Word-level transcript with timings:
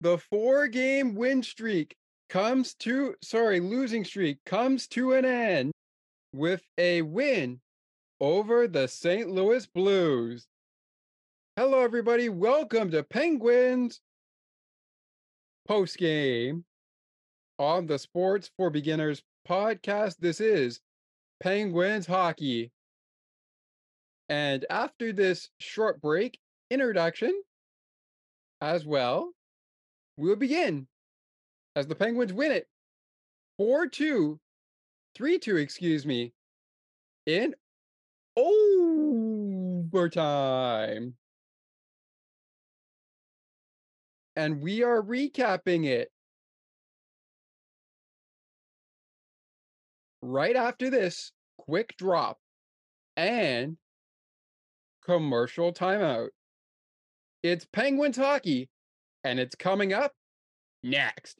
the 0.00 0.18
four 0.18 0.68
game 0.68 1.14
win 1.14 1.42
streak 1.42 1.96
comes 2.28 2.74
to, 2.74 3.14
sorry, 3.22 3.58
losing 3.58 4.04
streak 4.04 4.38
comes 4.46 4.86
to 4.86 5.14
an 5.14 5.24
end 5.24 5.72
with 6.32 6.62
a 6.76 7.02
win 7.02 7.60
over 8.20 8.68
the 8.68 8.86
St. 8.86 9.28
Louis 9.28 9.66
Blues. 9.66 10.46
Hello, 11.56 11.80
everybody. 11.80 12.28
Welcome 12.28 12.90
to 12.92 13.02
Penguins 13.02 14.00
post 15.66 15.98
game 15.98 16.64
on 17.58 17.86
the 17.86 17.98
Sports 17.98 18.50
for 18.56 18.70
Beginners 18.70 19.22
podcast. 19.48 20.18
This 20.18 20.40
is 20.40 20.80
Penguins 21.40 22.06
hockey. 22.06 22.70
And 24.28 24.64
after 24.70 25.12
this 25.12 25.48
short 25.58 26.00
break, 26.00 26.38
introduction 26.70 27.32
as 28.60 28.84
well, 28.84 29.32
we'll 30.18 30.36
begin 30.36 30.86
as 31.76 31.86
the 31.86 31.94
Penguins 31.94 32.32
win 32.34 32.52
it 32.52 32.66
4 33.56 33.86
2, 33.86 34.38
3 35.14 35.38
2, 35.38 35.56
excuse 35.56 36.04
me, 36.04 36.34
in 37.24 37.54
overtime. 39.96 41.14
And 44.36 44.60
we 44.60 44.82
are 44.82 45.02
recapping 45.02 45.86
it 45.86 46.10
right 50.22 50.54
after 50.54 50.90
this 50.90 51.32
quick 51.56 51.96
drop 51.96 52.38
and 53.16 53.76
commercial 55.04 55.72
timeout. 55.72 56.28
It's 57.42 57.66
Penguins 57.72 58.16
hockey, 58.16 58.68
and 59.24 59.38
it's 59.38 59.54
coming 59.54 59.92
up 59.92 60.12
next. 60.82 61.38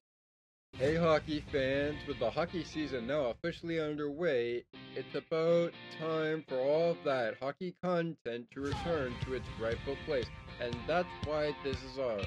Hey, 0.77 0.97
hockey 0.97 1.45
fans, 1.51 1.97
with 2.07 2.19
the 2.21 2.31
hockey 2.31 2.63
season 2.63 3.07
now 3.07 3.27
officially 3.27 3.81
underway, 3.81 4.65
it's 4.95 5.15
about 5.15 5.73
time 5.99 6.45
for 6.47 6.57
all 6.57 6.91
of 6.93 6.99
that 7.05 7.35
hockey 7.41 7.75
content 7.83 8.47
to 8.53 8.61
return 8.61 9.13
to 9.25 9.35
its 9.35 9.47
rightful 9.61 9.97
place. 10.07 10.27
And 10.61 10.77
that's 10.87 11.09
why 11.25 11.55
this 11.65 11.77
is 11.83 11.99
a 11.99 12.25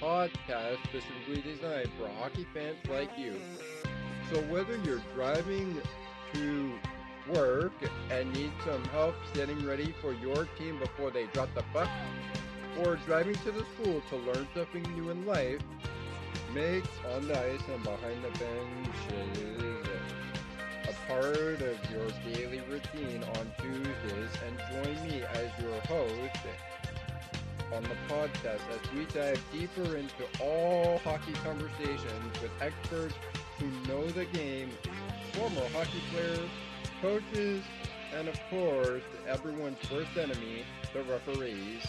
podcast 0.00 0.76
specifically 0.84 1.42
designed 1.42 1.90
for 1.98 2.08
hockey 2.20 2.46
fans 2.54 2.76
like 2.88 3.10
you. 3.18 3.40
So, 4.32 4.40
whether 4.42 4.76
you're 4.84 5.02
driving 5.14 5.80
to 6.34 6.72
work 7.34 7.72
and 8.10 8.32
need 8.32 8.52
some 8.64 8.84
help 8.86 9.14
getting 9.34 9.66
ready 9.66 9.94
for 10.00 10.12
your 10.12 10.46
team 10.58 10.78
before 10.78 11.10
they 11.10 11.26
drop 11.26 11.48
the 11.54 11.64
puck, 11.72 11.88
or 12.78 12.96
driving 13.06 13.34
to 13.34 13.50
the 13.50 13.64
school 13.74 14.02
to 14.10 14.16
learn 14.16 14.46
something 14.54 14.82
new 14.94 15.10
in 15.10 15.26
life, 15.26 15.60
makes 16.54 16.88
on 17.14 17.26
the 17.28 17.38
ice 17.38 17.60
and 17.72 17.82
behind 17.82 18.22
the 18.22 18.30
benches 18.38 19.86
a 20.88 20.92
part 21.06 21.60
of 21.62 21.90
your 21.90 22.08
daily 22.32 22.60
routine 22.68 23.22
on 23.38 23.52
Tuesdays 23.60 24.30
and 24.46 24.58
join 24.72 25.08
me 25.08 25.22
as 25.34 25.62
your 25.62 25.80
host 25.82 26.40
on 27.74 27.82
the 27.84 27.96
podcast 28.12 28.60
as 28.74 28.92
we 28.92 29.04
dive 29.06 29.40
deeper 29.52 29.96
into 29.96 30.24
all 30.40 30.98
hockey 30.98 31.32
conversations 31.44 32.42
with 32.42 32.50
experts 32.60 33.14
who 33.58 33.66
know 33.88 34.04
the 34.08 34.24
game, 34.26 34.70
former 35.32 35.62
hockey 35.72 36.02
players, 36.12 36.50
coaches, 37.00 37.62
and 38.18 38.26
of 38.26 38.40
course, 38.50 39.02
everyone's 39.28 39.78
worst 39.90 40.16
enemy, 40.16 40.64
the 40.92 41.02
referees. 41.04 41.86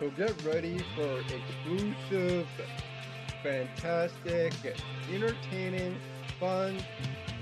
So 0.00 0.10
get 0.10 0.34
ready 0.44 0.78
for 0.96 1.20
exclusive 1.20 2.48
fantastic, 3.42 4.52
entertaining, 5.12 5.96
fun 6.40 6.78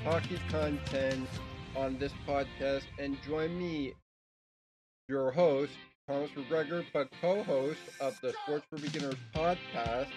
hockey 0.05 0.39
content 0.51 1.29
on 1.77 1.97
this 1.99 2.13
podcast. 2.27 2.83
And 2.99 3.17
join 3.23 3.57
me, 3.59 3.95
your 5.09 5.31
host, 5.31 5.73
Thomas 6.09 6.31
McGregor, 6.31 6.85
but 6.93 7.09
co 7.21 7.43
host 7.45 7.79
of 8.01 8.19
the 8.21 8.33
Sports 8.33 8.67
for 8.69 8.79
Beginners 8.79 9.17
podcast, 9.35 10.09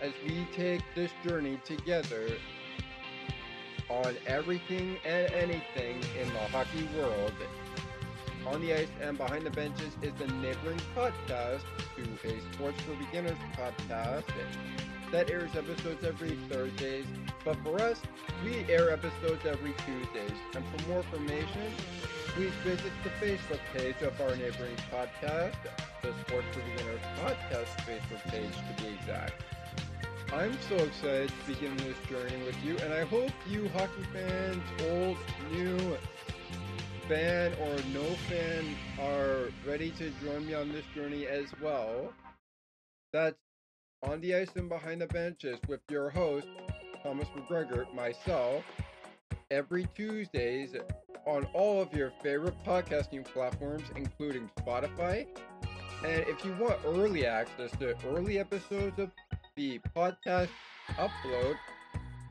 as 0.00 0.12
we 0.26 0.46
take 0.54 0.82
this 0.94 1.10
journey 1.24 1.58
together 1.64 2.28
on 3.90 4.16
everything 4.26 4.96
and 5.04 5.32
anything 5.34 5.96
in 6.20 6.28
the 6.32 6.38
hockey 6.50 6.86
world 6.96 7.32
on 8.46 8.60
the 8.60 8.74
Ice 8.74 8.88
and 9.00 9.16
Behind 9.16 9.44
the 9.44 9.50
Benches 9.50 9.96
is 10.02 10.12
the 10.18 10.26
neighboring 10.26 10.80
podcast 10.94 11.62
to 11.96 12.28
a 12.28 12.40
Sports 12.52 12.80
for 12.82 12.94
Beginners 12.96 13.38
podcast 13.56 14.24
that 15.12 15.30
airs 15.30 15.50
episodes 15.56 16.04
every 16.04 16.36
Thursdays. 16.50 17.06
But 17.44 17.56
for 17.62 17.80
us, 17.80 18.00
we 18.44 18.70
air 18.72 18.90
episodes 18.90 19.46
every 19.46 19.74
Tuesdays. 19.86 20.38
And 20.54 20.64
for 20.66 20.88
more 20.88 20.98
information, 20.98 21.72
please 22.28 22.52
visit 22.64 22.92
the 23.02 23.10
Facebook 23.24 23.60
page 23.76 24.00
of 24.02 24.20
our 24.20 24.36
neighboring 24.36 24.76
podcast, 24.90 25.54
the 26.02 26.12
Sports 26.26 26.46
for 26.52 26.60
Beginners 26.60 27.00
podcast 27.20 27.68
Facebook 27.86 28.22
page 28.30 28.52
to 28.52 28.82
be 28.82 28.90
exact. 28.94 29.42
I'm 30.32 30.56
so 30.68 30.76
excited 30.76 31.28
to 31.28 31.52
begin 31.52 31.76
this 31.76 31.96
journey 32.08 32.44
with 32.44 32.56
you, 32.64 32.76
and 32.78 32.92
I 32.92 33.04
hope 33.04 33.30
you 33.48 33.68
hockey 33.68 34.02
fans, 34.12 34.62
old, 34.90 35.16
new, 35.52 35.96
fan 37.08 37.52
or 37.60 37.76
no 37.92 38.04
fan 38.28 38.64
are 39.00 39.50
ready 39.66 39.90
to 39.90 40.10
join 40.24 40.46
me 40.46 40.54
on 40.54 40.72
this 40.72 40.84
journey 40.94 41.26
as 41.26 41.46
well. 41.60 42.12
That's 43.12 43.36
on 44.02 44.20
the 44.20 44.34
ice 44.34 44.50
and 44.56 44.68
behind 44.68 45.00
the 45.02 45.06
benches 45.06 45.58
with 45.68 45.80
your 45.90 46.08
host, 46.10 46.46
Thomas 47.02 47.28
McGregor, 47.36 47.92
myself, 47.94 48.64
every 49.50 49.86
Tuesdays 49.94 50.74
on 51.26 51.46
all 51.54 51.80
of 51.80 51.92
your 51.92 52.12
favorite 52.22 52.54
podcasting 52.64 53.24
platforms, 53.24 53.84
including 53.96 54.50
Spotify. 54.60 55.26
And 56.04 56.24
if 56.26 56.44
you 56.44 56.54
want 56.58 56.78
early 56.86 57.26
access 57.26 57.70
to 57.78 57.94
early 58.08 58.38
episodes 58.38 58.98
of 58.98 59.10
the 59.56 59.78
podcast 59.94 60.48
upload, 60.96 61.56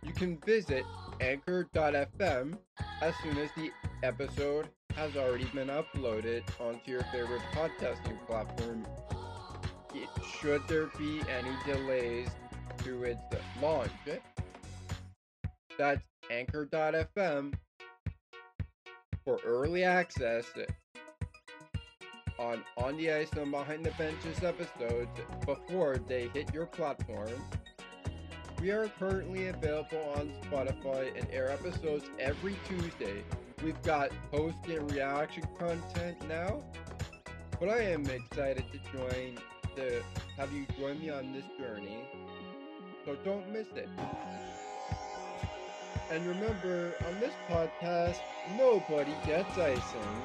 you 0.03 0.13
can 0.13 0.38
visit 0.45 0.84
anchor.fm 1.22 2.57
as 3.01 3.13
soon 3.23 3.38
as 3.38 3.50
the 3.55 3.72
episode 4.03 4.68
has 4.96 5.16
already 5.16 5.46
been 5.56 5.69
uploaded 5.69 6.44
onto 6.59 6.91
your 6.91 7.03
favorite 7.12 7.41
podcasting 7.53 8.24
platform. 8.28 8.86
It, 9.96 10.09
should 10.40 10.62
there 10.68 10.88
be 10.97 11.22
any 11.30 11.56
delays 11.66 12.28
to 12.80 13.03
its 13.03 13.22
launch, 13.62 13.91
that's 15.78 16.03
anchor.fm 16.30 17.53
for 19.24 19.40
early 19.46 19.84
access 19.84 20.46
on 22.40 22.64
On 22.78 22.97
the 22.97 23.12
Ice 23.12 23.31
and 23.34 23.52
Behind 23.52 23.85
the 23.85 23.91
Benches 23.91 24.44
episodes 24.44 25.09
before 25.46 25.97
they 26.08 26.30
hit 26.34 26.53
your 26.53 26.66
platform. 26.66 27.31
We 28.59 28.72
are 28.72 28.88
currently 29.00 29.47
available 29.47 30.14
on 30.18 30.31
Spotify 30.50 31.18
and 31.18 31.28
air 31.31 31.50
episodes 31.50 32.06
every 32.20 32.56
Tuesday. 32.68 33.24
We've 33.62 33.81
got 33.84 34.12
post 34.31 34.58
and 34.68 34.91
reaction 34.91 35.44
content 35.59 36.18
now, 36.28 36.64
but 37.59 37.69
I 37.69 37.81
am 37.81 38.06
excited 38.06 38.66
to 38.72 38.97
join 38.97 39.38
to 39.75 40.03
have 40.38 40.52
you 40.53 40.66
join 40.80 41.00
me 41.00 41.09
on 41.09 41.34
this 41.34 41.46
journey. 41.59 42.06
So 43.06 43.16
don't 43.25 43.52
miss 43.52 43.68
it. 43.75 43.90
And 46.12 46.25
remember, 46.28 46.94
on 47.08 47.19
this 47.19 47.34
podcast, 47.50 48.19
nobody 48.58 49.12
gets 49.25 49.58
icing. 49.58 50.22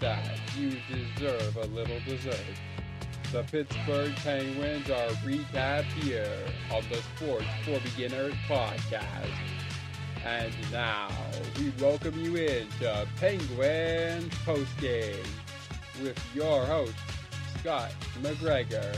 That, 0.00 0.38
you 0.56 0.76
deserve 0.88 1.56
a 1.56 1.66
little 1.66 1.98
dessert. 2.06 2.36
The 3.32 3.42
Pittsburgh 3.44 4.14
Penguins 4.16 4.90
are 4.90 5.08
recapped 5.24 5.92
here 6.02 6.28
on 6.72 6.82
the 6.90 7.02
Sports 7.16 7.46
for 7.64 7.80
Beginners 7.80 8.34
podcast. 8.46 9.30
And 10.24 10.52
now 10.70 11.08
we 11.58 11.72
welcome 11.80 12.18
you 12.22 12.36
into 12.36 13.08
Penguins 13.18 14.32
Postgame 14.44 15.26
with 16.02 16.18
your 16.34 16.64
host, 16.66 16.94
Scott 17.58 17.92
McGregor. 18.20 18.96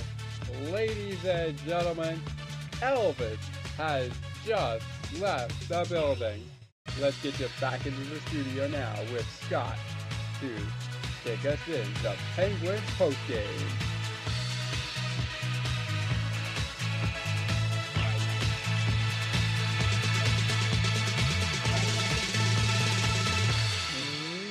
Ladies 0.70 1.24
and 1.24 1.56
gentlemen, 1.58 2.20
Elvis 2.80 3.38
has 3.76 4.10
just 4.44 4.84
left 5.20 5.68
the 5.68 5.86
building. 5.88 6.42
let's 7.00 7.20
get 7.22 7.38
you 7.40 7.46
back 7.60 7.86
into 7.86 8.00
the 8.10 8.20
studio 8.20 8.68
now 8.68 8.94
with 9.12 9.26
Scott 9.46 9.78
to 10.40 10.56
take 11.24 11.44
us 11.44 11.58
in 11.68 11.86
the 12.02 12.14
Penguins 12.34 12.80
postgame. 12.98 13.94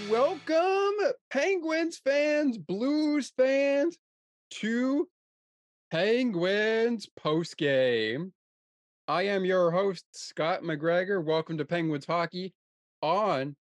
Welcome, 0.10 1.14
Penguins 1.32 1.98
fans, 1.98 2.58
Blues 2.58 3.32
fans, 3.36 3.98
to 4.52 5.08
Penguins 5.92 7.10
postgame. 7.20 8.32
I 9.08 9.24
am 9.24 9.44
your 9.44 9.72
host, 9.72 10.06
Scott 10.14 10.62
McGregor. 10.62 11.24
Welcome 11.24 11.58
to 11.58 11.66
Penguins 11.66 12.06
Hockey 12.06 12.54
on 13.02 13.56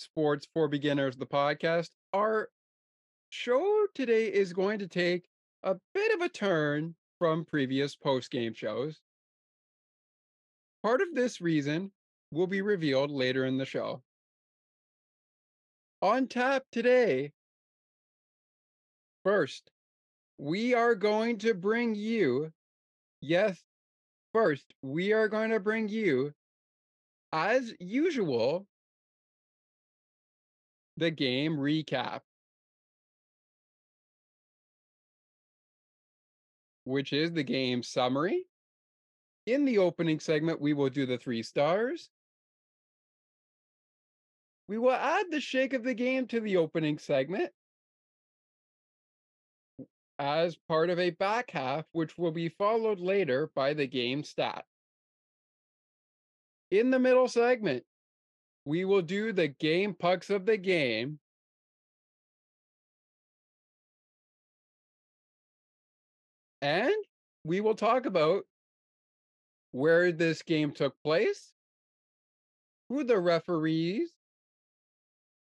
Sports 0.00 0.48
for 0.54 0.66
Beginners, 0.66 1.18
the 1.18 1.26
podcast. 1.26 1.90
Our 2.14 2.48
show 3.28 3.86
today 3.94 4.32
is 4.32 4.54
going 4.54 4.78
to 4.78 4.88
take 4.88 5.28
a 5.62 5.76
bit 5.92 6.14
of 6.14 6.22
a 6.22 6.28
turn 6.30 6.94
from 7.18 7.44
previous 7.44 7.96
post-game 7.96 8.54
shows. 8.54 8.98
Part 10.82 11.02
of 11.02 11.14
this 11.14 11.42
reason 11.42 11.92
will 12.32 12.46
be 12.46 12.62
revealed 12.62 13.10
later 13.10 13.44
in 13.44 13.58
the 13.58 13.66
show. 13.66 14.02
On 16.00 16.26
tap 16.26 16.64
today, 16.72 17.32
first, 19.22 19.70
we 20.38 20.72
are 20.72 20.94
going 20.94 21.36
to 21.40 21.52
bring 21.52 21.94
you, 21.94 22.50
yes, 23.20 23.60
first, 24.32 24.64
we 24.80 25.12
are 25.12 25.28
going 25.28 25.50
to 25.50 25.60
bring 25.60 25.90
you, 25.90 26.32
as 27.34 27.74
usual, 27.78 28.66
the 31.00 31.10
game 31.10 31.56
recap, 31.56 32.20
which 36.84 37.12
is 37.12 37.32
the 37.32 37.42
game 37.42 37.82
summary. 37.82 38.44
In 39.46 39.64
the 39.64 39.78
opening 39.78 40.20
segment, 40.20 40.60
we 40.60 40.74
will 40.74 40.90
do 40.90 41.06
the 41.06 41.16
three 41.16 41.42
stars. 41.42 42.10
We 44.68 44.76
will 44.78 44.92
add 44.92 45.26
the 45.30 45.40
shake 45.40 45.72
of 45.72 45.82
the 45.82 45.94
game 45.94 46.26
to 46.28 46.40
the 46.40 46.58
opening 46.58 46.98
segment 46.98 47.50
as 50.18 50.54
part 50.68 50.90
of 50.90 50.98
a 50.98 51.10
back 51.10 51.50
half, 51.50 51.86
which 51.92 52.18
will 52.18 52.30
be 52.30 52.50
followed 52.50 53.00
later 53.00 53.50
by 53.54 53.72
the 53.72 53.86
game 53.86 54.22
stat. 54.22 54.66
In 56.70 56.90
the 56.90 56.98
middle 56.98 57.26
segment, 57.26 57.84
we 58.64 58.84
will 58.84 59.02
do 59.02 59.32
the 59.32 59.48
game 59.48 59.94
pucks 59.94 60.30
of 60.30 60.46
the 60.46 60.56
game. 60.56 61.18
And 66.62 66.92
we 67.44 67.60
will 67.60 67.74
talk 67.74 68.06
about 68.06 68.44
where 69.72 70.12
this 70.12 70.42
game 70.42 70.72
took 70.72 70.94
place, 71.02 71.52
who 72.88 73.04
the 73.04 73.18
referees 73.18 74.10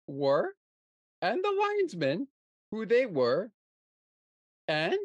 were, 0.06 0.54
and 1.22 1.42
the 1.42 1.50
linesmen, 1.50 2.28
who 2.70 2.84
they 2.84 3.06
were, 3.06 3.50
and 4.66 4.98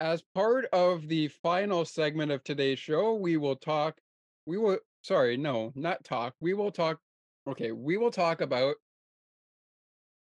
as 0.00 0.22
part 0.34 0.66
of 0.72 1.06
the 1.06 1.28
final 1.28 1.84
segment 1.84 2.32
of 2.32 2.42
today's 2.42 2.80
show, 2.80 3.14
we 3.14 3.36
will 3.36 3.54
talk, 3.54 4.00
we 4.46 4.58
will, 4.58 4.78
sorry, 5.02 5.36
no, 5.36 5.72
not 5.74 6.04
talk. 6.04 6.34
We 6.40 6.54
will 6.54 6.70
talk, 6.70 6.98
okay, 7.46 7.72
we 7.72 7.96
will 7.96 8.10
talk 8.10 8.40
about 8.40 8.76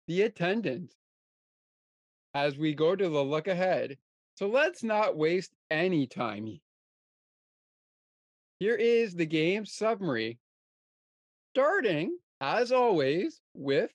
the 0.08 0.24
attendance 0.24 0.94
as 2.34 2.58
we 2.58 2.74
go 2.74 2.96
to 2.96 3.10
the 3.10 3.24
look 3.24 3.48
ahead. 3.48 3.98
So 4.36 4.48
let's 4.48 4.84
not 4.84 5.16
waste 5.16 5.54
any 5.70 6.08
time. 6.08 6.60
Here 8.60 8.76
is 8.76 9.14
the 9.14 9.26
game 9.26 9.66
summary, 9.66 10.40
starting, 11.54 12.18
as 12.42 12.72
always, 12.72 13.42
with 13.54 13.92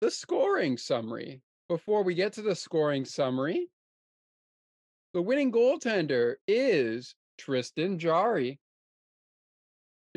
the 0.00 0.10
scoring 0.10 0.78
summary. 0.78 1.42
Before 1.68 2.02
we 2.02 2.14
get 2.14 2.34
to 2.34 2.42
the 2.42 2.54
scoring 2.54 3.04
summary, 3.04 3.68
the 5.14 5.22
winning 5.22 5.52
goaltender 5.52 6.34
is 6.46 7.14
Tristan 7.42 7.98
Jarry. 7.98 8.60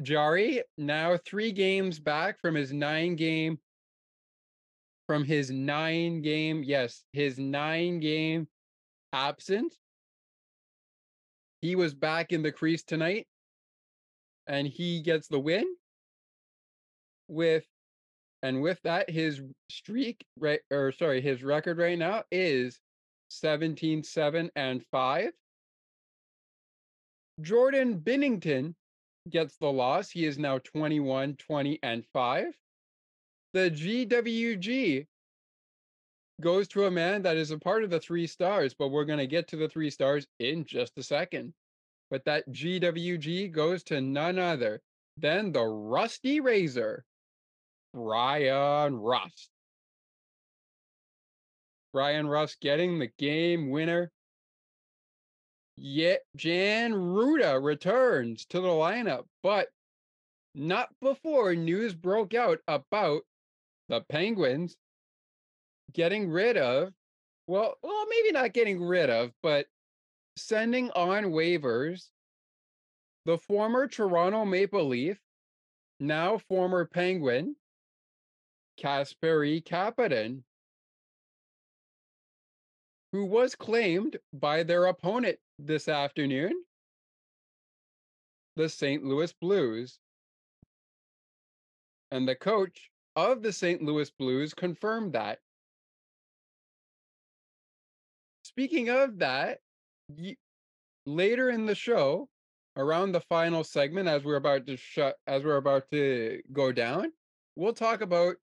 Jarry 0.02 0.62
now 0.78 1.18
three 1.18 1.52
games 1.52 2.00
back 2.00 2.40
from 2.40 2.54
his 2.54 2.72
nine 2.72 3.16
game 3.16 3.58
from 5.08 5.24
his 5.24 5.50
nine 5.52 6.22
game, 6.22 6.64
yes, 6.64 7.04
his 7.14 7.38
nine 7.40 8.00
game 8.00 8.48
absent. 9.14 9.74
He 11.62 11.76
was 11.76 11.94
back 11.96 12.32
in 12.32 12.44
the 12.44 12.52
crease 12.52 12.84
tonight 12.84 13.26
and 14.46 14.68
he 14.68 15.02
gets 15.02 15.28
the 15.28 15.40
win 15.40 15.66
with 17.28 17.66
and 18.44 18.62
with 18.62 18.80
that 18.84 19.10
his 19.10 19.42
streak 19.72 20.24
right 20.38 20.60
or 20.70 20.92
sorry, 20.92 21.22
his 21.22 21.44
record 21.44 21.80
right 21.80 21.98
now 21.98 22.24
is 22.32 22.80
17 23.30 24.04
7 24.04 24.52
and 24.56 24.86
5. 24.92 25.32
Jordan 27.42 28.00
Binnington 28.00 28.74
gets 29.30 29.58
the 29.58 29.72
loss. 29.72 30.10
He 30.10 30.26
is 30.26 30.38
now 30.38 30.60
21 30.60 31.36
20 31.36 31.80
and 31.84 32.06
5 32.14 32.54
the 33.56 33.72
GWG 33.72 35.08
goes 36.42 36.68
to 36.68 36.88
a 36.88 36.92
man 36.92 37.22
that 37.22 37.38
is 37.38 37.52
a 37.52 37.58
part 37.58 37.86
of 37.86 37.90
the 37.90 38.02
three 38.02 38.28
stars, 38.28 38.76
but 38.78 38.90
we're 38.90 39.06
going 39.06 39.20
to 39.20 39.28
get 39.28 39.48
to 39.48 39.56
the 39.56 39.70
three 39.70 39.90
stars 39.90 40.28
in 40.40 40.66
just 40.66 40.98
a 40.98 41.04
second. 41.04 41.54
But 42.12 42.26
that 42.26 42.52
GWG 42.52 43.54
goes 43.54 43.82
to 43.84 44.02
none 44.02 44.38
other 44.38 44.82
than 45.16 45.54
the 45.54 45.64
Rusty 45.64 46.42
Razor, 46.42 47.06
Bryan 47.94 48.98
Rust. 48.98 49.50
Bryan 51.94 52.28
Rust 52.28 52.60
getting 52.60 53.00
the 53.00 53.12
game 53.18 53.70
winner. 53.70 54.12
Yet 55.78 56.22
Jan 56.36 56.94
Rutta 56.94 57.62
returns 57.62 58.46
to 58.46 58.62
the 58.62 58.68
lineup, 58.68 59.26
but 59.44 59.70
not 60.54 60.90
before 61.02 61.54
news 61.54 61.94
broke 61.94 62.34
out 62.34 62.60
about 62.68 63.24
the 63.90 64.02
Penguins 64.02 64.78
getting 65.92 66.30
rid 66.30 66.58
of, 66.58 66.94
well, 67.48 67.76
well, 67.84 68.06
maybe 68.10 68.32
not 68.32 68.54
getting 68.54 68.82
rid 68.82 69.10
of, 69.10 69.32
but 69.44 69.68
sending 70.38 70.92
on 70.92 71.26
waivers. 71.26 72.10
The 73.26 73.38
former 73.38 73.88
Toronto 73.88 74.46
Maple 74.46 74.86
Leaf, 74.86 75.20
now 76.00 76.38
former 76.38 76.86
Penguin, 76.86 77.56
Kasperi 78.80 79.64
Kapanen, 79.64 80.44
who 83.16 83.24
was 83.24 83.56
claimed 83.56 84.18
by 84.34 84.62
their 84.62 84.88
opponent 84.88 85.38
this 85.58 85.88
afternoon, 85.88 86.52
the 88.58 88.68
St. 88.68 89.06
Louis 89.06 89.34
Blues. 89.40 90.00
And 92.12 92.28
the 92.28 92.36
coach 92.36 92.92
of 93.16 93.42
the 93.42 93.54
St. 93.54 93.82
Louis 93.82 94.12
Blues 94.20 94.54
confirmed 94.54 95.14
that. 95.14 95.40
Speaking 98.44 98.90
of 98.90 99.20
that, 99.20 99.60
later 101.06 101.50
in 101.50 101.66
the 101.66 101.76
show, 101.76 102.28
around 102.76 103.14
the 103.14 103.22
final 103.22 103.64
segment, 103.64 104.10
as 104.10 104.26
we're 104.26 104.36
about 104.36 104.68
to 104.68 104.76
shut, 104.76 105.16
as 105.26 105.46
we're 105.46 105.56
about 105.56 105.90
to 105.92 106.42
go 106.52 106.74
down, 106.74 107.14
we'll 107.56 107.72
talk 107.72 108.02
about 108.02 108.36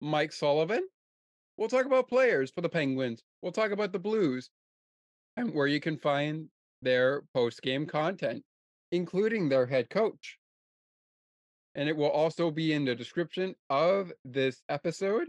Mike 0.00 0.32
Sullivan. 0.32 0.88
We'll 1.58 1.68
talk 1.68 1.84
about 1.84 2.08
players 2.08 2.50
for 2.50 2.62
the 2.62 2.70
Penguins. 2.70 3.22
We'll 3.42 3.52
talk 3.52 3.72
about 3.72 3.92
the 3.92 3.98
Blues 3.98 4.48
and 5.36 5.52
where 5.52 5.66
you 5.66 5.80
can 5.80 5.98
find 5.98 6.48
their 6.80 7.22
post 7.34 7.60
game 7.60 7.84
content, 7.84 8.44
including 8.92 9.50
their 9.50 9.66
head 9.66 9.90
coach 9.90 10.38
and 11.78 11.88
it 11.88 11.96
will 11.96 12.10
also 12.10 12.50
be 12.50 12.72
in 12.72 12.84
the 12.84 12.94
description 12.96 13.54
of 13.70 14.12
this 14.24 14.62
episode. 14.68 15.28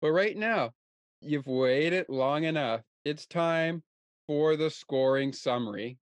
But 0.00 0.12
right 0.12 0.34
now, 0.34 0.70
you've 1.20 1.46
waited 1.46 2.06
long 2.08 2.44
enough. 2.44 2.80
It's 3.04 3.26
time 3.26 3.82
for 4.26 4.56
the 4.56 4.70
scoring 4.70 5.34
summary. 5.34 5.98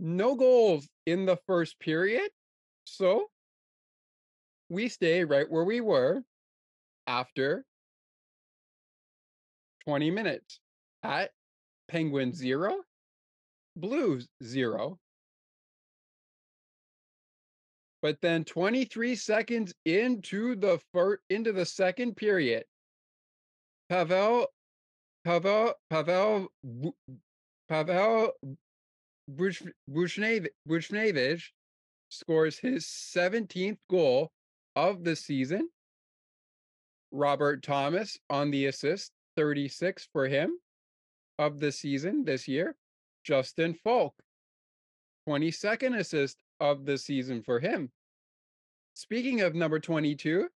No 0.00 0.34
goals 0.34 0.88
in 1.06 1.24
the 1.24 1.38
first 1.46 1.78
period, 1.78 2.28
so 2.84 3.28
we 4.68 4.88
stay 4.88 5.24
right 5.24 5.50
where 5.50 5.64
we 5.64 5.80
were 5.80 6.22
after 7.06 7.64
20 9.86 10.10
minutes 10.10 10.58
at 11.02 11.30
Penguin 11.88 12.32
0, 12.34 12.76
Blues 13.76 14.28
0. 14.42 14.98
But 18.02 18.20
then 18.20 18.44
23 18.44 19.14
seconds 19.16 19.74
into 19.84 20.56
the 20.56 20.80
first 20.92 21.22
into 21.30 21.52
the 21.52 21.64
second 21.64 22.16
period, 22.16 22.64
Pavel 23.88 24.48
Pavel 25.24 25.74
Pavel 25.90 26.48
Pavel 27.68 28.32
Buchnevich 29.88 31.42
scores 32.08 32.58
his 32.58 32.84
17th 32.86 33.78
goal 33.90 34.30
of 34.76 35.02
the 35.02 35.16
season. 35.16 35.68
Robert 37.10 37.62
Thomas 37.62 38.18
on 38.28 38.50
the 38.50 38.66
assist, 38.66 39.10
36 39.36 40.08
for 40.12 40.28
him 40.28 40.58
of 41.38 41.58
the 41.58 41.72
season 41.72 42.24
this 42.24 42.46
year. 42.46 42.76
Justin 43.24 43.74
Faulk, 43.74 44.14
22nd 45.28 45.98
assist 45.98 46.36
of 46.60 46.84
the 46.84 46.96
season 46.96 47.42
for 47.42 47.58
him. 47.58 47.90
Speaking 48.94 49.40
of 49.40 49.54
number 49.54 49.80
22, 49.80 50.48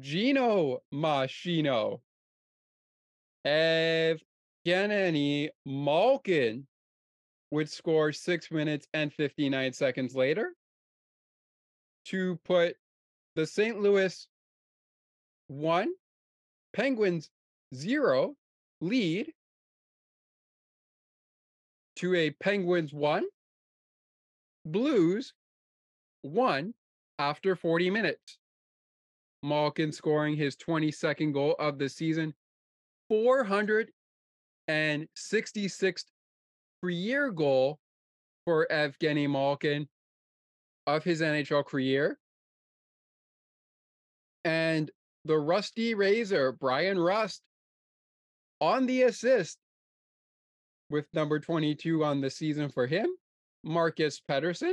Geno 0.00 0.82
Machino, 0.94 2.00
Evgeny 3.46 4.20
Malkin 5.66 6.66
would 7.50 7.68
score 7.68 8.12
six 8.12 8.50
minutes 8.50 8.86
and 8.94 9.12
59 9.12 9.72
seconds 9.72 10.14
later 10.14 10.54
to 12.06 12.38
put 12.44 12.76
the 13.36 13.46
St. 13.46 13.80
Louis 13.80 14.26
one, 15.48 15.92
Penguins 16.72 17.30
zero 17.74 18.34
lead 18.80 19.32
to 21.96 22.14
a 22.14 22.30
Penguins 22.30 22.92
one, 22.92 23.24
Blues 24.64 25.34
one 26.22 26.74
after 27.18 27.56
40 27.56 27.90
minutes. 27.90 28.38
Malkin 29.42 29.90
scoring 29.90 30.36
his 30.36 30.54
22nd 30.56 31.32
goal 31.32 31.56
of 31.58 31.78
the 31.78 31.88
season, 31.88 32.34
466th 33.10 36.04
career 36.82 37.30
goal 37.30 37.78
for 38.44 38.66
Evgeny 38.70 39.28
Malkin 39.28 39.88
of 40.86 41.04
his 41.04 41.20
NHL 41.20 41.64
career. 41.64 42.18
And 44.44 44.90
the 45.24 45.38
Rusty 45.38 45.94
Razor, 45.94 46.52
Bryan 46.52 46.98
Rust, 46.98 47.42
on 48.60 48.86
the 48.86 49.02
assist 49.02 49.58
with 50.88 51.06
number 51.12 51.38
22 51.38 52.04
on 52.04 52.20
the 52.20 52.30
season 52.30 52.68
for 52.68 52.86
him, 52.86 53.06
Marcus 53.62 54.20
Pettersson. 54.28 54.72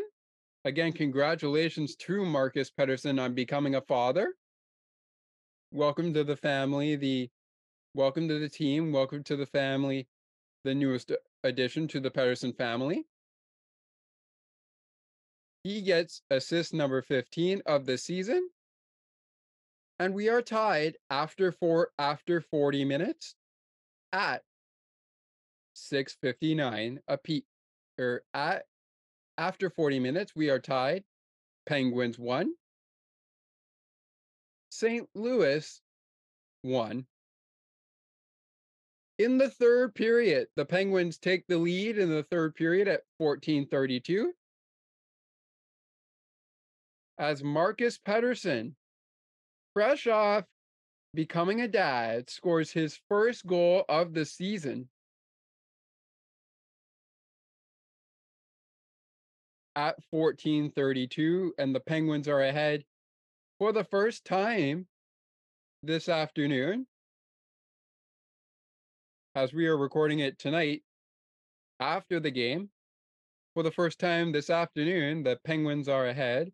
Again, 0.66 0.92
congratulations 0.92 1.96
to 1.98 2.26
Marcus 2.26 2.72
Pettersson 2.72 3.22
on 3.22 3.34
becoming 3.34 3.76
a 3.76 3.82
father. 3.82 4.34
Welcome 5.72 6.14
to 6.14 6.24
the 6.24 6.36
family, 6.36 6.96
the 6.96 7.30
welcome 7.94 8.28
to 8.28 8.40
the 8.40 8.50
team, 8.50 8.92
welcome 8.92 9.24
to 9.24 9.36
the 9.36 9.46
family, 9.46 10.08
the 10.64 10.74
newest 10.74 11.12
addition 11.44 11.88
to 11.90 12.00
the 12.00 12.12
Pettersson 12.12 12.56
family. 12.58 13.06
He 15.64 15.82
gets 15.82 16.22
assist 16.30 16.74
number 16.74 17.02
15 17.02 17.62
of 17.66 17.86
the 17.86 17.98
season. 17.98 18.50
And 20.00 20.14
we 20.14 20.30
are 20.30 20.42
tied 20.42 20.98
after 21.10 21.52
four 21.52 21.90
after 21.98 22.40
40 22.42 22.86
minutes 22.86 23.36
at 24.14 24.44
659 25.74 27.00
a 27.08 27.18
peak 27.18 27.46
or 28.00 28.24
at 28.34 28.66
after 29.38 29.70
40 29.70 30.00
minutes 30.00 30.36
we 30.36 30.50
are 30.50 30.60
tied 30.60 31.04
penguins 31.68 32.18
1 32.18 32.52
st 34.70 35.08
louis 35.14 35.82
1 36.64 37.06
in 39.20 39.38
the 39.38 39.50
third 39.50 39.94
period 39.94 40.48
the 40.56 40.66
penguins 40.66 41.18
take 41.20 41.46
the 41.48 41.58
lead 41.58 41.98
in 41.98 42.10
the 42.10 42.24
third 42.24 42.56
period 42.56 42.88
at 42.88 43.04
1432 43.20 44.34
as 47.18 47.44
marcus 47.44 47.98
Pettersson, 47.98 48.74
fresh 49.74 50.08
off 50.08 50.46
becoming 51.14 51.62
a 51.62 51.68
dad 51.68 52.30
scores 52.30 52.72
his 52.72 53.00
first 53.10 53.46
goal 53.46 53.84
of 53.90 54.14
the 54.14 54.26
season. 54.26 54.90
At 59.76 59.96
1432 60.10 61.54
and 61.58 61.74
the 61.74 61.80
penguins 61.80 62.28
are 62.28 62.42
ahead 62.42 62.84
for 63.60 63.72
the 63.72 63.84
first 63.84 64.26
time 64.26 64.88
this 65.84 66.10
afternoon. 66.10 66.88
As 69.36 69.54
we 69.54 69.68
are 69.68 69.78
recording 69.78 70.20
it 70.20 70.40
tonight 70.40 70.84
after 71.80 72.20
the 72.20 72.32
game 72.32 72.70
for 73.54 73.62
the 73.62 73.72
first 73.72 74.00
time 74.00 74.32
this 74.32 74.50
afternoon 74.50 75.24
the 75.24 75.38
penguins 75.46 75.88
are 75.88 76.08
ahead 76.08 76.52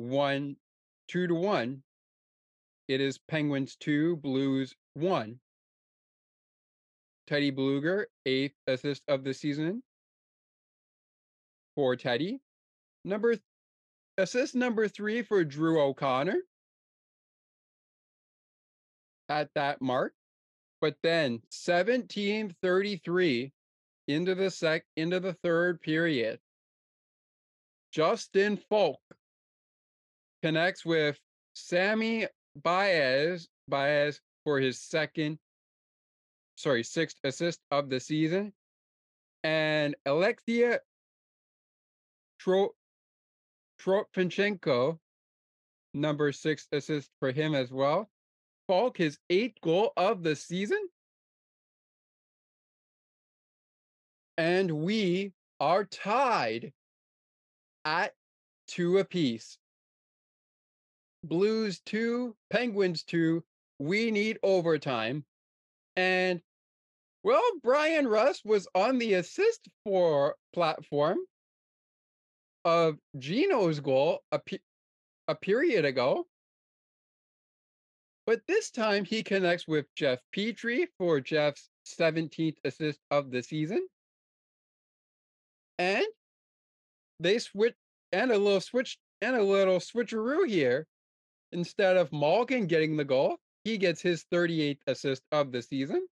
one 0.00 0.56
two 1.08 1.26
to 1.26 1.34
one 1.34 1.82
it 2.88 3.00
is 3.00 3.18
penguins 3.18 3.76
two 3.76 4.16
blues 4.16 4.74
one 4.94 5.38
teddy 7.30 7.52
Blueger, 7.52 8.06
eighth 8.26 8.56
assist 8.66 9.04
of 9.06 9.22
the 9.22 9.32
season 9.32 9.82
for 11.76 11.94
Teddy. 11.94 12.40
Number 13.04 13.36
assist 14.18 14.56
number 14.56 14.88
three 14.88 15.22
for 15.22 15.44
Drew 15.44 15.80
O'Connor 15.80 16.38
at 19.28 19.48
that 19.54 19.80
mark. 19.80 20.12
But 20.80 20.96
then 21.02 21.34
1733 21.64 23.52
into 24.08 24.34
the 24.34 24.50
sec 24.50 24.84
into 24.96 25.20
the 25.20 25.34
third 25.34 25.80
period. 25.80 26.40
Justin 27.92 28.56
Faulk 28.56 29.00
connects 30.42 30.84
with 30.84 31.18
Sammy 31.54 32.26
Blais 32.60 33.46
Blais 33.70 34.18
for 34.44 34.58
his 34.58 34.80
second, 34.80 35.38
sorry, 36.56 36.82
sixth 36.82 37.18
assist 37.24 37.60
of 37.70 37.88
the 37.88 38.00
season. 38.00 38.52
And 39.44 39.94
Alexey 40.06 40.64
Tro- 42.38 42.74
Toropchenko, 43.80 44.98
number 45.94 46.32
six 46.32 46.66
assist 46.72 47.10
for 47.18 47.32
him 47.32 47.54
as 47.54 47.70
well. 47.70 48.10
Faulk, 48.66 48.98
his 48.98 49.18
eighth 49.30 49.60
goal 49.62 49.92
of 49.96 50.22
the 50.22 50.36
season. 50.36 50.88
And 54.36 54.70
we 54.70 55.32
are 55.58 55.84
tied 55.84 56.72
at 57.84 58.14
two 58.66 58.98
apiece. 58.98 59.58
Blues 61.24 61.80
two, 61.84 62.34
Penguins 62.50 63.02
two. 63.02 63.44
We 63.78 64.10
need 64.10 64.38
overtime. 64.42 65.24
And 65.96 66.40
well, 67.22 67.42
Bryan 67.62 68.08
Rust 68.08 68.42
was 68.44 68.66
on 68.74 68.98
the 68.98 69.14
assist 69.14 69.68
for 69.84 70.36
platform 70.54 71.18
of 72.64 72.98
Geno's 73.18 73.80
goal 73.80 74.20
a, 74.32 74.38
pe- 74.38 74.58
a 75.28 75.34
period 75.34 75.84
ago. 75.84 76.26
But 78.26 78.40
this 78.46 78.70
time 78.70 79.04
he 79.04 79.22
connects 79.22 79.66
with 79.66 79.86
Jeff 79.96 80.20
Petry 80.34 80.86
for 80.98 81.20
Jeff's 81.20 81.68
17th 81.86 82.56
assist 82.64 83.00
of 83.10 83.30
the 83.30 83.42
season. 83.42 83.86
And 85.78 86.06
they 87.18 87.38
switch 87.38 87.74
and 88.12 88.30
a 88.30 88.38
little 88.38 88.60
switch 88.60 88.98
and 89.20 89.36
a 89.36 89.42
little 89.42 89.78
switcheroo 89.78 90.48
here. 90.48 90.86
Instead 91.52 91.96
of 91.96 92.12
Malkin 92.12 92.66
getting 92.66 92.96
the 92.96 93.04
goal, 93.04 93.36
he 93.64 93.76
gets 93.76 94.00
his 94.00 94.24
38th 94.32 94.80
assist 94.86 95.22
of 95.32 95.52
the 95.52 95.62
season. 95.62 96.06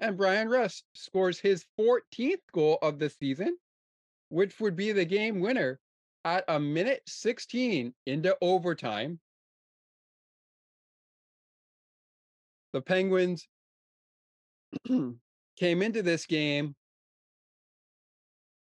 And 0.00 0.16
Bryan 0.16 0.48
Rust 0.48 0.84
scores 0.94 1.38
his 1.38 1.64
14th 1.78 2.40
goal 2.52 2.78
of 2.82 2.98
the 2.98 3.10
season 3.10 3.56
which 4.32 4.58
would 4.60 4.74
be 4.74 4.92
the 4.92 5.04
game 5.04 5.40
winner 5.40 5.78
at 6.24 6.42
a 6.48 6.58
minute 6.58 7.02
16 7.06 7.92
into 8.06 8.34
overtime. 8.40 9.20
The 12.72 12.80
Penguins 12.80 13.46
came 15.58 15.82
into 15.82 16.02
this 16.02 16.24
game 16.24 16.74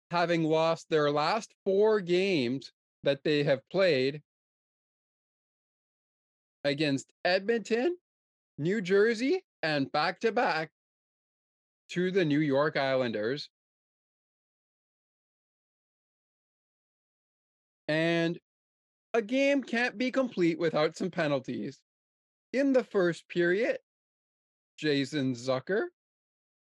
having 0.10 0.44
lost 0.44 0.90
their 0.90 1.12
last 1.12 1.54
four 1.64 2.02
games 2.02 2.72
that 3.04 3.24
they 3.24 3.44
have 3.44 3.62
played 3.70 4.24
against 6.64 7.12
Edmonton, 7.26 7.98
New 8.58 8.82
Jersey 8.82 9.44
and 9.64 9.92
back 9.92 10.20
to 10.22 10.32
back 10.32 10.72
to 11.90 12.12
the 12.12 12.26
New 12.26 12.40
York 12.40 12.78
Islanders. 12.78 13.50
And 17.88 18.40
a 19.14 19.22
game 19.22 19.64
can't 19.64 19.98
be 19.98 20.12
complete 20.12 20.58
without 20.58 20.96
some 20.96 21.12
penalties. 21.12 21.80
In 22.54 22.72
the 22.74 22.84
first 22.84 23.28
period, 23.28 23.78
Jason 24.78 25.34
Zucker 25.34 25.86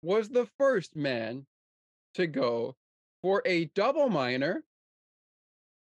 was 0.03 0.29
the 0.29 0.47
first 0.57 0.95
man 0.95 1.45
to 2.13 2.27
go 2.27 2.75
for 3.21 3.41
a 3.45 3.65
double 3.75 4.09
minor 4.09 4.63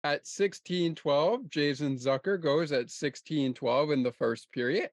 at 0.07 0.25
1612. 0.25 1.51
Jason 1.51 1.97
Zucker 1.97 2.41
goes 2.41 2.71
at 2.71 2.91
1612 2.95 3.91
in 3.91 4.03
the 4.05 4.13
first 4.13 4.53
period 4.53 4.91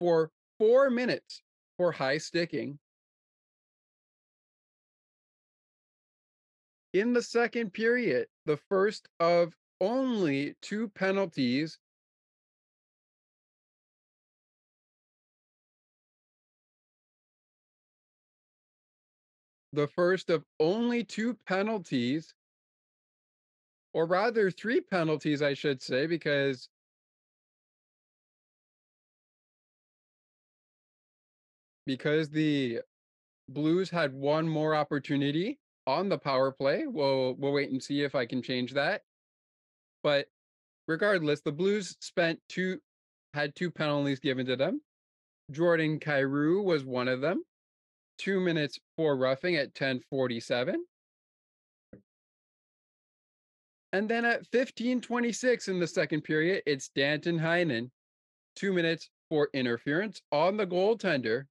for 0.00 0.32
four 0.58 0.90
minutes 0.90 1.42
for 1.76 1.92
high 1.92 2.18
sticking. 2.18 2.76
In 6.92 7.12
the 7.12 7.22
second 7.22 7.72
period, 7.72 8.26
the 8.46 8.56
first 8.56 9.06
of 9.20 9.54
only 9.80 10.56
two 10.60 10.88
penalties 10.88 11.78
the 19.72 19.86
first 19.86 20.30
of 20.30 20.44
only 20.58 21.04
two 21.04 21.34
penalties, 21.46 22.34
or 23.92 24.06
rather 24.06 24.50
three 24.50 24.80
penalties, 24.80 25.42
I 25.42 25.54
should 25.54 25.82
say, 25.82 26.06
because 26.06 26.68
because 31.86 32.30
the 32.30 32.80
Blues 33.48 33.90
had 33.90 34.12
one 34.12 34.48
more 34.48 34.74
opportunity 34.76 35.58
on 35.86 36.08
the 36.08 36.18
power 36.18 36.52
play. 36.52 36.86
We'll 36.86 37.34
we'll 37.34 37.52
wait 37.52 37.70
and 37.70 37.82
see 37.82 38.02
if 38.02 38.14
I 38.14 38.26
can 38.26 38.42
change 38.42 38.72
that. 38.74 39.02
But 40.02 40.28
regardless, 40.86 41.40
the 41.40 41.52
Blues 41.52 41.96
spent 42.00 42.40
two 42.48 42.80
had 43.34 43.54
two 43.54 43.70
penalties 43.70 44.20
given 44.20 44.46
to 44.46 44.56
them. 44.56 44.80
Jordan 45.50 45.98
Kyrou 45.98 46.62
was 46.62 46.84
one 46.84 47.08
of 47.08 47.20
them 47.20 47.42
two 48.20 48.38
minutes 48.38 48.78
for 48.96 49.16
roughing 49.16 49.56
at 49.56 49.68
1047. 49.68 50.84
And 53.92 54.08
then 54.08 54.24
at 54.24 54.46
1526 54.52 55.68
in 55.68 55.80
the 55.80 55.86
second 55.86 56.22
period, 56.22 56.62
it's 56.66 56.90
Danton 56.94 57.38
Heinen, 57.38 57.90
two 58.54 58.72
minutes 58.72 59.10
for 59.28 59.48
interference 59.52 60.22
on 60.30 60.56
the 60.56 60.66
goaltender. 60.66 61.44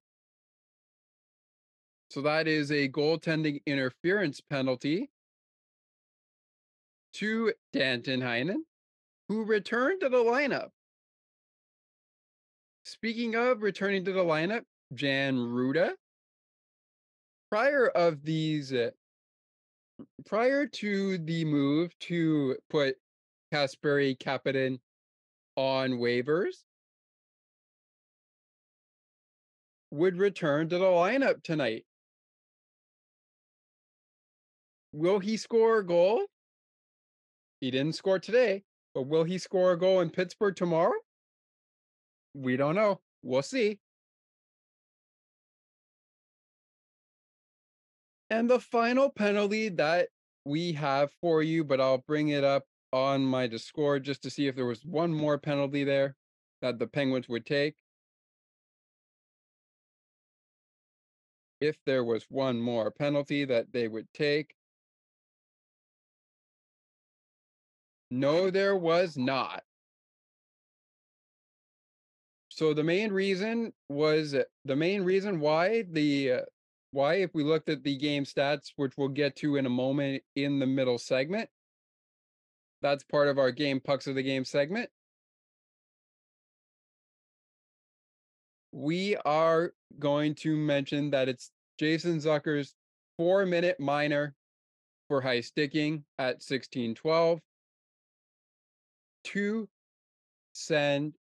So 2.10 2.22
that 2.22 2.48
is 2.48 2.72
a 2.72 2.88
goaltending 2.88 3.60
interference 3.66 4.40
penalty 4.40 5.10
to 7.14 7.52
Danton 7.72 8.20
Heinen, 8.20 8.62
who 9.28 9.44
returned 9.44 10.00
to 10.00 10.08
the 10.08 10.16
lineup. 10.16 10.68
Speaking 12.84 13.36
of 13.36 13.62
returning 13.62 14.04
to 14.06 14.12
the 14.12 14.24
lineup, 14.24 14.62
Jan 14.94 15.36
Rutta, 15.36 15.92
prior 17.50 17.88
of 17.88 18.24
these 18.24 18.72
uh, 18.72 18.90
prior 20.26 20.66
to 20.66 21.18
the 21.18 21.44
move 21.44 21.96
to 22.00 22.56
put 22.68 22.96
Kasperi 23.52 24.18
Kapanen 24.18 24.78
on 25.56 25.92
waivers 25.92 26.64
would 29.90 30.16
return 30.16 30.68
to 30.68 30.78
the 30.78 30.84
lineup 30.84 31.42
tonight. 31.42 31.84
Will 34.92 35.18
he 35.18 35.36
score 35.36 35.78
a 35.78 35.86
goal? 35.86 36.26
He 37.60 37.70
didn't 37.70 37.94
score 37.94 38.18
today, 38.18 38.62
but 38.94 39.02
will 39.02 39.24
he 39.24 39.38
score 39.38 39.72
a 39.72 39.78
goal 39.78 40.00
in 40.00 40.10
Pittsburgh 40.10 40.56
tomorrow? 40.56 40.94
We 42.34 42.56
don't 42.56 42.74
know. 42.74 43.00
We'll 43.22 43.42
see. 43.42 43.78
And 48.30 48.48
the 48.48 48.60
final 48.60 49.10
penalty 49.10 49.68
that 49.70 50.08
we 50.44 50.72
have 50.72 51.10
for 51.20 51.42
you, 51.42 51.64
but 51.64 51.80
I'll 51.80 51.98
bring 51.98 52.28
it 52.28 52.44
up 52.44 52.64
on 52.92 53.24
my 53.24 53.48
Discord 53.48 54.04
just 54.04 54.22
to 54.22 54.30
see 54.30 54.46
if 54.46 54.54
there 54.54 54.66
was 54.66 54.84
one 54.84 55.12
more 55.12 55.36
penalty 55.36 55.82
there 55.82 56.16
that 56.62 56.78
the 56.78 56.86
Penguins 56.86 57.28
would 57.28 57.44
take. 57.44 57.74
If 61.60 61.76
there 61.84 62.04
was 62.04 62.24
one 62.28 62.60
more 62.60 62.90
penalty 62.90 63.44
that 63.44 63.72
they 63.72 63.88
would 63.88 64.06
take. 64.14 64.54
No, 68.12 68.50
there 68.50 68.76
was 68.76 69.16
not. 69.16 69.62
So 72.48 72.74
the 72.74 72.84
main 72.84 73.12
reason 73.12 73.72
was 73.88 74.34
the 74.64 74.76
main 74.76 75.02
reason 75.02 75.40
why 75.40 75.82
the 75.82 76.32
uh, 76.32 76.40
why, 76.92 77.14
if 77.14 77.34
we 77.34 77.44
looked 77.44 77.68
at 77.68 77.84
the 77.84 77.96
game 77.96 78.24
stats, 78.24 78.72
which 78.76 78.96
we'll 78.96 79.08
get 79.08 79.36
to 79.36 79.56
in 79.56 79.66
a 79.66 79.70
moment 79.70 80.22
in 80.34 80.58
the 80.58 80.66
middle 80.66 80.98
segment, 80.98 81.48
that's 82.82 83.04
part 83.04 83.28
of 83.28 83.38
our 83.38 83.52
game 83.52 83.80
pucks 83.80 84.06
of 84.06 84.14
the 84.14 84.22
game 84.22 84.44
segment. 84.44 84.90
We 88.72 89.16
are 89.24 89.72
going 89.98 90.34
to 90.36 90.56
mention 90.56 91.10
that 91.10 91.28
it's 91.28 91.50
Jason 91.78 92.18
Zucker's 92.18 92.74
four 93.16 93.44
minute 93.44 93.78
minor 93.78 94.34
for 95.08 95.20
high 95.20 95.40
sticking 95.40 96.04
at 96.18 96.36
1612 96.36 97.40
to 99.24 99.68
send 100.52 101.14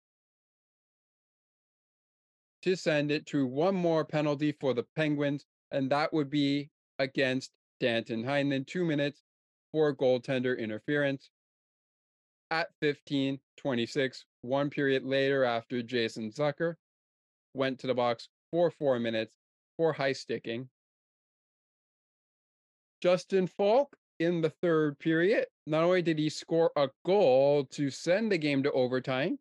to 2.62 2.76
send 2.76 3.10
it 3.10 3.26
to 3.26 3.46
one 3.46 3.74
more 3.74 4.04
penalty 4.04 4.52
for 4.52 4.74
the 4.74 4.84
Penguins 4.94 5.46
and 5.70 5.90
that 5.90 6.12
would 6.12 6.30
be 6.30 6.70
against 6.98 7.52
Danton 7.80 8.24
Heinen, 8.24 8.66
two 8.66 8.84
minutes 8.84 9.22
for 9.72 9.94
goaltender 9.94 10.58
interference. 10.58 11.30
At 12.50 12.68
15 12.80 13.38
26, 13.58 14.24
one 14.42 14.70
period 14.70 15.04
later, 15.04 15.44
after 15.44 15.82
Jason 15.82 16.30
Zucker 16.30 16.76
went 17.54 17.78
to 17.80 17.86
the 17.86 17.94
box 17.94 18.28
for 18.50 18.70
four 18.70 18.98
minutes 18.98 19.34
for 19.76 19.92
high 19.92 20.12
sticking. 20.12 20.68
Justin 23.02 23.46
Faulk 23.46 23.96
in 24.18 24.40
the 24.40 24.50
third 24.50 24.98
period, 24.98 25.46
not 25.66 25.84
only 25.84 26.02
did 26.02 26.18
he 26.18 26.28
score 26.28 26.72
a 26.76 26.88
goal 27.04 27.64
to 27.66 27.90
send 27.90 28.32
the 28.32 28.38
game 28.38 28.62
to 28.62 28.72
overtime, 28.72 29.38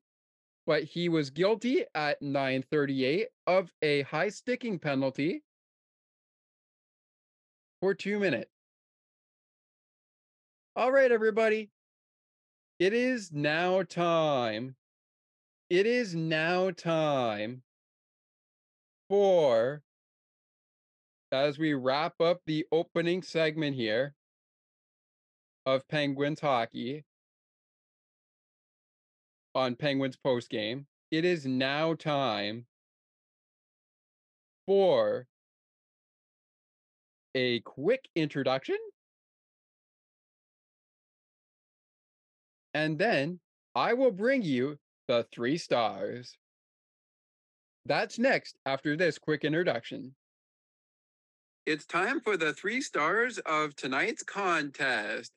but 0.65 0.83
he 0.83 1.09
was 1.09 1.29
guilty 1.29 1.85
at 1.95 2.21
938 2.21 3.29
of 3.47 3.71
a 3.81 4.01
high 4.03 4.29
sticking 4.29 4.77
penalty 4.77 5.41
for 7.81 7.93
two 7.93 8.19
minutes. 8.19 8.51
All 10.75 10.91
right, 10.91 11.11
everybody. 11.11 11.69
It 12.79 12.93
is 12.93 13.31
now 13.31 13.83
time. 13.83 14.75
It 15.69 15.85
is 15.85 16.15
now 16.15 16.71
time 16.71 17.63
for, 19.09 19.81
as 21.31 21.57
we 21.57 21.73
wrap 21.73 22.21
up 22.21 22.41
the 22.45 22.65
opening 22.71 23.21
segment 23.21 23.75
here 23.75 24.13
of 25.65 25.87
Penguins 25.87 26.39
hockey 26.39 27.03
on 29.55 29.75
Penguins 29.75 30.15
post 30.15 30.49
game, 30.49 30.85
it 31.09 31.25
is 31.25 31.45
now 31.45 31.95
time 31.95 32.67
for 34.67 35.25
a 37.37 37.59
quick 37.59 38.09
introduction. 38.15 38.77
And 42.73 42.97
then 42.97 43.39
I 43.75 43.93
will 43.93 44.11
bring 44.11 44.41
you 44.41 44.79
the 45.07 45.27
three 45.31 45.59
stars. 45.59 46.35
That's 47.85 48.17
next 48.17 48.57
after 48.65 48.97
this 48.97 49.19
quick 49.19 49.43
introduction. 49.43 50.15
It's 51.67 51.85
time 51.85 52.21
for 52.21 52.37
the 52.37 52.53
three 52.53 52.81
stars 52.81 53.37
of 53.45 53.75
tonight's 53.75 54.23
contest. 54.23 55.31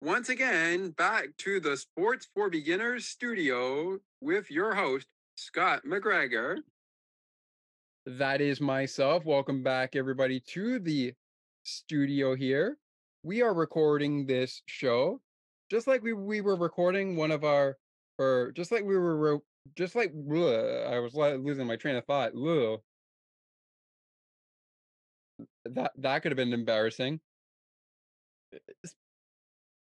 Once 0.00 0.30
again, 0.30 0.90
back 0.92 1.26
to 1.38 1.60
the 1.60 1.76
Sports 1.76 2.26
for 2.34 2.48
Beginners 2.48 3.04
studio 3.04 3.98
with 4.22 4.50
your 4.50 4.74
host, 4.74 5.08
Scott 5.36 5.82
McGregor. 5.86 6.60
That 8.06 8.40
is 8.40 8.62
myself. 8.62 9.26
Welcome 9.26 9.62
back, 9.62 9.94
everybody, 9.94 10.40
to 10.40 10.78
the 10.78 11.12
studio 11.64 12.34
here. 12.34 12.78
We 13.22 13.42
are 13.42 13.54
recording 13.54 14.26
this 14.26 14.62
show 14.66 15.20
just 15.70 15.86
like 15.86 16.02
we, 16.02 16.12
we 16.12 16.40
were 16.40 16.56
recording 16.56 17.16
one 17.16 17.30
of 17.30 17.44
our, 17.44 17.76
or 18.18 18.52
just 18.52 18.70
like 18.70 18.84
we 18.84 18.96
were 18.96 19.16
re- 19.16 19.40
just 19.76 19.94
like 19.94 20.12
bleh, 20.12 20.86
I 20.86 20.98
was 20.98 21.14
lo- 21.14 21.36
losing 21.36 21.66
my 21.66 21.76
train 21.76 21.96
of 21.96 22.04
thought. 22.04 22.34
Bleh. 22.34 22.78
That 25.64 25.92
that 25.98 26.22
could 26.22 26.30
have 26.32 26.36
been 26.36 26.52
embarrassing. 26.52 27.20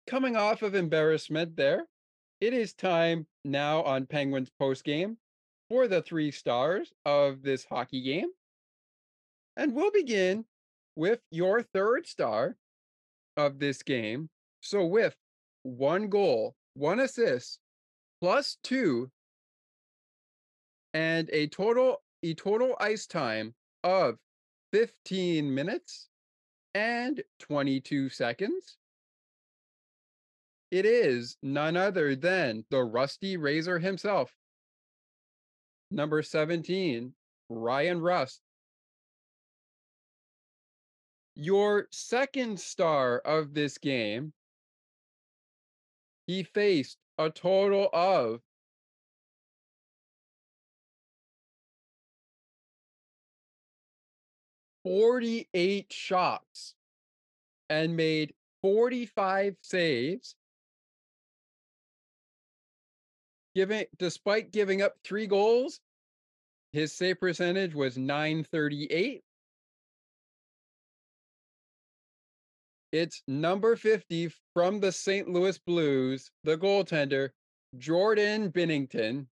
Coming 0.08 0.36
off 0.36 0.62
of 0.62 0.76
embarrassment 0.76 1.56
there, 1.56 1.86
it 2.42 2.54
is 2.54 2.74
time 2.74 3.26
now 3.46 3.82
on 3.84 4.06
Penguins 4.06 4.52
post 4.60 4.84
game 4.84 5.18
for 5.70 5.88
the 5.88 6.02
three 6.02 6.32
stars 6.32 6.92
of 7.06 7.42
this 7.42 7.66
hockey 7.66 8.04
game. 8.04 8.28
And 9.56 9.74
we'll 9.74 9.92
begin 9.92 10.46
with 10.96 11.20
your 11.32 11.64
third 11.74 12.08
star 12.08 12.56
of 13.38 13.60
this 13.60 13.84
game. 13.84 14.30
So, 14.62 14.86
with 14.86 15.16
one 15.64 16.10
goal, 16.10 16.56
one 16.76 17.00
assist, 17.00 17.60
plus 18.22 18.58
two, 18.64 19.10
and 20.94 21.30
a 21.32 21.48
total 21.48 21.98
a 22.24 22.34
total 22.36 22.76
ice 22.80 23.08
time 23.08 23.54
of 23.84 24.18
15 24.74 25.54
minutes 25.54 26.08
and 26.74 27.22
22 27.40 28.10
seconds. 28.10 28.78
It 30.70 30.86
is 30.86 31.36
none 31.44 31.76
other 31.76 32.16
than 32.16 32.64
the 32.70 32.84
Rusty 32.84 33.36
Razor 33.36 33.80
himself. 33.80 34.34
Number 35.90 36.22
17, 36.22 37.14
Ryan 37.50 38.00
Rust. 38.00 38.40
Your 41.36 41.88
second 41.92 42.60
star 42.60 43.20
of 43.20 43.54
this 43.54 43.78
game, 43.78 44.34
he 46.28 46.44
faced 46.44 46.98
a 47.18 47.30
total 47.30 47.90
of 47.94 48.42
Forty-eight 54.84 55.94
shots 55.94 56.74
and 57.70 57.96
made 57.96 58.34
forty-five 58.64 59.56
saves. 59.62 60.36
Giving 63.54 63.86
despite 63.98 64.52
giving 64.52 64.82
up 64.82 64.96
three 65.04 65.28
goals, 65.28 65.82
his 66.72 66.94
save 66.94 67.20
percentage 67.20 67.76
was 67.76 67.98
938. 67.98 69.24
It's 72.92 73.24
number 73.26 73.78
50 73.78 74.32
from 74.54 74.82
the 74.82 74.92
St. 74.92 75.30
Louis 75.30 75.58
Blues, 75.60 76.30
the 76.44 76.58
goaltender, 76.58 77.30
Jordan 77.78 78.52
Binnington. 78.52 79.28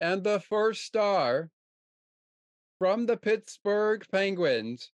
And 0.00 0.22
the 0.22 0.38
first 0.40 0.84
star 0.84 1.50
from 2.78 3.06
the 3.06 3.16
Pittsburgh 3.16 4.06
Penguins, 4.10 4.92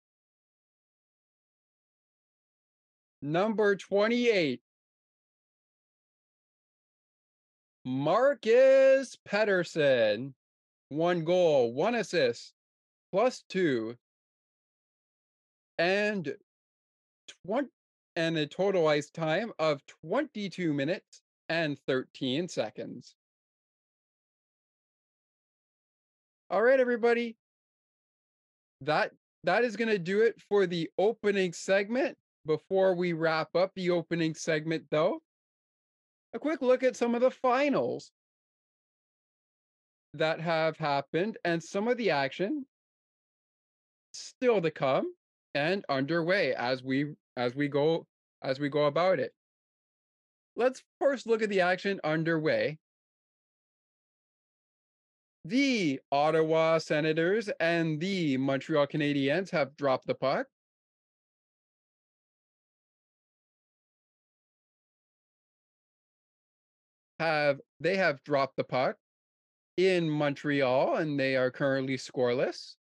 number 3.20 3.74
28, 3.74 4.60
Marcus 7.84 9.18
Pettersson. 9.28 10.32
One 10.90 11.24
goal, 11.24 11.72
one 11.72 11.96
assist, 11.96 12.52
plus 13.10 13.42
two, 13.48 13.96
and 15.78 16.34
20 17.46 17.68
and 18.16 18.36
a 18.36 18.46
total 18.46 18.86
ice 18.86 19.10
time 19.10 19.52
of 19.58 19.80
22 20.06 20.72
minutes 20.72 21.22
and 21.48 21.78
13 21.86 22.48
seconds. 22.48 23.14
All 26.50 26.62
right, 26.62 26.78
everybody. 26.78 27.36
That 28.82 29.12
that 29.44 29.64
is 29.64 29.76
going 29.76 29.88
to 29.88 29.98
do 29.98 30.22
it 30.22 30.40
for 30.48 30.66
the 30.66 30.90
opening 30.98 31.52
segment. 31.52 32.16
Before 32.46 32.94
we 32.94 33.14
wrap 33.14 33.56
up 33.56 33.72
the 33.74 33.90
opening 33.90 34.34
segment, 34.34 34.84
though, 34.90 35.22
a 36.34 36.38
quick 36.38 36.60
look 36.60 36.82
at 36.82 36.94
some 36.94 37.14
of 37.14 37.22
the 37.22 37.30
finals 37.30 38.12
that 40.12 40.40
have 40.40 40.76
happened 40.76 41.38
and 41.44 41.62
some 41.62 41.88
of 41.88 41.96
the 41.96 42.10
action 42.10 42.66
still 44.12 44.60
to 44.60 44.70
come 44.70 45.12
and 45.54 45.84
underway 45.88 46.54
as 46.54 46.82
we 46.82 47.14
as 47.36 47.54
we 47.54 47.68
go 47.68 48.06
as 48.42 48.60
we 48.60 48.68
go 48.68 48.84
about 48.86 49.18
it. 49.18 49.32
Let's 50.56 50.82
first 51.00 51.26
look 51.26 51.42
at 51.42 51.48
the 51.48 51.60
action 51.62 52.00
underway. 52.04 52.78
The 55.44 56.00
Ottawa 56.10 56.78
Senators 56.78 57.50
and 57.60 58.00
the 58.00 58.36
Montreal 58.38 58.86
Canadiens 58.86 59.50
have 59.50 59.76
dropped 59.76 60.06
the 60.06 60.14
puck. 60.14 60.46
Have 67.18 67.60
they 67.80 67.96
have 67.96 68.22
dropped 68.24 68.56
the 68.56 68.64
puck 68.64 68.96
in 69.76 70.08
Montreal 70.08 70.96
and 70.96 71.18
they 71.18 71.36
are 71.36 71.50
currently 71.50 71.96
scoreless. 71.96 72.76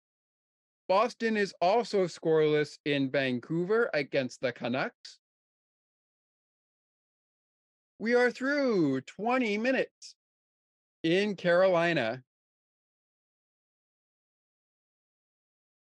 Boston 0.90 1.36
is 1.36 1.54
also 1.60 2.06
scoreless 2.06 2.76
in 2.84 3.12
Vancouver 3.12 3.90
against 3.94 4.40
the 4.40 4.50
Canucks. 4.50 5.20
We 8.00 8.14
are 8.16 8.32
through 8.32 9.02
20 9.02 9.56
minutes 9.56 10.16
in 11.04 11.36
Carolina. 11.36 12.24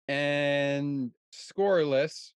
And 0.08 1.10
scoreless 1.30 2.32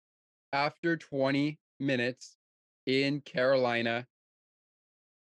after 0.50 0.96
20 0.96 1.58
minutes 1.78 2.38
in 2.86 3.20
Carolina. 3.20 4.06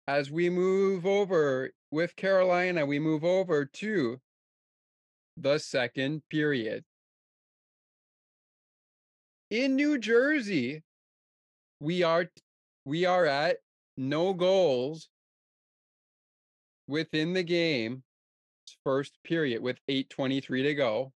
As 0.09 0.29
we 0.29 0.49
move 0.49 1.05
over 1.05 1.71
with 1.89 2.17
Carolina, 2.17 2.85
we 2.85 2.99
move 2.99 3.23
over 3.23 3.63
to 3.63 4.19
the 5.37 5.57
second 5.57 6.23
period. 6.29 6.83
In 9.53 9.75
New 9.75 9.99
Jersey, 9.99 10.81
we 11.79 12.01
are 12.01 12.27
we 12.85 13.05
are 13.05 13.27
at 13.27 13.57
no 13.95 14.33
goals 14.33 15.09
within 16.87 17.33
the 17.33 17.43
game 17.43 18.01
first 18.83 19.15
period 19.23 19.61
with 19.61 19.77
823 19.87 20.63
to 20.63 20.73
go. 20.73 21.13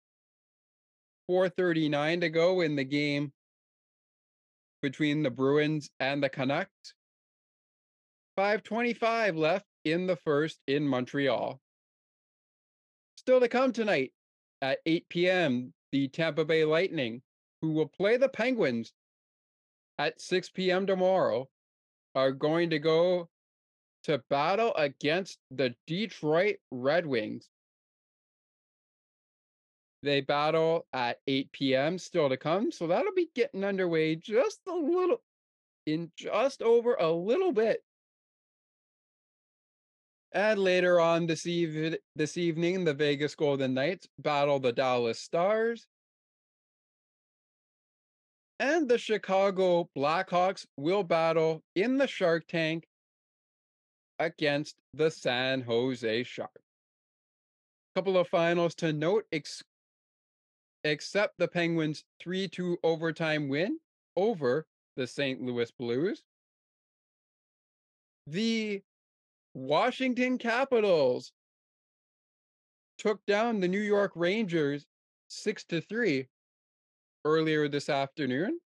439 1.27 2.21
to 2.21 2.29
go 2.29 2.61
in 2.61 2.75
the 2.75 2.83
game 2.83 3.31
between 4.81 5.21
the 5.21 5.29
bruins 5.29 5.91
and 5.99 6.23
the 6.23 6.29
canucks. 6.29 6.95
525 8.35 9.37
left 9.37 9.67
in 9.85 10.07
the 10.07 10.15
first 10.15 10.59
in 10.65 10.87
montreal. 10.87 11.61
Still 13.15 13.41
to 13.41 13.47
come 13.47 13.71
tonight 13.71 14.11
at 14.63 14.79
8 14.87 15.07
p.m 15.07 15.73
the 15.91 16.07
tampa 16.07 16.43
bay 16.43 16.65
lightning 16.65 17.21
who 17.63 17.71
will 17.71 17.87
play 17.87 18.17
the 18.17 18.29
penguins 18.29 18.93
at 19.97 20.21
6 20.21 20.51
p.m 20.51 20.85
tomorrow 20.87 21.49
are 22.15 22.31
going 22.31 22.69
to 22.71 22.79
go 22.79 23.29
to 24.03 24.21
battle 24.29 24.73
against 24.75 25.39
the 25.51 25.75
Detroit 25.87 26.57
Red 26.71 27.05
Wings. 27.05 27.49
They 30.03 30.21
battle 30.21 30.85
at 30.93 31.19
8 31.27 31.51
p.m. 31.53 31.97
still 31.97 32.29
to 32.29 32.37
come. 32.37 32.71
So 32.71 32.87
that'll 32.87 33.13
be 33.13 33.29
getting 33.35 33.63
underway 33.63 34.15
just 34.17 34.59
a 34.67 34.73
little, 34.73 35.21
in 35.85 36.11
just 36.17 36.61
over 36.61 36.95
a 36.95 37.11
little 37.11 37.53
bit. 37.53 37.83
And 40.33 40.59
later 40.59 40.99
on 40.99 41.27
this, 41.27 41.47
eve- 41.47 41.97
this 42.15 42.37
evening, 42.37 42.85
the 42.85 42.93
Vegas 42.93 43.35
Golden 43.35 43.73
Knights 43.73 44.07
battle 44.19 44.59
the 44.59 44.73
Dallas 44.73 45.19
Stars. 45.19 45.87
And 48.63 48.87
the 48.87 48.97
Chicago 48.97 49.89
Blackhawks 49.93 50.65
will 50.77 51.03
battle 51.03 51.61
in 51.75 51.97
the 51.97 52.07
Shark 52.07 52.47
Tank 52.47 52.87
against 54.19 54.77
the 54.93 55.11
San 55.11 55.59
Jose 55.63 56.23
Sharks. 56.23 56.61
Couple 57.93 58.17
of 58.17 58.29
finals 58.29 58.73
to 58.75 58.93
note, 58.93 59.25
ex- 59.33 59.63
except 60.85 61.37
the 61.39 61.47
Penguins' 61.49 62.05
3 62.21 62.47
2 62.47 62.77
overtime 62.85 63.49
win 63.49 63.79
over 64.15 64.65
the 64.95 65.07
St. 65.07 65.41
Louis 65.41 65.69
Blues. 65.77 66.23
The 68.27 68.81
Washington 69.53 70.37
Capitals 70.37 71.33
took 72.97 73.19
down 73.25 73.59
the 73.59 73.67
New 73.67 73.81
York 73.81 74.13
Rangers 74.15 74.85
6 75.27 75.65
to 75.65 75.81
3 75.81 76.29
earlier 77.25 77.67
this 77.67 77.89
afternoon. 77.89 78.59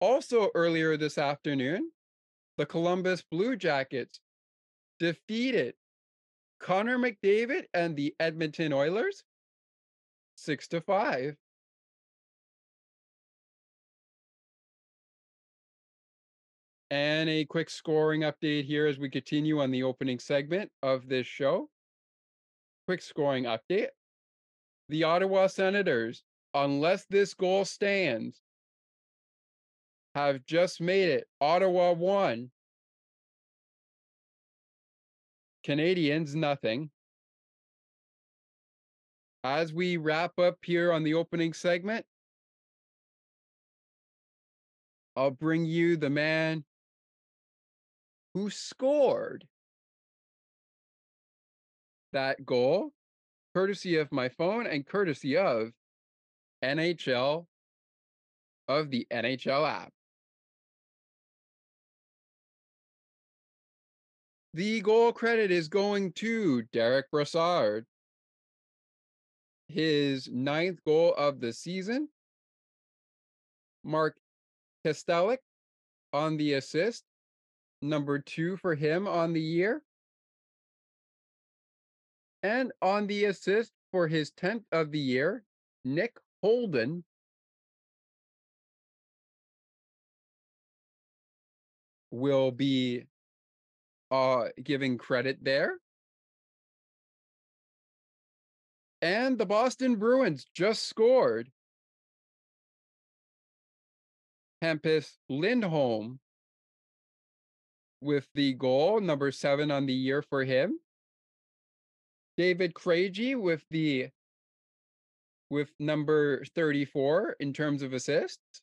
Also, 0.00 0.50
earlier 0.54 0.96
this 0.96 1.18
afternoon, 1.18 1.90
the 2.56 2.66
Columbus 2.66 3.22
Blue 3.30 3.56
Jackets 3.56 4.20
defeated 4.98 5.74
Connor 6.60 6.98
McDavid 6.98 7.64
and 7.74 7.96
the 7.96 8.14
Edmonton 8.20 8.72
Oilers 8.72 9.24
6 10.36 10.68
to 10.68 10.80
5. 10.80 11.36
And 16.90 17.28
a 17.28 17.44
quick 17.44 17.70
scoring 17.70 18.22
update 18.22 18.64
here 18.64 18.86
as 18.86 18.98
we 18.98 19.08
continue 19.08 19.60
on 19.60 19.70
the 19.70 19.84
opening 19.84 20.18
segment 20.18 20.70
of 20.82 21.08
this 21.08 21.26
show. 21.26 21.68
Quick 22.86 23.00
scoring 23.00 23.44
update. 23.44 23.88
The 24.88 25.04
Ottawa 25.04 25.46
Senators, 25.46 26.24
unless 26.54 27.04
this 27.06 27.34
goal 27.34 27.64
stands, 27.64 28.40
have 30.14 30.44
just 30.44 30.80
made 30.80 31.08
it 31.08 31.26
Ottawa 31.40 31.92
1, 31.92 32.50
Canadiens 35.66 36.34
nothing. 36.34 36.90
As 39.44 39.72
we 39.72 39.96
wrap 39.96 40.38
up 40.38 40.58
here 40.62 40.92
on 40.92 41.02
the 41.02 41.14
opening 41.14 41.52
segment, 41.52 42.04
I'll 45.16 45.30
bring 45.30 45.64
you 45.64 45.96
the 45.96 46.10
man 46.10 46.64
who 48.34 48.50
scored 48.50 49.46
that 52.12 52.44
goal, 52.44 52.92
courtesy 53.54 53.96
of 53.96 54.12
my 54.12 54.28
phone 54.28 54.66
and 54.66 54.86
courtesy 54.86 55.36
of 55.36 55.72
NHL 56.64 57.46
of 58.68 58.90
the 58.90 59.06
NHL 59.12 59.68
app. 59.68 59.92
The 64.54 64.80
goal 64.80 65.12
credit 65.12 65.50
is 65.50 65.68
going 65.68 66.12
to 66.14 66.62
Derek 66.72 67.10
Brassard. 67.10 67.86
His 69.68 70.28
ninth 70.28 70.80
goal 70.84 71.14
of 71.14 71.40
the 71.40 71.52
season. 71.52 72.08
Mark 73.84 74.16
Kastelic 74.84 75.38
on 76.12 76.36
the 76.36 76.54
assist. 76.54 77.04
Number 77.80 78.18
two 78.18 78.56
for 78.56 78.74
him 78.74 79.06
on 79.06 79.32
the 79.32 79.40
year. 79.40 79.82
And 82.42 82.72
on 82.82 83.06
the 83.06 83.26
assist 83.26 83.72
for 83.92 84.08
his 84.08 84.32
10th 84.32 84.64
of 84.72 84.90
the 84.90 84.98
year, 84.98 85.44
Nick 85.84 86.16
Holden. 86.42 87.04
Will 92.10 92.50
be 92.50 93.04
uh, 94.10 94.48
giving 94.62 94.98
credit 94.98 95.38
there. 95.42 95.74
And 99.02 99.38
the 99.38 99.46
Boston 99.46 99.96
Bruins 99.96 100.46
just 100.54 100.88
scored. 100.88 101.50
Hampus 104.62 105.16
Lindholm 105.28 106.18
with 108.02 108.28
the 108.34 108.54
goal, 108.54 109.00
number 109.00 109.30
seven 109.30 109.70
on 109.70 109.86
the 109.86 109.94
year 109.94 110.22
for 110.22 110.44
him. 110.44 110.78
David 112.36 112.74
Krejci 112.74 113.40
with 113.40 113.64
the 113.70 114.08
with 115.50 115.70
number 115.78 116.44
34 116.54 117.36
in 117.40 117.52
terms 117.52 117.82
of 117.82 117.92
assists. 117.92 118.62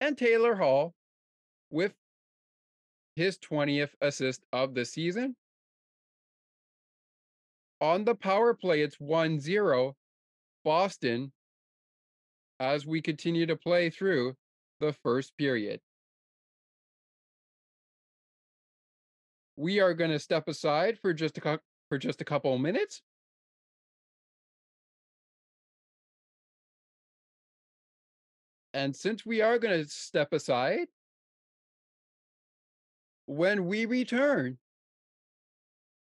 And 0.00 0.16
Taylor 0.16 0.54
Hall 0.54 0.94
with 1.70 1.94
his 3.16 3.38
20th 3.38 3.90
assist 4.02 4.44
of 4.52 4.74
the 4.74 4.84
season. 4.84 5.34
On 7.80 8.04
the 8.04 8.14
power 8.14 8.54
play, 8.54 8.82
it's 8.82 9.00
1 9.00 9.40
0 9.40 9.94
Boston 10.64 11.32
as 12.60 12.86
we 12.86 13.02
continue 13.02 13.46
to 13.46 13.56
play 13.56 13.90
through 13.90 14.34
the 14.80 14.92
first 14.92 15.36
period. 15.36 15.80
We 19.56 19.80
are 19.80 19.94
going 19.94 20.10
to 20.10 20.18
step 20.18 20.48
aside 20.48 20.98
for 21.00 21.14
just 21.14 21.38
a 21.38 21.60
for 21.88 21.98
just 21.98 22.20
a 22.20 22.24
couple 22.24 22.56
minutes. 22.58 23.02
And 28.76 28.94
since 28.94 29.24
we 29.24 29.40
are 29.40 29.58
going 29.58 29.82
to 29.82 29.88
step 29.88 30.34
aside, 30.34 30.88
when 33.24 33.64
we 33.64 33.86
return, 33.86 34.58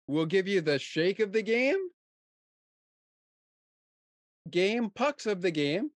we'll 0.08 0.26
give 0.26 0.48
you 0.48 0.60
the 0.60 0.80
shake 0.80 1.20
of 1.20 1.32
the 1.32 1.42
game, 1.42 1.78
game 4.50 4.90
pucks 4.90 5.26
of 5.26 5.40
the 5.40 5.52
game, 5.52 5.92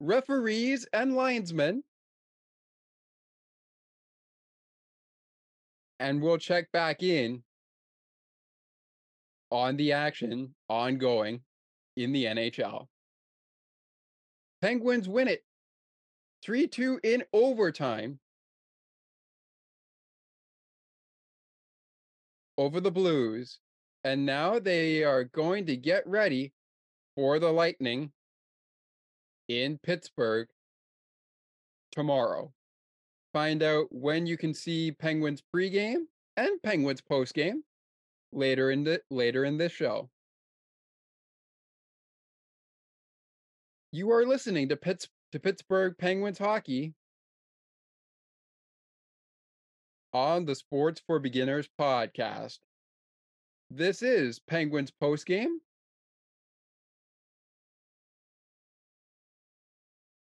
referees 0.00 0.84
and 0.92 1.14
linesmen, 1.14 1.84
and 6.00 6.20
we'll 6.20 6.38
check 6.38 6.72
back 6.72 7.04
in. 7.04 7.44
On 9.52 9.76
the 9.76 9.92
action 9.92 10.56
ongoing 10.68 11.42
in 11.96 12.10
the 12.10 12.24
NHL. 12.24 12.88
Penguins 14.60 15.08
win 15.08 15.28
it 15.28 15.44
3 16.42 16.66
2 16.66 17.00
in 17.02 17.24
overtime 17.32 18.18
over 22.58 22.80
the 22.80 22.90
Blues. 22.90 23.58
And 24.04 24.26
now 24.26 24.58
they 24.58 25.04
are 25.04 25.24
going 25.24 25.66
to 25.66 25.76
get 25.76 26.06
ready 26.06 26.52
for 27.14 27.38
the 27.38 27.52
Lightning 27.52 28.10
in 29.48 29.78
Pittsburgh 29.78 30.48
tomorrow. 31.92 32.52
Find 33.32 33.62
out 33.62 33.86
when 33.90 34.26
you 34.26 34.36
can 34.36 34.54
see 34.54 34.90
Penguins 34.90 35.42
pregame 35.54 36.06
and 36.36 36.62
Penguins 36.62 37.00
postgame 37.00 37.60
later 38.32 38.70
in 38.70 38.84
the 38.84 39.00
later 39.10 39.44
in 39.44 39.56
this 39.58 39.72
show. 39.72 40.10
You 43.92 44.10
are 44.10 44.26
listening 44.26 44.68
to 44.70 44.76
Pitts 44.76 45.06
to 45.32 45.40
Pittsburgh 45.40 45.96
Penguins 45.96 46.38
hockey 46.38 46.92
on 50.12 50.44
the 50.44 50.54
Sports 50.54 51.00
for 51.06 51.18
Beginners 51.18 51.68
podcast. 51.80 52.58
This 53.70 54.02
is 54.02 54.38
Penguins 54.38 54.92
postgame. 55.02 55.56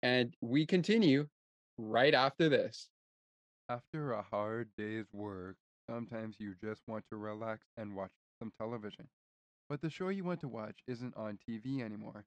And 0.02 0.36
we 0.42 0.66
continue 0.66 1.26
right 1.78 2.12
after 2.12 2.50
this. 2.50 2.90
After 3.70 4.12
a 4.12 4.22
hard 4.22 4.68
day's 4.76 5.06
work, 5.14 5.56
sometimes 5.88 6.36
you 6.38 6.54
just 6.62 6.82
want 6.86 7.04
to 7.10 7.16
relax 7.16 7.66
and 7.78 7.96
watch 7.96 8.12
some 8.38 8.52
television. 8.60 9.08
But 9.70 9.80
the 9.80 9.88
show 9.88 10.10
you 10.10 10.24
want 10.24 10.40
to 10.40 10.48
watch 10.48 10.78
isn't 10.86 11.16
on 11.16 11.38
TV 11.48 11.82
anymore. 11.82 12.26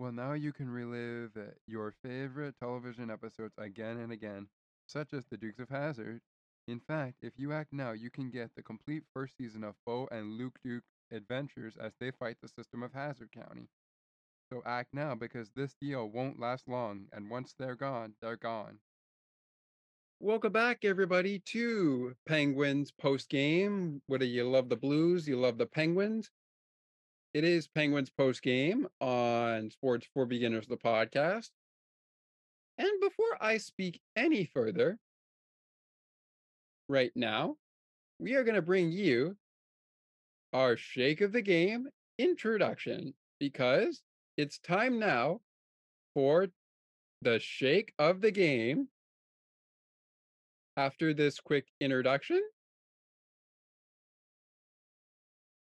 Well, 0.00 0.12
now 0.12 0.32
you 0.32 0.54
can 0.54 0.70
relive 0.70 1.32
uh, 1.36 1.50
your 1.66 1.92
favorite 2.02 2.54
television 2.58 3.10
episodes 3.10 3.52
again 3.58 3.98
and 3.98 4.10
again, 4.10 4.48
such 4.86 5.12
as 5.12 5.26
The 5.26 5.36
Dukes 5.36 5.58
of 5.58 5.68
Hazzard. 5.68 6.22
in 6.66 6.80
fact, 6.80 7.16
if 7.20 7.34
you 7.36 7.52
act 7.52 7.74
now, 7.74 7.92
you 7.92 8.08
can 8.08 8.30
get 8.30 8.48
the 8.56 8.62
complete 8.62 9.02
first 9.12 9.36
season 9.36 9.62
of 9.62 9.74
Bo 9.84 10.08
and 10.10 10.38
Luke 10.38 10.58
Duke 10.64 10.84
adventures 11.12 11.76
as 11.78 11.92
they 12.00 12.12
fight 12.12 12.38
the 12.40 12.48
system 12.48 12.82
of 12.82 12.94
Hazzard 12.94 13.30
County. 13.30 13.68
So 14.50 14.62
act 14.64 14.94
now 14.94 15.14
because 15.14 15.50
this 15.54 15.74
deal 15.78 16.08
won't 16.08 16.40
last 16.40 16.66
long, 16.66 17.04
and 17.12 17.28
once 17.28 17.54
they're 17.58 17.76
gone, 17.76 18.14
they're 18.22 18.36
gone. 18.36 18.78
Welcome 20.18 20.52
back, 20.52 20.78
everybody, 20.82 21.40
to 21.52 22.14
Penguins 22.26 22.90
post 22.90 23.28
game. 23.28 24.00
Whether 24.06 24.24
you 24.24 24.48
love 24.48 24.70
the 24.70 24.76
Blues, 24.76 25.28
you 25.28 25.38
love 25.38 25.58
the 25.58 25.66
Penguins. 25.66 26.30
It 27.32 27.44
is 27.44 27.68
Penguins 27.68 28.10
post 28.10 28.42
game 28.42 28.88
on 29.00 29.70
Sports 29.70 30.08
for 30.12 30.26
Beginners, 30.26 30.66
the 30.66 30.76
podcast. 30.76 31.50
And 32.76 32.88
before 33.00 33.36
I 33.40 33.58
speak 33.58 34.00
any 34.16 34.44
further, 34.44 34.98
right 36.88 37.12
now, 37.14 37.56
we 38.18 38.34
are 38.34 38.42
going 38.42 38.56
to 38.56 38.62
bring 38.62 38.90
you 38.90 39.36
our 40.52 40.76
Shake 40.76 41.20
of 41.20 41.30
the 41.30 41.42
Game 41.42 41.86
introduction 42.18 43.14
because 43.38 44.02
it's 44.36 44.58
time 44.58 44.98
now 44.98 45.40
for 46.14 46.48
the 47.22 47.38
Shake 47.38 47.94
of 48.00 48.20
the 48.22 48.32
Game. 48.32 48.88
After 50.76 51.14
this 51.14 51.38
quick 51.38 51.68
introduction, 51.80 52.42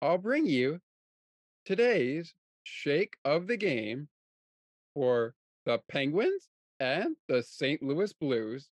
I'll 0.03 0.19
bring 0.19 0.45
you 0.45 0.81
today's 1.65 2.35
Shake 2.65 3.17
of 3.25 3.47
the 3.47 3.57
Game 3.57 4.09
for 4.95 5.35
the 5.67 5.81
Penguins 5.89 6.49
and 6.79 7.17
the 7.29 7.43
St. 7.43 7.83
Louis 7.83 8.13
Blues. 8.13 8.69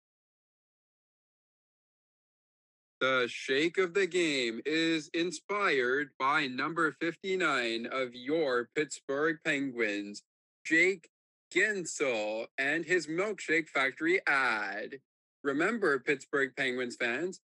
The 3.00 3.28
shake 3.30 3.78
of 3.78 3.94
the 3.94 4.08
game 4.08 4.60
is 4.66 5.10
inspired 5.14 6.10
by 6.18 6.48
number 6.48 6.96
59 7.00 7.88
of 7.92 8.16
your 8.16 8.70
Pittsburgh 8.76 9.38
Penguins, 9.46 10.24
Jake 10.66 11.08
Guentzel, 11.54 12.48
and 12.58 12.84
his 12.86 13.06
Milkshake 13.06 13.68
Factory 13.68 14.20
ad. 14.26 14.96
Remember, 15.44 16.00
Pittsburgh 16.00 16.56
Penguins 16.58 16.96
fans, 17.00 17.40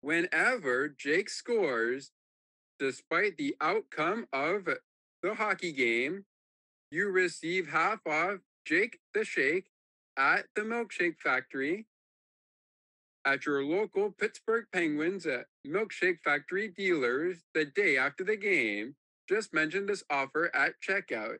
whenever 0.00 0.88
Jake 0.88 1.30
scores, 1.30 2.10
despite 2.78 3.36
the 3.36 3.56
outcome 3.60 4.26
of 4.32 4.68
the 5.22 5.34
hockey 5.34 5.72
game, 5.72 6.24
you 6.90 7.08
receive 7.08 7.68
half 7.68 8.00
off 8.06 8.38
Jake 8.64 8.98
the 9.14 9.24
Shake 9.24 9.70
at 10.16 10.46
the 10.54 10.62
Milkshake 10.62 11.18
Factory 11.18 11.86
at 13.24 13.44
your 13.44 13.62
local 13.62 14.10
Pittsburgh 14.10 14.64
Penguins 14.72 15.26
Milkshake 15.66 16.18
Factory 16.24 16.68
dealers 16.68 17.38
the 17.54 17.64
day 17.64 17.96
after 17.96 18.24
the 18.24 18.36
game. 18.36 18.94
Just 19.28 19.52
mention 19.52 19.86
this 19.86 20.02
offer 20.08 20.50
at 20.54 20.74
checkout 20.86 21.36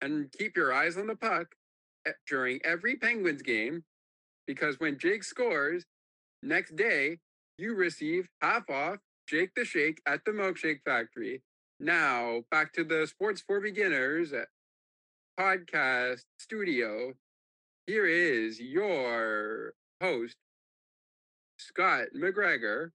and 0.00 0.30
keep 0.38 0.56
your 0.56 0.72
eyes 0.72 0.96
on 0.96 1.08
the 1.08 1.16
puck 1.16 1.56
during 2.28 2.60
every 2.64 2.96
Penguins 2.96 3.42
game 3.42 3.82
because 4.46 4.78
when 4.78 4.98
Jake 4.98 5.24
scores, 5.24 5.84
next 6.42 6.76
day 6.76 7.18
you 7.58 7.74
receive 7.74 8.28
half 8.40 8.70
off 8.70 8.98
Jake 9.26 9.50
the 9.56 9.64
Shake 9.64 10.00
at 10.06 10.24
the 10.24 10.30
Milkshake 10.30 10.82
Factory. 10.84 11.42
Now, 11.80 12.42
back 12.52 12.72
to 12.74 12.84
the 12.84 13.08
Sports 13.08 13.42
for 13.44 13.60
Beginners 13.60 14.32
eh, 14.32 14.44
podcast 15.38 16.20
studio. 16.38 17.12
Here 17.88 18.06
is 18.06 18.60
your 18.60 19.72
host, 20.00 20.36
Scott 21.58 22.06
McGregor. 22.16 22.90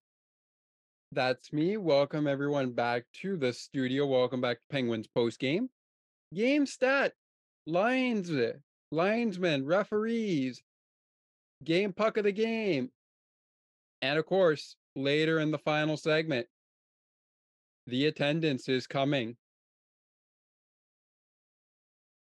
That's 1.11 1.51
me. 1.51 1.75
Welcome 1.75 2.27
everyone 2.27 2.71
back 2.71 3.03
to 3.21 3.35
the 3.35 3.51
studio. 3.51 4.05
Welcome 4.05 4.39
back 4.39 4.57
to 4.57 4.63
Penguins 4.69 5.07
post 5.13 5.37
game. 5.37 5.69
Game 6.33 6.65
stat, 6.65 7.11
lines, 7.67 8.31
linesmen, 8.89 9.65
referees, 9.65 10.63
game 11.65 11.91
puck 11.91 12.15
of 12.15 12.23
the 12.23 12.31
game. 12.31 12.89
And 14.01 14.17
of 14.17 14.25
course, 14.25 14.77
later 14.95 15.39
in 15.39 15.51
the 15.51 15.57
final 15.57 15.97
segment, 15.97 16.47
the 17.87 18.05
attendance 18.07 18.69
is 18.69 18.87
coming. 18.87 19.35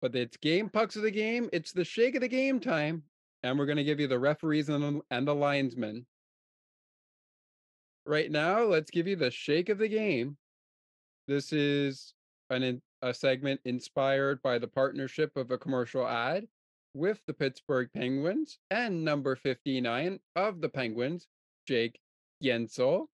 But 0.02 0.16
it's 0.16 0.38
game 0.38 0.70
pucks 0.70 0.96
of 0.96 1.04
the 1.04 1.12
game. 1.12 1.50
It's 1.54 1.72
the 1.72 1.86
shake 1.86 2.16
of 2.16 2.22
the 2.22 2.28
game 2.28 2.60
time. 2.60 3.04
And 3.44 3.58
we're 3.58 3.66
going 3.66 3.78
to 3.78 3.84
give 3.84 4.00
you 4.00 4.08
the 4.08 4.20
referees 4.20 4.70
and 4.70 4.84
the, 4.84 5.02
and 5.12 5.28
the 5.28 5.36
linesmen 5.36 6.06
right 8.06 8.30
now, 8.30 8.64
let's 8.64 8.92
give 8.92 9.08
you 9.08 9.16
the 9.16 9.32
shake 9.32 9.70
of 9.70 9.78
the 9.78 9.88
game. 9.88 10.38
This 11.28 11.52
is 11.52 12.14
an 12.50 12.82
a 13.02 13.14
segment 13.14 13.60
inspired 13.66 14.42
by 14.42 14.58
the 14.58 14.68
partnership 14.68 15.36
of 15.36 15.52
a 15.52 15.58
commercial 15.58 16.08
ad 16.08 16.48
with 16.94 17.20
the 17.28 17.34
Pittsburgh 17.34 17.90
Penguins 17.94 18.58
and 18.72 19.04
number 19.04 19.36
59 19.36 20.20
of 20.36 20.62
the 20.62 20.70
Penguins, 20.70 21.28
Jake 21.68 22.00
Guentzel. 22.44 23.08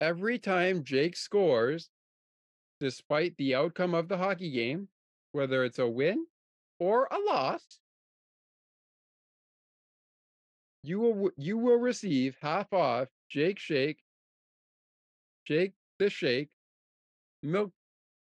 Every 0.00 0.38
time 0.38 0.84
Jake 0.84 1.16
scores, 1.16 1.90
despite 2.80 3.36
the 3.36 3.54
outcome 3.54 3.94
of 3.94 4.08
the 4.08 4.16
hockey 4.16 4.50
game, 4.50 4.88
whether 5.32 5.64
it's 5.64 5.78
a 5.78 5.88
win 5.88 6.26
or 6.78 7.06
a 7.10 7.18
loss, 7.18 7.80
you 10.82 10.98
will 11.00 11.30
you 11.36 11.58
will 11.58 11.76
receive 11.76 12.36
half 12.40 12.72
off 12.72 13.08
Jake 13.28 13.58
Shake, 13.58 13.98
Jake 15.46 15.74
the 15.98 16.08
Shake, 16.08 16.48
milk, 17.42 17.72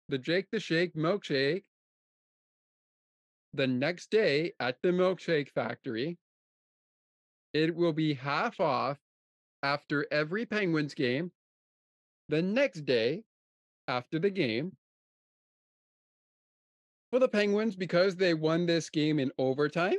the 0.08 0.18
Jake 0.18 0.46
the 0.50 0.60
Shake 0.60 0.94
milkshake. 0.94 1.62
The 3.54 3.66
next 3.66 4.10
day 4.10 4.54
at 4.58 4.78
the 4.82 4.88
milkshake 4.88 5.50
factory, 5.50 6.18
it 7.52 7.74
will 7.74 7.92
be 7.92 8.14
half 8.14 8.60
off 8.60 8.98
after 9.62 10.06
every 10.10 10.46
Penguins 10.46 10.94
game. 10.94 11.30
The 12.28 12.42
next 12.42 12.84
day 12.84 13.24
after 13.88 14.18
the 14.18 14.30
game, 14.30 14.72
for 17.10 17.18
the 17.18 17.28
Penguins 17.28 17.76
because 17.76 18.16
they 18.16 18.32
won 18.32 18.64
this 18.64 18.88
game 18.88 19.18
in 19.18 19.30
overtime 19.36 19.98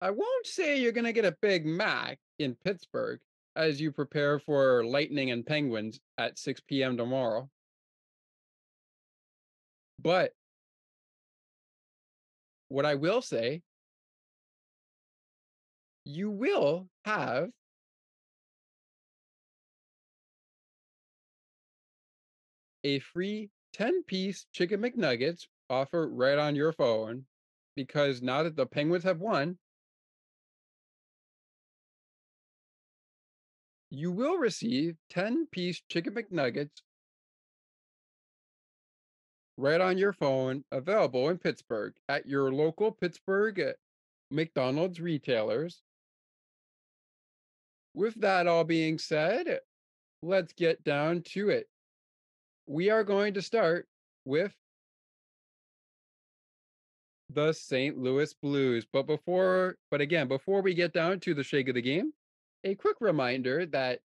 I 0.00 0.10
won't 0.10 0.46
say 0.46 0.78
you're 0.78 0.92
going 0.92 1.04
to 1.04 1.12
get 1.12 1.24
a 1.24 1.36
Big 1.40 1.64
Mac 1.64 2.18
in 2.38 2.54
Pittsburgh 2.54 3.18
as 3.54 3.80
you 3.80 3.90
prepare 3.90 4.38
for 4.38 4.84
Lightning 4.84 5.30
and 5.30 5.44
Penguins 5.44 5.98
at 6.18 6.38
6 6.38 6.60
p.m. 6.68 6.98
tomorrow. 6.98 7.48
But 9.98 10.32
what 12.68 12.84
I 12.84 12.96
will 12.96 13.22
say, 13.22 13.62
you 16.06 16.30
will 16.30 16.86
have 17.04 17.48
a 22.84 23.00
free 23.00 23.50
10 23.72 24.04
piece 24.04 24.46
chicken 24.52 24.80
McNuggets 24.80 25.48
offer 25.68 26.08
right 26.08 26.38
on 26.38 26.54
your 26.54 26.72
phone 26.72 27.24
because 27.74 28.22
now 28.22 28.44
that 28.44 28.54
the 28.54 28.66
Penguins 28.66 29.02
have 29.02 29.18
won, 29.18 29.58
you 33.90 34.12
will 34.12 34.38
receive 34.38 34.94
10 35.10 35.48
piece 35.50 35.82
chicken 35.90 36.14
McNuggets 36.14 36.82
right 39.56 39.80
on 39.80 39.98
your 39.98 40.12
phone, 40.12 40.62
available 40.70 41.28
in 41.30 41.38
Pittsburgh 41.38 41.94
at 42.08 42.26
your 42.26 42.52
local 42.52 42.92
Pittsburgh 42.92 43.58
uh, 43.58 43.72
McDonald's 44.30 45.00
retailers. 45.00 45.82
With 47.96 48.20
that 48.20 48.46
all 48.46 48.62
being 48.62 48.98
said, 48.98 49.60
let's 50.20 50.52
get 50.52 50.84
down 50.84 51.22
to 51.28 51.48
it. 51.48 51.66
We 52.66 52.90
are 52.90 53.02
going 53.02 53.32
to 53.34 53.42
start 53.42 53.88
with 54.26 54.54
the 57.30 57.54
St. 57.54 57.96
Louis 57.96 58.34
Blues. 58.34 58.86
But 58.92 59.06
before, 59.06 59.76
but 59.90 60.02
again, 60.02 60.28
before 60.28 60.60
we 60.60 60.74
get 60.74 60.92
down 60.92 61.20
to 61.20 61.32
the 61.32 61.42
shake 61.42 61.68
of 61.68 61.74
the 61.74 61.80
game, 61.80 62.12
a 62.64 62.74
quick 62.74 62.98
reminder 63.00 63.64
that 63.64 64.00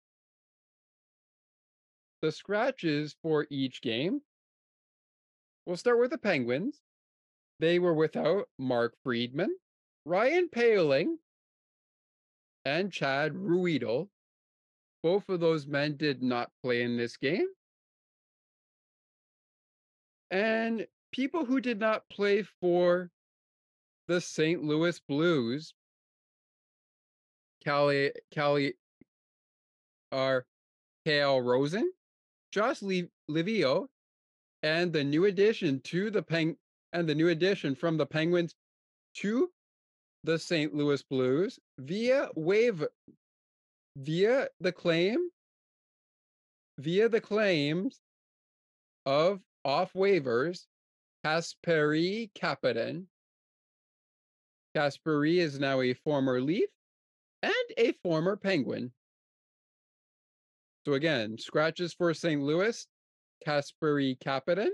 the 2.22 2.32
scratches 2.32 3.14
for 3.22 3.46
each 3.50 3.82
game, 3.82 4.20
we'll 5.64 5.76
start 5.76 6.00
with 6.00 6.10
the 6.10 6.18
Penguins. 6.18 6.80
They 7.60 7.78
were 7.78 7.94
without 7.94 8.48
Mark 8.58 8.94
Friedman, 9.04 9.54
Ryan 10.04 10.48
Poehling, 10.52 11.18
and 12.66 12.92
Chad 12.92 13.32
Ruhwedel. 13.32 14.08
Both 15.02 15.28
of 15.28 15.38
those 15.38 15.68
men 15.68 15.96
did 15.96 16.20
not 16.20 16.50
play 16.62 16.82
in 16.82 16.96
this 16.96 17.16
game. 17.16 17.46
And 20.32 20.88
people 21.12 21.44
who 21.44 21.60
did 21.60 21.78
not 21.78 22.08
play 22.10 22.42
for 22.42 23.10
the 24.08 24.20
St. 24.20 24.64
Louis 24.64 25.00
Blues 25.08 25.74
Callie 27.64 28.12
Callie 28.34 28.74
are 30.10 30.44
Calle 31.04 31.40
Rosen, 31.42 31.92
Josh 32.50 32.80
Leivo, 32.80 33.86
and 34.64 34.92
the 34.92 35.04
new 35.04 35.24
addition 35.26 35.80
to 35.82 36.10
the 36.10 36.22
Peng 36.22 36.56
and 36.92 37.08
the 37.08 37.14
new 37.14 37.28
addition 37.28 37.76
from 37.76 37.96
the 37.96 38.06
Penguins 38.06 38.56
to 39.14 39.50
the 40.26 40.38
St. 40.38 40.74
Louis 40.74 41.02
Blues 41.04 41.58
via 41.78 42.28
wave 42.34 42.84
via 43.96 44.48
the 44.60 44.72
claim 44.72 45.30
via 46.78 47.08
the 47.08 47.20
claims 47.20 48.00
of 49.06 49.40
off 49.64 49.92
waivers 49.94 50.66
Kasperi 51.24 52.30
Kapanen. 52.34 53.04
Kasperi 54.76 55.36
is 55.36 55.60
now 55.60 55.80
a 55.80 55.94
former 55.94 56.40
Leaf 56.40 56.68
and 57.42 57.52
a 57.78 57.92
former 58.02 58.36
Penguin. 58.36 58.90
So 60.84 60.94
again, 60.94 61.38
scratches 61.38 61.94
for 61.94 62.12
St. 62.12 62.42
Louis, 62.42 62.86
Kasperi 63.46 64.18
Kapanen, 64.18 64.70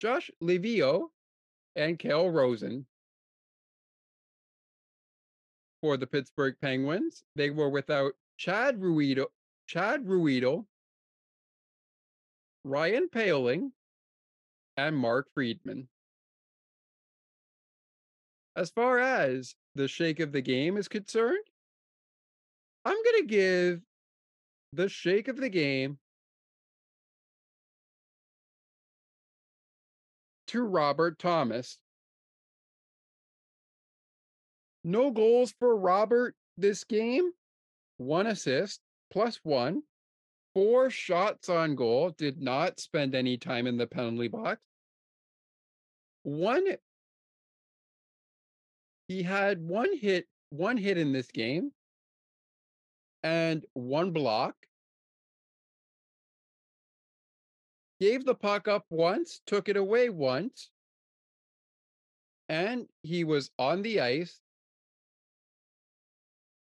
Josh 0.00 0.30
Leivo, 0.42 1.08
and 1.76 1.98
Calle 1.98 2.30
Rosen. 2.30 2.86
For 5.82 5.96
the 5.96 6.06
Pittsburgh 6.06 6.54
Penguins, 6.62 7.24
they 7.34 7.50
were 7.50 7.68
without 7.68 8.12
Chad 8.38 8.80
Ruhwedel, 8.80 9.26
Chad 9.66 10.06
Ruhwedel, 10.06 10.64
Ryan 12.64 13.08
Poehling, 13.08 13.72
and 14.76 14.96
Mark 14.96 15.26
Friedman. 15.34 15.88
As 18.54 18.70
far 18.70 19.00
as 19.00 19.56
the 19.74 19.88
shake 19.88 20.20
of 20.20 20.30
the 20.30 20.40
game 20.40 20.76
is 20.76 20.86
concerned, 20.86 21.44
I'm 22.84 23.02
going 23.02 23.22
to 23.22 23.26
give 23.26 23.80
the 24.72 24.88
shake 24.88 25.26
of 25.26 25.36
the 25.36 25.48
game 25.48 25.98
to 30.46 30.62
Robert 30.62 31.18
Thomas. 31.18 31.78
No 34.84 35.10
goals 35.10 35.54
for 35.58 35.76
Robert 35.76 36.34
this 36.56 36.84
game. 36.84 37.30
One 37.98 38.26
assist 38.26 38.80
plus 39.10 39.38
one. 39.42 39.82
Four 40.54 40.90
shots 40.90 41.48
on 41.48 41.76
goal. 41.76 42.10
Did 42.10 42.40
not 42.40 42.80
spend 42.80 43.14
any 43.14 43.36
time 43.36 43.66
in 43.66 43.76
the 43.76 43.86
penalty 43.86 44.28
box. 44.28 44.60
One. 46.24 46.64
He 49.08 49.22
had 49.22 49.60
one 49.60 49.96
hit, 49.96 50.26
one 50.50 50.76
hit 50.76 50.98
in 50.98 51.12
this 51.12 51.28
game, 51.28 51.72
and 53.22 53.64
one 53.74 54.10
block. 54.10 54.54
Gave 58.00 58.24
the 58.24 58.34
puck 58.34 58.66
up 58.68 58.84
once, 58.90 59.40
took 59.46 59.68
it 59.68 59.76
away 59.76 60.08
once, 60.08 60.70
and 62.48 62.88
he 63.02 63.22
was 63.22 63.50
on 63.58 63.82
the 63.82 64.00
ice 64.00 64.41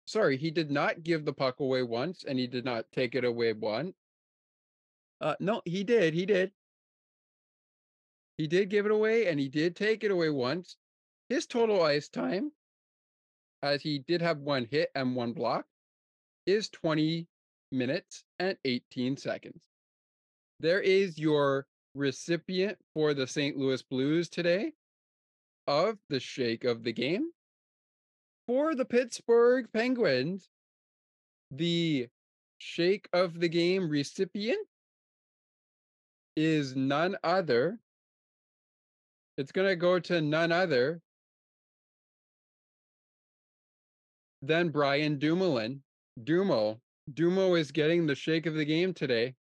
sorry, 0.09 0.36
he 0.36 0.50
did 0.50 0.70
not 0.70 1.04
give 1.04 1.24
the 1.24 1.32
puck 1.32 1.61
away 1.61 1.82
once 1.82 2.24
and 2.26 2.38
he 2.38 2.46
did 2.46 2.64
not 2.64 2.90
take 2.92 3.14
it 3.14 3.24
away 3.24 3.52
one. 3.52 3.94
Uh, 5.20 5.34
no, 5.38 5.61
he 5.64 5.84
did. 5.84 6.14
He 6.14 6.26
did. 6.26 6.52
He 8.36 8.46
did 8.46 8.70
give 8.70 8.86
it 8.86 8.92
away 8.92 9.26
and 9.26 9.38
he 9.38 9.48
did 9.48 9.76
take 9.76 10.04
it 10.04 10.11
away 10.11 10.30
once. 10.30 10.76
His 11.28 11.46
total 11.46 11.82
ice 11.82 12.09
time, 12.09 12.52
as 13.62 13.82
he 13.82 13.98
did 13.98 14.22
have 14.22 14.38
one 14.38 14.66
hit 14.70 14.90
and 14.94 15.14
one 15.14 15.32
block, 15.32 15.66
is 16.46 16.70
20 16.70 17.26
minutes 17.70 18.24
and 18.38 18.56
18 18.64 19.16
seconds. 19.16 19.62
There 20.61 20.80
is 20.80 21.18
your 21.18 21.66
recipient 21.94 22.78
for 22.94 23.12
the 23.12 23.26
St. 23.26 23.56
Louis 23.56 23.82
Blues 23.82 24.28
today 24.28 24.72
of 25.66 25.98
the 26.09 26.20
shake 26.20 26.64
of 26.64 26.82
the 26.82 26.92
game 26.92 27.30
for 28.49 28.74
the 28.74 28.84
Pittsburgh 28.86 29.68
Penguins, 29.74 30.49
the 31.51 32.09
shake 32.57 33.07
of 33.12 33.38
the 33.38 33.49
game 33.49 33.90
recipient 33.90 34.66
is 36.34 36.74
none 36.74 37.14
other. 37.22 37.78
It's 39.36 39.53
going 39.53 39.68
to 39.68 39.76
go 39.76 40.01
to 40.01 40.22
none 40.22 40.51
other 40.51 41.03
than 44.40 44.70
Brian 44.70 45.18
Dumoulin. 45.18 45.82
Dumo. 46.24 46.80
Dumo 47.12 47.59
is 47.59 47.70
getting 47.70 48.07
the 48.07 48.14
shake 48.14 48.46
of 48.46 48.55
the 48.55 48.64
game 48.64 48.94
today. 48.94 49.34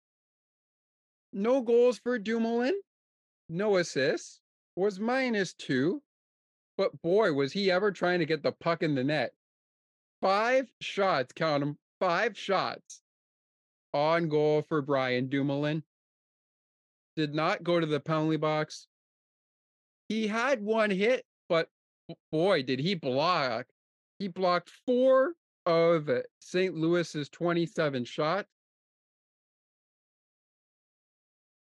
No 1.32 1.60
goals 1.60 1.98
for 1.98 2.18
Dumoulin. 2.18 2.74
No 3.48 3.76
assists. 3.76 4.40
Was 4.74 4.98
minus 4.98 5.54
two. 5.54 6.02
But 6.76 7.00
boy, 7.02 7.32
was 7.32 7.52
he 7.52 7.70
ever 7.70 7.90
trying 7.90 8.18
to 8.18 8.26
get 8.26 8.42
the 8.42 8.52
puck 8.52 8.82
in 8.82 8.94
the 8.94 9.04
net. 9.04 9.32
Five 10.20 10.70
shots, 10.80 11.32
count 11.32 11.60
them, 11.60 11.78
five 12.00 12.36
shots 12.36 13.02
on 13.94 14.28
goal 14.28 14.62
for 14.68 14.82
Brian 14.82 15.28
Dumoulin. 15.28 15.82
Did 17.16 17.34
not 17.34 17.62
go 17.62 17.80
to 17.80 17.86
the 17.86 18.00
penalty 18.00 18.36
box. 18.36 18.88
He 20.08 20.26
had 20.26 20.62
one 20.62 20.90
hit, 20.90 21.24
but 21.48 21.68
boy, 22.30 22.62
did 22.62 22.78
he 22.78 22.94
block. 22.94 23.66
He 24.18 24.28
blocked 24.28 24.70
four 24.84 25.32
of 25.64 26.10
St. 26.40 26.74
Louis's 26.74 27.28
27 27.30 28.04
shots. 28.04 28.48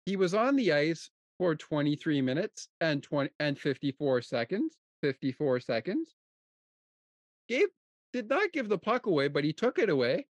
He 0.05 0.15
was 0.15 0.33
on 0.33 0.55
the 0.55 0.71
ice 0.71 1.09
for 1.37 1.55
23 1.55 2.21
minutes 2.21 2.67
and 2.79 3.03
20 3.03 3.31
and 3.39 3.57
54 3.57 4.21
seconds. 4.21 4.75
54 5.01 5.59
seconds. 5.61 6.15
Gabe 7.47 7.69
did 8.13 8.29
not 8.29 8.51
give 8.51 8.69
the 8.69 8.77
puck 8.77 9.05
away, 9.05 9.27
but 9.27 9.43
he 9.43 9.53
took 9.53 9.79
it 9.79 9.89
away. 9.89 10.25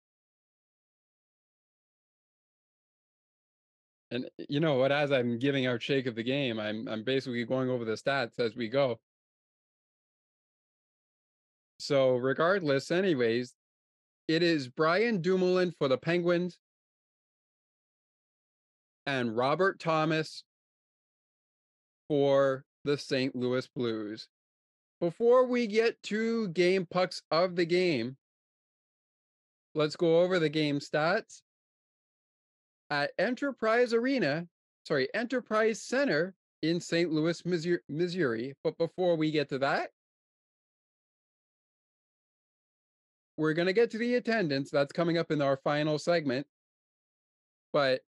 And 4.11 4.25
eh, 4.25 4.45
you 4.49 4.59
know 4.59 4.75
what? 4.75 4.91
As 4.91 5.11
I'm 5.11 5.37
giving 5.39 5.67
our 5.67 5.79
shake 5.79 6.07
of 6.07 6.15
the 6.15 6.23
game, 6.23 6.59
I'm 6.59 6.87
I'm 6.87 7.03
basically 7.03 7.43
going 7.45 7.69
over 7.69 7.85
the 7.85 7.93
stats 7.93 8.39
as 8.39 8.55
we 8.55 8.69
go. 8.69 8.99
So 11.79 12.17
regardless, 12.17 12.91
anyways, 12.91 13.53
it 14.27 14.43
is 14.43 14.67
Brian 14.67 15.21
Dumoulin 15.21 15.73
for 15.77 15.87
the 15.87 15.97
Penguins 15.97 16.59
and 19.05 19.35
Robert 19.35 19.79
Thomas 19.79 20.43
for 22.07 22.65
the 22.83 22.97
St. 22.97 23.35
Louis 23.35 23.67
Blues. 23.75 24.27
Before 24.99 25.45
we 25.45 25.67
get 25.67 26.01
to 26.03 26.49
game 26.49 26.85
pucks 26.85 27.21
of 27.31 27.55
the 27.55 27.65
game, 27.65 28.17
let's 29.73 29.95
go 29.95 30.21
over 30.21 30.39
the 30.39 30.49
game 30.49 30.79
stats. 30.79 31.41
At 32.89 33.11
Enterprise 33.17 33.93
Arena, 33.93 34.47
sorry, 34.85 35.07
Enterprise 35.13 35.81
Center 35.81 36.33
in 36.61 36.81
St. 36.81 37.11
Louis, 37.11 37.41
Missouri. 37.87 38.55
But 38.63 38.77
before 38.77 39.15
we 39.15 39.31
get 39.31 39.49
to 39.49 39.59
that, 39.59 39.91
we're 43.37 43.53
going 43.53 43.67
to 43.67 43.73
get 43.73 43.91
to 43.91 43.97
the 43.97 44.15
attendance. 44.15 44.69
That's 44.69 44.91
coming 44.91 45.17
up 45.17 45.31
in 45.31 45.41
our 45.41 45.57
final 45.63 45.97
segment. 45.97 46.45
But 47.71 48.01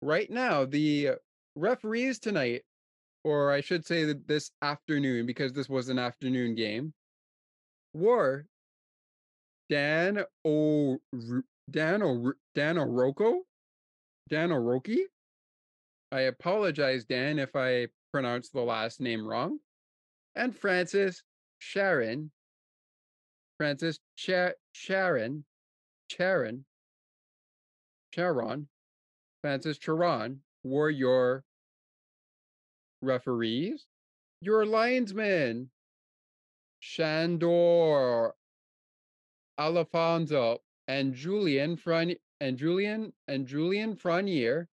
right 0.00 0.28
now, 0.28 0.64
the 0.64 1.10
referees 1.54 2.18
tonight 2.18 2.62
or 3.24 3.52
I 3.52 3.60
should 3.60 3.86
say 3.86 4.04
that 4.04 4.26
this 4.26 4.50
afternoon, 4.62 5.26
because 5.26 5.52
this 5.52 5.68
was 5.68 5.88
an 5.88 5.98
afternoon 5.98 6.54
game, 6.54 6.92
were 7.94 8.46
Dan 9.68 10.24
O 10.44 10.98
Dan 11.70 12.02
O 12.02 12.32
Dan 12.54 12.76
Oroko, 12.76 13.40
Dan 14.28 14.50
Oroki. 14.50 14.98
I 16.10 16.22
apologize, 16.22 17.04
Dan, 17.04 17.38
if 17.38 17.56
I 17.56 17.86
pronounced 18.12 18.52
the 18.52 18.60
last 18.60 19.00
name 19.00 19.26
wrong, 19.26 19.58
and 20.34 20.54
Francis 20.54 21.22
Sharon, 21.58 22.30
Francis 23.56 23.98
Sharon, 24.16 25.44
Sharon, 26.10 26.64
Charon, 28.12 28.68
Francis 29.40 29.78
Charron 29.78 30.38
were 30.64 30.90
your 30.90 31.44
referees, 33.02 33.86
your 34.40 34.64
linesmen, 34.64 35.70
Shandor, 36.80 38.34
Alphonso, 39.58 40.58
and 40.88 41.14
Julian 41.14 41.76
Fran 41.76 42.14
and 42.40 42.58
Julian 42.58 43.12
and 43.28 43.46
Julian 43.46 43.94
Franier 43.96 44.66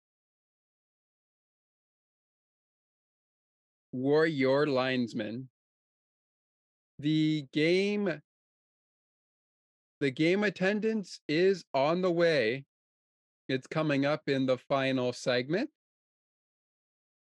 were 3.92 4.26
your 4.26 4.66
linesmen. 4.66 5.48
The 6.98 7.46
game 7.52 8.20
the 10.00 10.10
game 10.10 10.44
attendance 10.44 11.20
is 11.26 11.64
on 11.72 12.02
the 12.02 12.12
way. 12.12 12.66
It's 13.48 13.66
coming 13.66 14.04
up 14.04 14.28
in 14.28 14.46
the 14.46 14.58
final 14.58 15.12
segment 15.12 15.70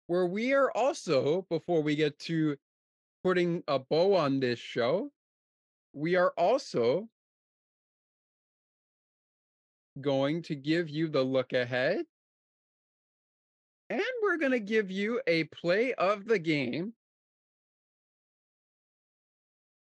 where 0.08 0.26
we 0.26 0.54
are 0.54 0.72
also, 0.72 1.46
before 1.50 1.82
we 1.82 1.96
get 1.96 2.18
to 2.20 2.58
putting 3.24 3.64
a 3.68 3.80
bow 3.80 4.16
on 4.16 4.40
this 4.40 4.60
show, 4.60 5.12
we 5.94 6.16
are 6.16 6.34
also 6.38 7.08
going 10.02 10.42
to 10.44 10.56
give 10.56 10.90
you 10.90 11.08
the 11.08 11.22
look 11.22 11.54
ahead. 11.54 12.04
And 13.90 14.02
we're 14.22 14.38
going 14.38 14.52
to 14.52 14.60
give 14.60 14.90
you 14.90 15.22
a 15.28 15.44
play 15.46 15.94
of 15.94 16.26
the 16.26 16.40
game. 16.40 16.94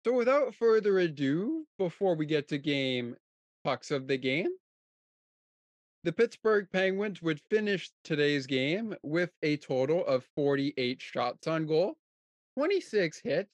So, 0.06 0.14
without 0.14 0.56
further 0.56 1.00
ado, 1.00 1.66
before 1.78 2.16
we 2.16 2.26
get 2.26 2.48
to 2.50 2.58
game 2.58 3.16
pucks 3.64 3.92
of 3.92 4.08
the 4.08 4.18
game, 4.18 4.52
the 6.08 6.14
Pittsburgh 6.14 6.70
Penguins 6.72 7.22
would 7.22 7.42
finish 7.50 7.92
today's 8.06 8.48
game 8.48 8.96
with 9.04 9.30
a 9.44 9.58
total 9.58 10.06
of 10.06 10.24
48 10.38 11.02
shots 11.02 11.48
on 11.48 11.66
goal, 11.68 11.98
26 12.58 13.20
hits, 13.20 13.52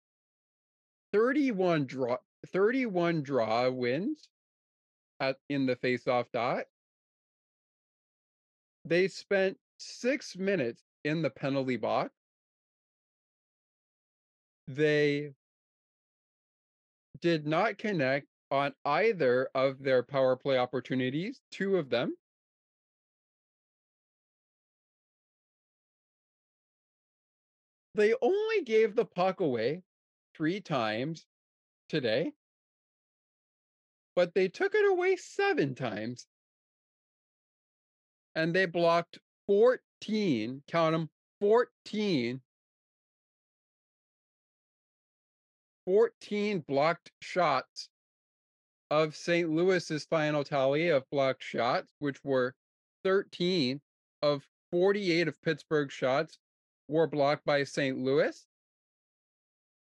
31 1.13 1.87
draw 1.87 2.17
31 2.49 3.23
draw 3.23 3.71
wins 3.71 4.29
at 5.19 5.37
in 5.49 5.65
the 5.65 5.75
faceoff 5.75 6.25
dot. 6.31 6.65
They 8.85 9.07
spent 9.07 9.57
6 9.79 10.37
minutes 10.37 10.83
in 11.03 11.23
the 11.23 11.31
penalty 11.31 11.77
box. 11.77 12.11
They 14.67 15.31
did 17.19 17.47
not 17.47 17.79
connect 17.79 18.27
on 18.51 18.75
either 18.85 19.49
of 19.55 19.81
their 19.81 20.03
power 20.03 20.35
play 20.35 20.59
opportunities, 20.59 21.41
two 21.49 21.77
of 21.77 21.89
them. 21.89 22.13
They 27.95 28.15
only 28.21 28.63
gave 28.63 28.95
the 28.95 29.05
puck 29.05 29.39
away 29.39 29.83
three 30.35 30.61
times 30.61 31.25
today, 31.89 32.33
but 34.15 34.33
they 34.33 34.47
took 34.47 34.73
it 34.73 34.85
away 34.85 35.15
seven 35.15 35.75
times. 35.75 36.25
And 38.35 38.55
they 38.55 38.65
blocked 38.65 39.19
14, 39.47 40.63
count 40.67 40.93
them, 40.93 41.09
14 41.39 42.41
14 45.85 46.59
blocked 46.61 47.11
shots 47.19 47.89
of 48.89 49.15
St. 49.15 49.49
Louis's 49.49 50.05
final 50.05 50.43
tally 50.43 50.87
of 50.89 51.03
blocked 51.09 51.43
shots, 51.43 51.91
which 51.99 52.23
were 52.23 52.55
13 53.03 53.81
of 54.21 54.47
48 54.71 55.27
of 55.27 55.41
Pittsburgh's 55.41 55.93
shots 55.93 56.37
were 56.87 57.07
blocked 57.07 57.45
by 57.45 57.63
St. 57.63 57.97
Louis. 57.97 58.45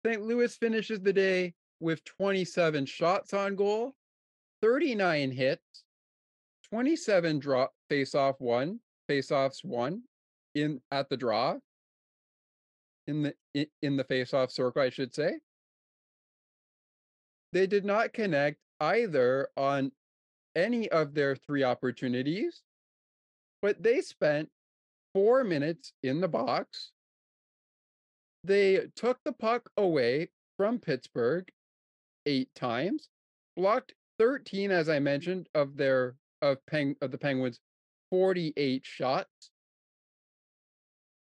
St. 0.05 0.23
Louis 0.23 0.55
finishes 0.57 1.01
the 1.01 1.13
day 1.13 1.55
with 1.79 2.05
27 2.05 2.87
shots 2.87 3.35
on 3.35 3.57
goal, 3.57 3.95
39 4.63 5.31
hits, 5.31 5.85
27 6.71 7.39
draw 7.39 7.69
face-off 7.89 8.37
one, 8.39 8.81
face-offs 9.09 9.65
one 9.65 10.03
in 10.55 10.81
at 10.91 11.09
the 11.09 11.17
draw 11.17 11.57
in 13.07 13.23
the 13.23 13.69
in 13.83 13.97
the 13.97 14.05
face-off 14.05 14.51
circle, 14.51 14.83
I 14.83 14.91
should 14.91 15.15
say. 15.15 15.39
They 17.53 17.67
did 17.67 17.85
not 17.85 18.13
connect 18.13 18.59
either 18.79 19.49
on 19.57 19.91
any 20.55 20.89
of 20.91 21.15
their 21.15 21.35
three 21.35 21.65
opportunities, 21.65 22.63
but 23.63 23.83
they 23.83 24.01
spent 24.01 24.49
four 25.15 25.45
minutes 25.45 25.93
in 26.03 26.21
the 26.21 26.29
box. 26.29 26.93
They 28.45 28.87
took 28.97 29.19
the 29.25 29.33
puck 29.33 29.71
away 29.77 30.31
from 30.57 30.79
Pittsburgh 30.79 31.49
eight 32.27 32.55
times, 32.55 33.09
blocked 33.57 33.95
13, 34.19 34.71
as 34.71 34.89
I 34.89 34.99
mentioned, 34.99 35.49
of 35.55 35.77
their 35.77 36.17
of 36.43 36.65
Peng 36.67 36.97
of 37.03 37.11
the 37.11 37.19
Penguins' 37.19 37.61
48 38.11 38.85
shots. 38.85 39.51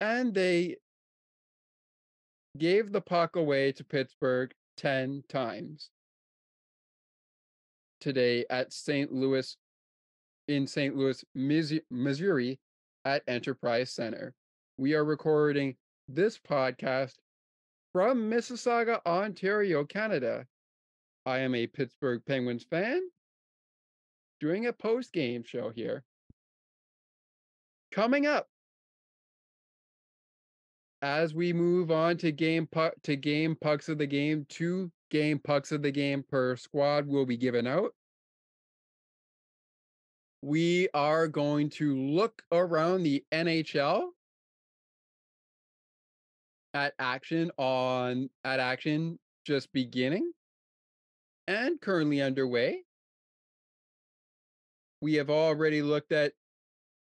And 0.02 0.34
they 0.34 0.78
gave 2.58 2.92
the 2.92 3.02
puck 3.02 3.36
away 3.36 3.72
to 3.72 3.84
Pittsburgh 3.84 4.54
10 4.78 5.24
times 5.30 5.90
today 8.00 8.46
at 8.50 8.74
St. 8.74 9.12
Louis 9.12 9.58
in 10.48 10.68
St. 10.68 10.96
Louis, 10.96 11.24
Missouri 11.90 12.60
at 13.08 13.24
Enterprise 13.26 13.90
Center. 13.90 14.34
We 14.78 14.94
are 14.94 15.06
recording 15.06 15.78
this 16.10 16.38
podcast 16.38 17.14
from 17.94 18.30
Mississauga, 18.30 19.00
Ontario, 19.06 19.86
Canada. 19.86 20.46
I 21.26 21.40
am 21.40 21.56
a 21.56 21.68
Pittsburgh 21.68 22.22
Penguins 22.28 22.66
fan 22.70 23.00
doing 24.42 24.66
a 24.66 24.74
post 24.74 25.14
game 25.14 25.42
show 25.46 25.70
here. 25.70 26.04
Coming 27.94 28.26
up, 28.26 28.50
as 31.02 31.34
we 31.34 31.54
move 31.54 31.92
on 31.92 32.18
to 32.18 32.34
game 32.34 32.68
puck 32.70 32.94
to 33.04 33.16
game 33.16 33.56
pucks 33.62 33.88
of 33.88 34.00
the 34.00 34.08
game, 34.08 34.46
two 34.50 34.92
game 35.12 35.40
pucks 35.40 35.72
of 35.72 35.82
the 35.82 35.92
game 35.92 36.26
per 36.30 36.58
squad 36.58 37.08
will 37.08 37.26
be 37.26 37.38
given 37.38 37.68
out. 37.68 37.94
We 40.42 40.88
are 40.94 41.28
going 41.28 41.70
to 41.72 41.96
look 41.96 42.44
around 42.52 43.04
the 43.04 43.24
NHL 43.32 44.10
at 46.74 46.94
action 47.00 47.52
on 47.58 48.30
at 48.44 48.60
action 48.60 49.18
just 49.46 49.74
beginning 49.74 50.32
and 51.48 51.82
currently 51.82 52.22
underway. 52.22 52.84
We 55.02 55.16
have 55.16 55.30
already 55.30 55.82
looked 55.82 56.12
at 56.12 56.34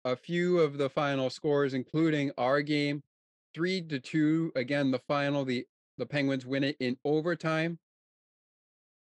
a 0.04 0.16
few 0.16 0.60
of 0.60 0.78
the 0.78 0.90
final 0.90 1.30
scores, 1.30 1.74
including 1.74 2.32
our 2.38 2.62
game, 2.62 3.04
three 3.54 3.82
to 3.84 4.00
two. 4.00 4.52
Again, 4.56 4.92
the 4.92 5.00
final, 5.08 5.46
the 5.46 5.66
the 5.98 6.06
Penguins 6.06 6.46
win 6.46 6.64
it 6.64 6.78
in 6.80 6.98
overtime. 7.06 7.78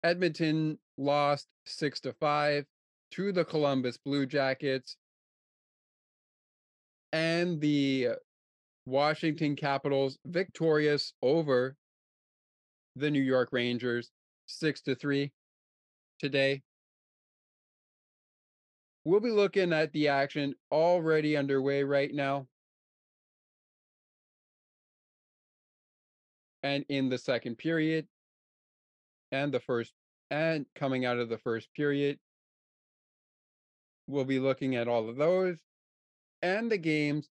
Edmonton 0.04 0.78
lost 0.98 1.48
six 1.66 2.00
to 2.02 2.14
five 2.14 2.66
to 3.16 3.32
the 3.32 3.46
Columbus 3.46 3.98
Blue 3.98 4.26
Jackets. 4.26 4.98
And 7.14 7.62
the 7.62 8.10
Washington 8.86 9.56
Capitals 9.56 10.18
victorious 10.26 11.14
over 11.22 11.76
the 12.98 13.10
New 13.10 13.22
York 13.22 13.50
Rangers 13.52 14.12
six 14.48 14.82
to 14.82 14.96
three 14.96 15.32
today. 16.20 16.62
We'll 19.06 19.22
be 19.22 19.32
looking 19.32 19.72
at 19.72 19.94
the 19.94 20.10
action 20.10 20.56
already 20.72 21.38
underway 21.38 21.84
right 21.84 22.14
now. 22.14 22.48
And 26.64 26.84
in 26.90 27.10
the 27.10 27.18
second 27.18 27.60
period, 27.60 28.08
and 29.32 29.54
the 29.54 29.60
first, 29.60 29.94
and 30.32 30.66
coming 30.76 31.06
out 31.06 31.20
of 31.20 31.30
the 31.30 31.38
first 31.38 31.70
period, 31.76 32.18
we'll 34.08 34.26
be 34.26 34.40
looking 34.40 34.76
at 34.76 34.88
all 34.88 35.10
of 35.10 35.16
those 35.16 35.58
and 36.42 36.72
the 36.72 36.78
games 36.78 37.30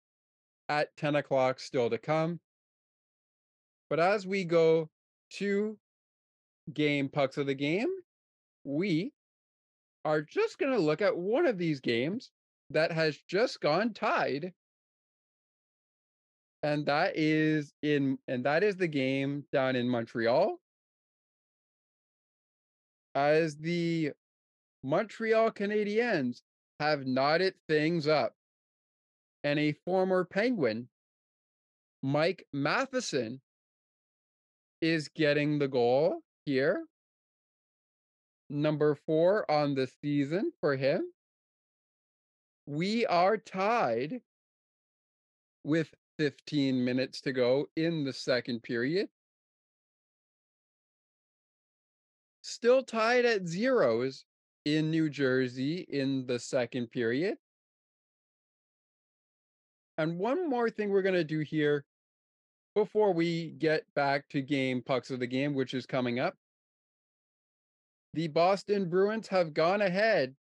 at 0.70 0.96
10 0.98 1.16
o'clock 1.16 1.60
still 1.60 1.90
to 1.90 1.98
come. 1.98 2.40
But 3.90 4.00
as 4.00 4.28
we 4.28 4.44
go 4.44 4.90
to 5.36 5.78
game 6.74 7.08
pucks 7.08 7.38
of 7.38 7.48
the 7.48 7.56
game, 7.56 7.90
we 8.64 9.14
are 10.04 10.22
just 10.22 10.58
going 10.58 10.74
to 10.74 10.80
look 10.80 11.02
at 11.02 11.16
one 11.16 11.46
of 11.46 11.58
these 11.58 11.80
games 11.80 12.32
that 12.70 12.92
has 12.92 13.18
just 13.30 13.62
gone 13.62 13.94
tied 13.94 14.54
and 16.64 16.86
that 16.86 17.14
is 17.16 17.74
in 17.82 18.18
and 18.28 18.44
that 18.44 18.64
is 18.64 18.76
the 18.76 18.88
game 18.88 19.46
down 19.54 19.76
in 19.76 19.88
Montreal 19.88 20.58
as 23.16 23.56
the 23.58 24.12
Montreal 24.84 25.52
Canadiens 25.52 26.42
have 26.80 27.06
knotted 27.06 27.56
things 27.68 28.08
up. 28.08 28.34
And 29.44 29.60
a 29.60 29.74
former 29.86 30.26
Penguin 30.26 30.90
Mike 32.04 32.46
Matheson 32.54 33.42
is 34.82 35.08
getting 35.10 35.60
the 35.60 35.68
goal 35.68 36.22
here. 36.46 36.86
Number 38.50 38.96
4 38.96 39.50
on 39.50 39.76
the 39.76 39.88
season 40.02 40.52
for 40.62 40.76
him. 40.76 41.04
We 42.66 43.06
are 43.06 43.38
tied 43.38 44.22
with 45.64 45.94
15 46.18 46.84
minutes 46.84 47.22
to 47.22 47.34
go 47.34 47.68
in 47.76 48.04
the 48.04 48.14
second 48.14 48.64
period. 48.64 49.10
Still 52.42 52.84
tied 52.84 53.26
at 53.26 53.48
zeros 53.48 54.26
in 54.76 54.92
New 54.92 55.10
Jersey 55.10 55.86
in 55.90 56.26
the 56.26 56.40
second 56.40 56.92
period. 56.92 57.38
And 59.98 60.20
one 60.20 60.50
more 60.50 60.70
thing 60.70 60.90
we're 60.90 61.02
going 61.02 61.16
to 61.16 61.24
do 61.24 61.40
here 61.40 61.86
before 62.76 63.14
we 63.14 63.52
get 63.58 63.84
back 63.96 64.28
to 64.30 64.42
game 64.42 64.82
pucks 64.82 65.10
of 65.10 65.20
the 65.20 65.28
game, 65.28 65.54
which 65.56 65.74
is 65.74 65.86
coming 65.86 66.20
up. 66.20 66.36
The 68.14 68.28
Boston 68.28 68.90
Bruins 68.90 69.28
have 69.28 69.54
gone 69.54 69.82
ahead 69.82 70.36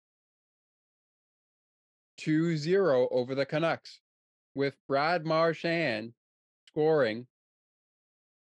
2 2.19 2.57
0 2.57 3.09
over 3.11 3.35
the 3.35 3.47
Canucks 3.47 4.01
with 4.55 4.75
Brad 4.89 5.25
Marchand 5.25 6.13
scoring 6.69 7.27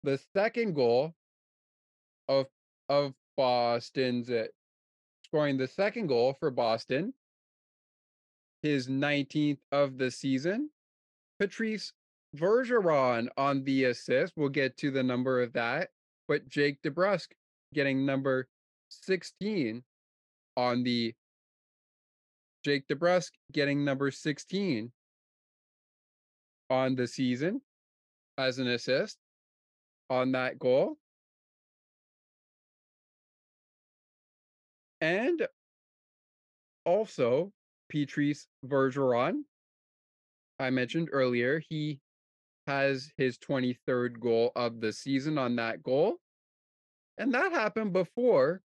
the 0.03 0.19
second 0.35 0.75
goal 0.75 1.15
of 2.29 2.47
of 2.89 3.15
Boston's 3.37 4.31
uh, 4.31 4.47
scoring 5.31 5.57
the 5.57 5.69
second 5.69 6.09
goal 6.09 6.35
for 6.39 6.51
Boston, 6.51 7.15
his 8.63 8.89
19th 8.89 9.59
of 9.71 9.97
the 9.97 10.11
season. 10.11 10.71
Patrice 11.39 11.93
Bergeron 12.37 13.29
on 13.37 13.65
the 13.65 13.85
assist. 13.85 14.33
We'll 14.37 14.49
get 14.49 14.77
to 14.79 14.91
the 14.91 15.03
number 15.03 15.41
of 15.41 15.53
that, 15.53 15.91
but 16.29 16.49
Jake 16.49 16.83
DeBrusk 16.83 17.29
getting 17.73 18.05
number 18.05 18.49
16 18.89 19.83
on 20.57 20.83
the 20.83 21.15
Jake 22.65 22.87
DeBrusk 22.89 23.31
getting 23.53 23.85
number 23.85 24.11
16 24.11 24.93
on 26.69 26.95
the 26.95 27.07
season 27.07 27.61
as 28.37 28.59
an 28.59 28.69
assist 28.69 29.17
on 30.11 30.33
that 30.33 30.59
goal. 30.59 30.99
And 35.01 35.47
also, 36.85 37.53
Patrice 37.89 38.47
Bergeron, 38.67 39.43
I 40.59 40.71
mentioned 40.71 41.09
earlier, 41.13 41.63
he 41.69 42.01
has 42.67 43.11
his 43.17 43.39
23rd 43.39 44.21
goal 44.21 44.53
of 44.55 44.81
the 44.81 44.93
season 44.93 45.39
on 45.39 45.57
that 45.57 45.83
goal. 45.83 46.17
And 47.19 47.35
that 47.35 47.53
happened 47.53 47.93
before 47.93 48.63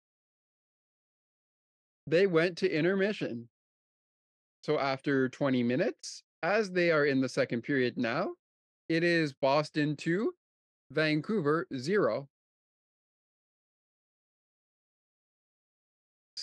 they 2.06 2.26
went 2.26 2.58
to 2.58 2.70
intermission. 2.70 3.48
So 4.62 4.78
after 4.78 5.28
20 5.28 5.62
minutes, 5.62 6.22
as 6.42 6.70
they 6.70 6.90
are 6.90 7.06
in 7.06 7.20
the 7.20 7.28
second 7.28 7.62
period 7.62 7.96
now, 7.96 8.30
it 8.88 9.04
is 9.04 9.32
Boston 9.32 9.96
2, 9.96 10.32
Vancouver 10.90 11.66
0. 11.76 12.28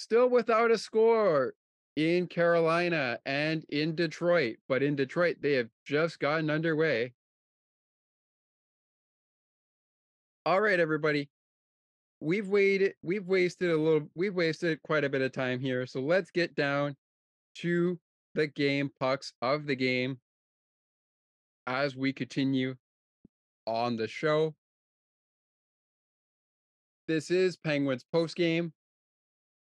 Still 0.09 0.29
without 0.29 0.71
a 0.71 0.77
score 0.77 1.53
in 1.97 2.27
Carolina 2.27 3.19
and 3.25 3.65
in 3.69 3.93
Detroit, 3.93 4.55
but 4.69 4.81
in 4.81 4.95
Detroit, 4.95 5.37
they 5.41 5.53
have 5.53 5.67
just 5.85 6.19
gotten 6.19 6.49
underway. 6.49 7.11
All 10.45 10.61
right, 10.61 10.79
everybody. 10.79 11.29
We've 12.21 12.47
waited, 12.47 12.93
we've 13.03 13.27
wasted 13.27 13.69
a 13.69 13.75
little, 13.75 14.07
we've 14.15 14.33
wasted 14.33 14.81
quite 14.81 15.03
a 15.03 15.09
bit 15.09 15.21
of 15.21 15.33
time 15.33 15.59
here. 15.59 15.85
So 15.85 15.99
let's 15.99 16.31
get 16.31 16.55
down 16.55 16.95
to 17.55 17.99
the 18.33 18.47
game 18.47 18.89
pucks 18.99 19.33
of 19.41 19.65
the 19.65 19.75
game 19.75 20.19
as 21.67 21.97
we 21.97 22.13
continue 22.13 22.75
on 23.65 23.97
the 23.97 24.07
show. 24.07 24.55
This 27.09 27.29
is 27.29 27.57
Penguins 27.57 28.05
post 28.13 28.37
game, 28.37 28.71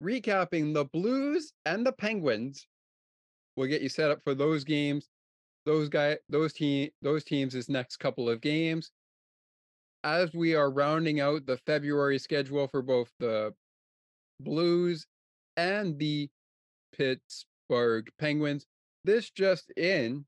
recapping 0.02 0.74
the 0.74 0.86
Blues 0.86 1.54
and 1.66 1.86
the 1.86 1.92
Penguins. 1.92 2.68
We'll 3.56 3.68
get 3.68 3.82
you 3.82 3.90
set 3.90 4.12
up 4.12 4.24
for 4.24 4.34
those 4.34 4.64
games. 4.64 5.08
Those 5.66 5.90
guy, 5.90 6.18
those 6.30 6.54
team, 6.54 6.90
those 7.02 7.24
teams' 7.24 7.54
is 7.54 7.70
next 7.70 7.98
couple 7.98 8.30
of 8.30 8.42
games. 8.42 8.92
As 10.04 10.34
we 10.34 10.56
are 10.56 10.72
rounding 10.72 11.20
out 11.20 11.46
the 11.46 11.58
February 11.58 12.18
schedule 12.18 12.68
for 12.68 12.82
both 12.82 13.12
the 13.20 13.54
Blues 14.40 15.06
and 15.56 16.00
the 16.00 16.30
Pittsburgh 16.98 18.10
Penguins, 18.18 18.66
this 19.06 19.30
just 19.30 19.72
in, 19.78 20.26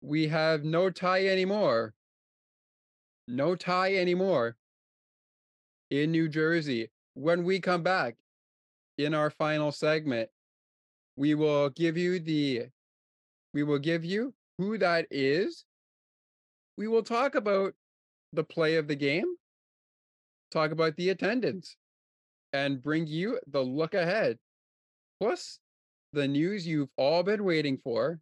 we 0.00 0.28
have 0.28 0.62
no 0.62 0.90
tie 0.90 1.26
anymore. 1.26 1.94
No 3.26 3.56
tie 3.56 3.94
anymore 3.94 4.56
in 5.90 6.12
New 6.12 6.28
Jersey. 6.28 6.90
When 7.14 7.44
we 7.44 7.60
come 7.60 7.82
back 7.82 8.16
in 8.98 9.14
our 9.14 9.30
final 9.30 9.72
segment, 9.72 10.30
we 11.16 11.34
will 11.34 11.70
give 11.70 11.96
you 11.96 12.18
the 12.18 12.66
we 13.54 13.62
will 13.62 13.78
give 13.78 14.04
you 14.04 14.34
who 14.58 14.78
that 14.78 15.06
is. 15.10 15.64
We 16.78 16.88
will 16.88 17.02
talk 17.02 17.34
about 17.34 17.74
the 18.32 18.44
play 18.44 18.76
of 18.76 18.88
the 18.88 18.96
game, 18.96 19.36
talk 20.50 20.70
about 20.70 20.96
the 20.96 21.10
attendance, 21.10 21.76
and 22.52 22.82
bring 22.82 23.06
you 23.06 23.38
the 23.46 23.60
look 23.60 23.92
ahead. 23.94 24.38
Plus, 25.20 25.58
the 26.12 26.26
news 26.26 26.66
you've 26.66 26.90
all 26.96 27.22
been 27.22 27.44
waiting 27.44 27.78
for 27.78 28.20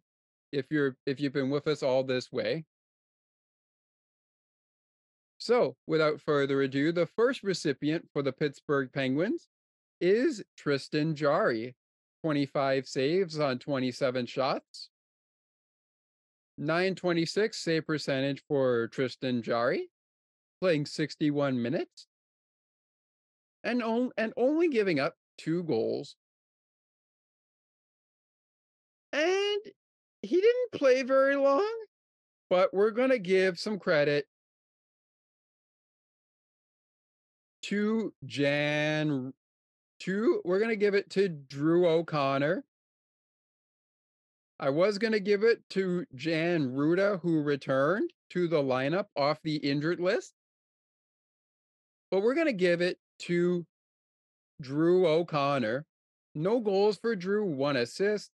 if 0.51 0.65
you're 0.69 0.95
if 1.05 1.19
you've 1.19 1.33
been 1.33 1.49
with 1.49 1.67
us 1.67 1.83
all 1.83 2.03
this 2.03 2.31
way. 2.31 2.65
So, 5.41 5.75
without 5.87 6.21
further 6.21 6.61
ado, 6.61 6.91
the 6.91 7.07
first 7.07 7.41
recipient 7.41 8.07
for 8.13 8.21
the 8.21 8.31
Pittsburgh 8.31 8.91
Penguins 8.93 9.47
is 9.99 10.43
Tristan 10.55 11.15
Jarry. 11.15 11.75
25 12.23 12.85
saves 12.85 13.39
on 13.39 13.57
27 13.57 14.27
shots. 14.27 14.89
926 16.59 17.57
save 17.57 17.87
percentage 17.87 18.43
for 18.47 18.89
Tristan 18.89 19.41
Jarry, 19.41 19.89
playing 20.61 20.85
61 20.85 21.59
minutes. 21.59 22.05
And, 23.63 23.81
on, 23.81 24.11
and 24.17 24.33
only 24.37 24.69
giving 24.69 24.99
up 24.99 25.15
two 25.39 25.63
goals. 25.63 26.17
And 29.11 29.61
he 30.21 30.35
didn't 30.35 30.71
play 30.73 31.01
very 31.01 31.35
long, 31.35 31.73
but 32.47 32.71
we're 32.75 32.91
going 32.91 33.09
to 33.09 33.17
give 33.17 33.57
some 33.57 33.79
credit 33.79 34.27
to 37.71 38.13
Jan. 38.25 39.33
To 40.01 40.41
we're 40.43 40.59
going 40.59 40.71
to 40.71 40.75
give 40.75 40.93
it 40.93 41.09
to 41.11 41.29
Drew 41.29 41.87
O'Connor. 41.87 42.65
I 44.59 44.69
was 44.69 44.97
going 44.97 45.13
to 45.13 45.19
give 45.19 45.43
it 45.43 45.61
to 45.71 46.05
Jan 46.15 46.71
Rutta, 46.71 47.21
who 47.21 47.41
returned 47.41 48.11
to 48.31 48.47
the 48.47 48.61
lineup 48.61 49.05
off 49.15 49.39
the 49.43 49.55
injured 49.55 49.99
list. 50.01 50.33
But 52.09 52.23
we're 52.23 52.33
going 52.33 52.47
to 52.47 52.53
give 52.53 52.81
it 52.81 52.97
to 53.19 53.65
Drew 54.59 55.07
O'Connor. 55.07 55.85
No 56.35 56.59
goals 56.59 56.97
for 56.97 57.15
Drew, 57.15 57.45
one 57.45 57.77
assist 57.77 58.31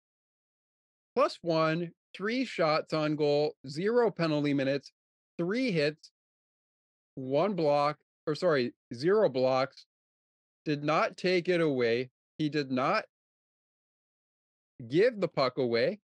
plus 1.14 1.38
one, 1.42 1.92
three 2.14 2.44
shots 2.44 2.92
on 2.92 3.16
goal, 3.16 3.54
zero 3.66 4.10
penalty 4.10 4.52
minutes, 4.52 4.92
three 5.38 5.70
hits, 5.70 6.10
one 7.14 7.54
block, 7.54 7.98
or 8.26 8.34
sorry, 8.34 8.74
zero 8.94 9.28
blocks, 9.28 9.86
did 10.64 10.84
not 10.84 11.16
take 11.16 11.48
it 11.48 11.60
away. 11.60 12.10
He 12.38 12.48
did 12.48 12.70
not 12.70 13.04
give 14.88 15.20
the 15.20 15.28
puck 15.28 15.58
away. 15.58 16.00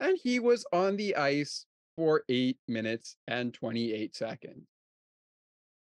And 0.00 0.18
he 0.22 0.40
was 0.40 0.66
on 0.72 0.96
the 0.96 1.16
ice 1.16 1.66
for 1.96 2.24
eight 2.28 2.58
minutes 2.66 3.16
and 3.28 3.54
28 3.54 4.16
seconds. 4.16 4.66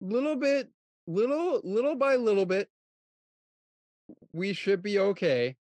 Little 0.00 0.36
bit, 0.36 0.68
little, 1.06 1.60
little 1.62 1.94
by 1.94 2.16
little 2.16 2.46
bit, 2.46 2.68
we 4.32 4.52
should 4.52 4.82
be 4.82 4.98
okay 4.98 5.56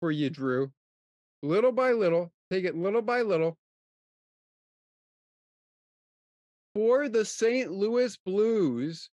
for 0.00 0.10
you, 0.10 0.30
Drew 0.30 0.72
little 1.42 1.72
by 1.72 1.92
little, 1.92 2.32
take 2.50 2.64
it 2.64 2.76
little 2.76 3.02
by 3.02 3.22
little. 3.22 3.56
For 6.74 7.08
the 7.08 7.24
St. 7.24 7.70
Louis 7.70 8.16
Blues, 8.24 9.10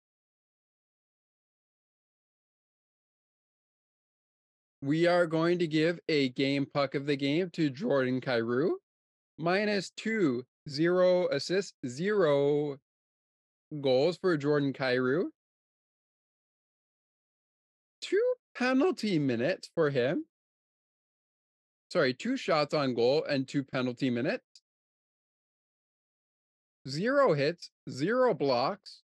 we 4.82 5.08
are 5.08 5.26
going 5.26 5.60
to 5.60 5.68
give 5.68 6.00
a 6.08 6.30
game 6.30 6.66
puck 6.66 6.96
of 6.96 7.06
the 7.06 7.16
game 7.16 7.50
to 7.52 7.70
Jordan 7.70 8.22
Kyrou, 8.22 8.74
minus 9.38 9.90
two, 9.92 10.44
zero 10.70 11.28
assists, 11.30 11.74
zero 11.88 12.78
goals 13.82 14.18
for 14.18 14.38
Jordan 14.38 14.74
Kyrou. 14.74 15.26
Two 18.02 18.34
penalty 18.54 19.18
minutes 19.18 19.70
for 19.74 19.90
him 19.90 20.26
sorry, 21.90 22.14
two 22.14 22.38
shots 22.38 22.74
on 22.74 22.94
goal 22.94 23.24
and 23.26 23.48
two 23.48 23.64
penalty 23.64 24.10
minutes. 24.10 24.44
Zero 26.88 27.34
hits, 27.34 27.70
zero 27.90 28.34
blocks. 28.34 29.02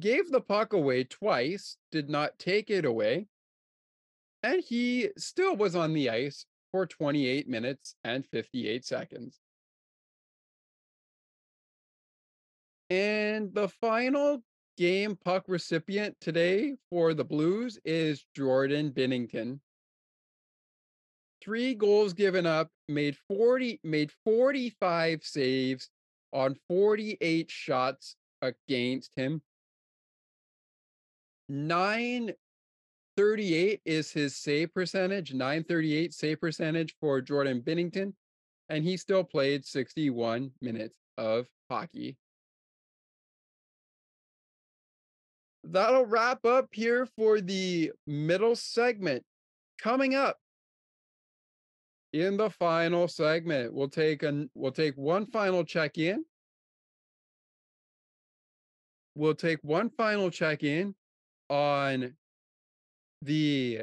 Gave 0.00 0.30
the 0.30 0.40
puck 0.40 0.72
away 0.72 1.04
twice, 1.04 1.76
did 1.92 2.10
not 2.10 2.38
take 2.38 2.70
it 2.70 2.84
away. 2.84 3.28
And 4.42 4.62
he 4.62 5.10
still 5.16 5.56
was 5.56 5.74
on 5.74 5.94
the 5.94 6.10
ice 6.10 6.44
for 6.70 6.86
28 6.86 7.48
minutes 7.48 7.94
and 8.04 8.26
58 8.26 8.84
seconds. 8.84 9.40
And 12.90 13.54
the 13.54 13.68
final 13.68 14.42
game 14.76 15.16
puck 15.16 15.44
recipient 15.48 16.16
today 16.20 16.74
for 16.90 17.14
the 17.14 17.24
Blues 17.24 17.78
is 17.84 18.26
Jordan 18.34 18.90
Binnington 18.90 19.60
three 21.44 21.74
goals 21.74 22.14
given 22.14 22.46
up, 22.46 22.70
made 22.88 23.16
40 23.28 23.80
made 23.84 24.10
45 24.24 25.22
saves 25.22 25.90
on 26.34 26.56
48 26.68 27.50
shots 27.50 28.16
against 28.42 29.12
him. 29.16 29.40
938 31.48 33.80
is 33.84 34.10
his 34.10 34.36
save 34.36 34.74
percentage, 34.74 35.32
938 35.32 36.12
save 36.12 36.40
percentage 36.40 36.96
for 37.00 37.20
Jordan 37.20 37.62
Binnington, 37.62 38.14
and 38.68 38.82
he 38.82 38.96
still 38.96 39.22
played 39.22 39.64
61 39.64 40.50
minutes 40.60 40.98
of 41.16 41.46
hockey. 41.70 42.16
That'll 45.62 46.04
wrap 46.04 46.44
up 46.44 46.66
here 46.72 47.06
for 47.16 47.40
the 47.40 47.92
middle 48.06 48.56
segment. 48.56 49.22
Coming 49.78 50.14
up, 50.14 50.38
in 52.14 52.36
the 52.36 52.48
final 52.48 53.06
segment 53.06 53.74
we'll 53.74 53.88
take 53.88 54.22
an 54.22 54.48
we'll 54.54 54.72
take 54.72 54.96
one 54.96 55.26
final 55.26 55.64
check 55.64 55.98
in 55.98 56.24
we'll 59.14 59.34
take 59.34 59.58
one 59.62 59.90
final 59.90 60.30
check 60.30 60.62
in 60.62 60.94
on 61.50 62.14
the 63.22 63.80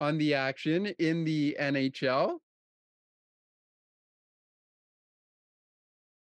on 0.00 0.18
the 0.18 0.34
action 0.34 0.86
in 0.98 1.24
the 1.24 1.56
NHL. 1.60 2.38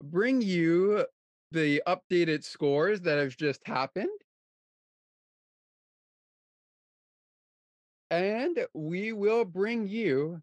Bring 0.04 0.42
you 0.42 1.06
the 1.52 1.82
updated 1.88 2.44
scores 2.44 3.02
that 3.02 3.18
have 3.18 3.36
just 3.36 3.62
happened. 3.66 4.10
And 8.10 8.66
we 8.74 9.12
will 9.12 9.44
bring 9.44 9.88
you 9.88 10.42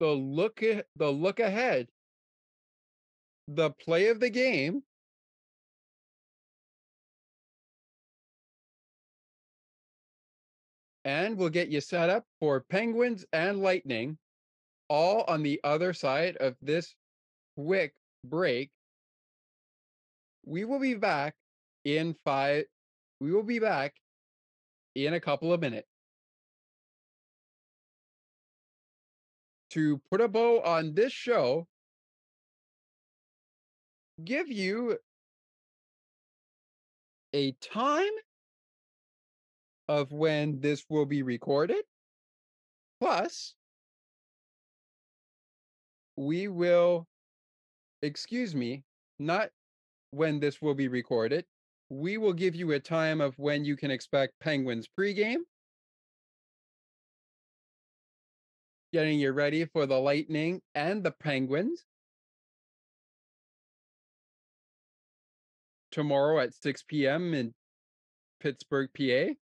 the 0.00 0.08
look 0.08 0.60
the 0.96 1.10
look 1.10 1.40
ahead, 1.40 1.88
the 3.48 3.70
play 3.70 4.08
of 4.08 4.20
the 4.20 4.30
game, 4.30 4.82
and 11.04 11.38
we'll 11.38 11.48
get 11.48 11.68
you 11.68 11.80
set 11.80 12.10
up 12.10 12.24
for 12.40 12.60
Penguins 12.68 13.24
and 13.32 13.60
Lightning, 13.62 14.18
all 14.88 15.22
on 15.28 15.42
the 15.42 15.60
other 15.62 15.92
side 15.92 16.36
of 16.38 16.56
this 16.60 16.94
quick 17.56 17.94
break. 18.24 18.70
We 20.44 20.64
will 20.64 20.80
be 20.80 20.94
back 20.94 21.34
in 21.84 22.16
five. 22.24 22.64
We 23.20 23.32
will 23.32 23.42
be 23.42 23.58
back 23.58 23.94
in 24.94 25.14
a 25.14 25.20
couple 25.20 25.52
of 25.52 25.60
minutes. 25.60 25.95
To 29.70 30.00
put 30.10 30.20
a 30.20 30.28
bow 30.28 30.62
on 30.62 30.94
this 30.94 31.12
show, 31.12 31.66
give 34.24 34.50
you 34.50 34.98
a 37.34 37.52
time 37.60 38.12
of 39.88 40.12
when 40.12 40.60
this 40.60 40.84
will 40.88 41.06
be 41.06 41.22
recorded. 41.22 41.84
Plus, 43.00 43.54
we 46.16 46.48
will, 46.48 47.06
excuse 48.02 48.54
me, 48.54 48.84
not 49.18 49.50
when 50.10 50.40
this 50.40 50.62
will 50.62 50.74
be 50.74 50.88
recorded. 50.88 51.44
We 51.90 52.16
will 52.16 52.32
give 52.32 52.54
you 52.54 52.72
a 52.72 52.80
time 52.80 53.20
of 53.20 53.34
when 53.38 53.64
you 53.64 53.76
can 53.76 53.90
expect 53.90 54.32
Penguins 54.40 54.88
pregame. 54.98 55.42
Getting 58.96 59.20
you 59.20 59.32
ready 59.32 59.66
for 59.66 59.84
the 59.84 59.98
Lightning 59.98 60.62
and 60.74 61.04
the 61.04 61.10
Penguins. 61.10 61.84
Tomorrow 65.92 66.40
at 66.40 66.54
6 66.54 66.82
p.m. 66.84 67.34
in 67.34 67.52
Pittsburgh, 68.40 68.88
PA. 68.96 69.34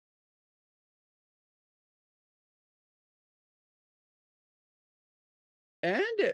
And 5.85 6.33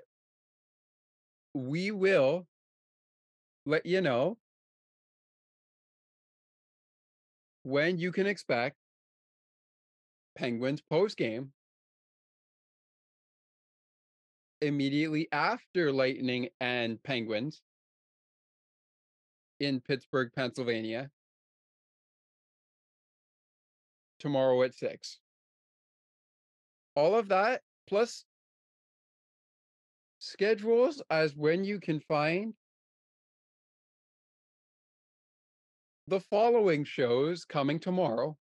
we 1.53 1.91
will 1.91 2.47
let 3.67 3.85
you 3.85 4.01
know 4.01 4.39
when 7.65 7.99
you 7.99 8.13
can 8.13 8.27
expect 8.27 8.77
Penguins 10.39 10.81
post 10.81 11.19
game 11.19 11.53
immediately 14.61 15.29
after 15.33 15.93
Lightning 15.93 16.49
and 16.61 17.03
Penguins 17.03 17.63
in 19.59 19.81
Pittsburgh, 19.81 20.31
Pennsylvania 20.35 21.11
tomorrow 24.19 24.63
at 24.63 24.75
6. 24.75 25.19
All 26.95 27.15
of 27.15 27.29
that 27.29 27.63
plus 27.87 28.25
schedules 30.19 31.03
as 31.11 31.35
when 31.35 31.65
you 31.65 31.81
can 31.81 32.01
find 32.01 32.55
the 36.07 36.21
following 36.21 36.85
shows 36.85 37.45
coming 37.45 37.81
tomorrow. 37.81 38.37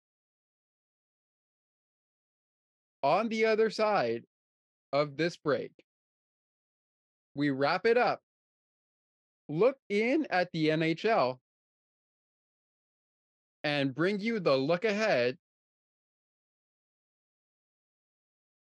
On 3.02 3.28
the 3.28 3.46
other 3.46 3.70
side 3.70 4.24
of 4.92 5.16
this 5.16 5.36
break, 5.36 5.83
we 7.34 7.50
wrap 7.50 7.86
it 7.86 7.96
up. 7.96 8.20
Look 9.48 9.76
in 9.88 10.26
at 10.30 10.50
the 10.52 10.68
NHL 10.68 11.38
and 13.62 13.94
bring 13.94 14.20
you 14.20 14.40
the 14.40 14.56
look 14.56 14.84
ahead, 14.84 15.36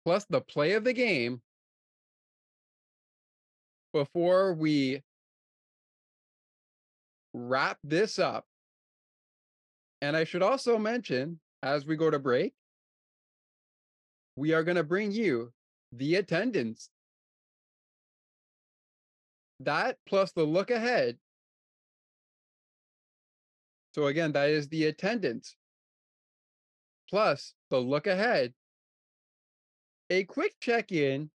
plus 0.05 0.25
the 0.29 0.41
play 0.41 0.73
of 0.73 0.83
the 0.83 0.93
game 0.93 1.41
before 3.93 4.53
we 4.53 5.01
wrap 7.33 7.77
this 7.83 8.19
up. 8.19 8.45
And 10.01 10.15
I 10.15 10.23
should 10.23 10.43
also 10.43 10.77
mention, 10.77 11.39
as 11.63 11.85
we 11.85 11.95
go 11.95 12.09
to 12.09 12.19
break, 12.19 12.53
we 14.35 14.53
are 14.53 14.63
going 14.63 14.75
to 14.75 14.83
bring 14.83 15.11
you 15.11 15.51
the 15.91 16.15
attendance. 16.15 16.89
That 19.59 19.97
plus 20.05 20.31
the 20.31 20.43
look 20.43 20.71
ahead. 20.71 21.17
So, 23.93 24.07
again, 24.07 24.33
that 24.33 24.49
is 24.49 24.67
the 24.67 24.85
attendance 24.85 25.55
plus 27.09 27.53
the 27.69 27.79
look 27.79 28.07
ahead. 28.07 28.53
A 30.09 30.25
quick 30.25 30.55
check 30.59 30.91
in 30.91 31.29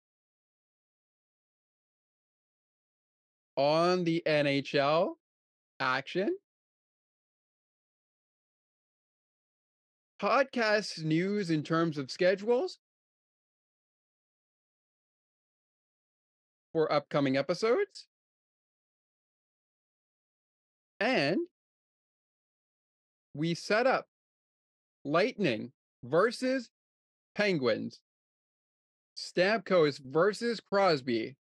on 3.56 4.04
the 4.04 4.22
NHL 4.26 5.14
action. 5.78 6.36
Podcast 10.20 11.04
news 11.04 11.50
in 11.50 11.62
terms 11.62 11.96
of 11.96 12.10
schedules 12.10 12.80
for 16.72 16.92
upcoming 16.92 17.36
episodes. 17.36 18.07
And 21.00 21.38
we 23.34 23.54
set 23.54 23.86
up 23.86 24.06
Lightning 25.04 25.72
versus 26.02 26.70
Penguins, 27.34 28.00
Stamkos 29.16 30.00
versus 30.04 30.60
Crosby, 30.60 31.36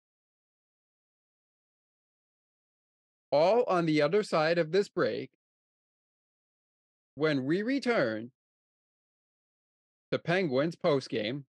all 3.31 3.65
on 3.69 3.87
the 3.87 4.03
other 4.03 4.23
side 4.23 4.59
of 4.59 4.73
this 4.73 4.89
break 4.89 5.31
when 7.15 7.45
we 7.45 7.63
return 7.63 8.33
to 10.11 10.19
Penguins 10.19 10.77
postgame. 10.77 11.45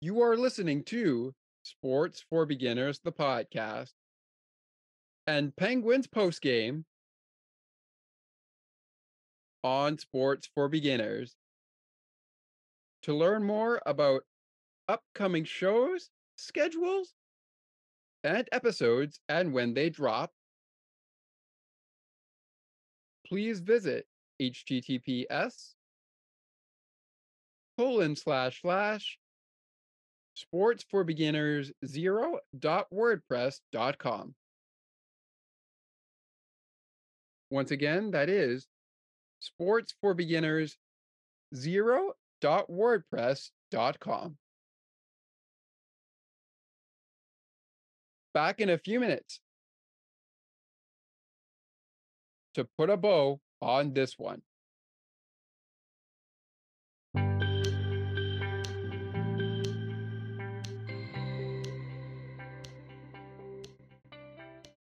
You 0.00 0.20
are 0.22 0.36
listening 0.36 0.82
to 0.84 1.34
Sports 1.62 2.24
for 2.28 2.46
Beginners, 2.46 3.00
the 3.04 3.12
podcast, 3.12 3.92
and 5.28 5.54
Penguins 5.54 6.08
postgame 6.08 6.84
on 9.64 9.98
Sports 9.98 10.48
for 10.54 10.68
Beginners. 10.68 11.34
To 13.02 13.14
learn 13.14 13.44
more 13.44 13.80
about 13.84 14.22
upcoming 14.88 15.44
shows, 15.44 16.10
schedules, 16.36 17.14
and 18.24 18.48
episodes, 18.52 19.18
and 19.28 19.52
when 19.52 19.74
they 19.74 19.90
drop, 19.90 20.30
please 23.26 23.60
visit 23.60 24.06
https 24.40 25.74
colon 27.78 28.14
slash 28.14 28.60
slash 28.60 29.18
sports 30.34 30.84
for 30.90 31.04
beginners 31.04 31.72
zero 31.84 32.38
dot 32.58 32.86
wordpress 32.92 33.60
dot 33.72 33.98
com. 33.98 34.34
Once 37.50 37.70
again, 37.70 38.10
that 38.10 38.28
is 38.28 38.66
sports 39.42 39.94
for 40.00 40.14
beginners 40.14 40.78
zero 41.54 42.12
dot 42.40 42.70
wordpress 42.70 43.50
dot 43.70 43.98
com. 43.98 44.36
Back 48.32 48.60
in 48.60 48.70
a 48.70 48.78
few 48.78 49.00
minutes 49.00 49.40
to 52.54 52.66
put 52.78 52.88
a 52.88 52.96
bow 52.96 53.40
on 53.60 53.92
this 53.92 54.18
one. 54.18 54.42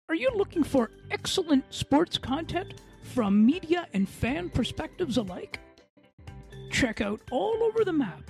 Are 0.07 0.15
you 0.15 0.29
looking 0.33 0.63
for 0.63 0.91
excellent 1.11 1.65
sports 1.71 2.17
content? 2.17 2.75
From 3.15 3.45
media 3.45 3.87
and 3.93 4.09
fan 4.09 4.49
perspectives 4.49 5.15
alike? 5.15 5.57
Check 6.69 6.99
out 6.99 7.21
All 7.31 7.63
Over 7.63 7.85
the 7.85 7.93
Map 7.93 8.29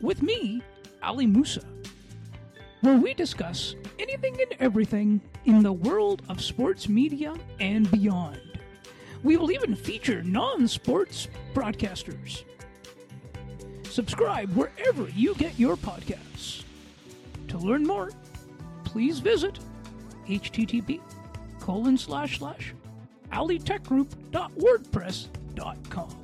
with 0.00 0.22
me, 0.22 0.62
Ali 1.02 1.26
Musa, 1.26 1.64
where 2.82 2.96
we 2.96 3.14
discuss 3.14 3.74
anything 3.98 4.40
and 4.40 4.54
everything 4.60 5.20
in 5.46 5.60
the 5.64 5.72
world 5.72 6.22
of 6.28 6.40
sports 6.40 6.88
media 6.88 7.34
and 7.58 7.90
beyond. 7.90 8.40
We 9.24 9.36
will 9.36 9.50
even 9.50 9.74
feature 9.74 10.22
non 10.22 10.68
sports 10.68 11.26
broadcasters. 11.52 12.44
Subscribe 13.82 14.54
wherever 14.54 15.08
you 15.16 15.34
get 15.34 15.58
your 15.58 15.76
podcasts. 15.76 16.62
To 17.48 17.58
learn 17.58 17.84
more, 17.84 18.12
please 18.84 19.18
visit 19.18 19.58
http 20.28 21.00
colon 21.58 21.98
slash 21.98 22.38
slash 22.38 22.72
alitechgroup.wordpress.com. 23.32 26.18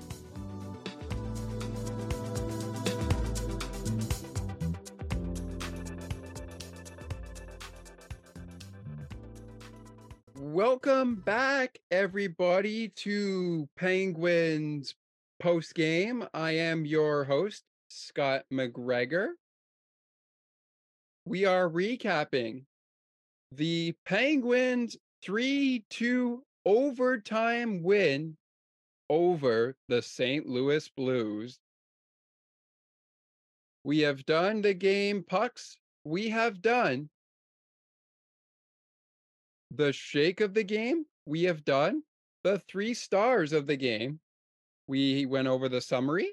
Welcome 10.40 11.16
back, 11.16 11.78
everybody, 11.90 12.88
to 12.96 13.68
Penguins 13.76 14.94
post 15.40 15.74
game. 15.74 16.26
I 16.34 16.52
am 16.52 16.84
your 16.84 17.24
host, 17.24 17.64
Scott 17.90 18.44
McGregor. 18.52 19.28
We 21.24 21.44
are 21.44 21.68
recapping 21.68 22.64
the 23.52 23.94
Penguins 24.06 24.96
3 25.22 25.84
2 25.90 26.42
overtime 26.69 27.83
win 27.83 28.37
over 29.09 29.75
the 29.89 30.03
St. 30.03 30.47
Louis 30.47 30.87
Blues. 30.91 31.59
We 33.85 34.01
have 34.01 34.27
done 34.27 34.61
the 34.61 34.75
game 34.75 35.25
pucks. 35.27 35.79
We 36.05 36.29
have 36.29 36.61
done 36.61 37.09
the 39.71 39.95
shake 39.95 40.43
of 40.43 40.53
the 40.53 40.62
game. 40.62 41.07
We 41.25 41.45
have 41.45 41.64
done 41.64 42.03
the 42.45 42.61
three 42.69 42.93
stars 42.93 43.55
of 43.55 43.66
the 43.66 43.77
game. 43.77 44.21
We 44.89 45.25
went 45.25 45.49
over 45.49 45.71
the 45.71 45.81
summary. 45.81 46.29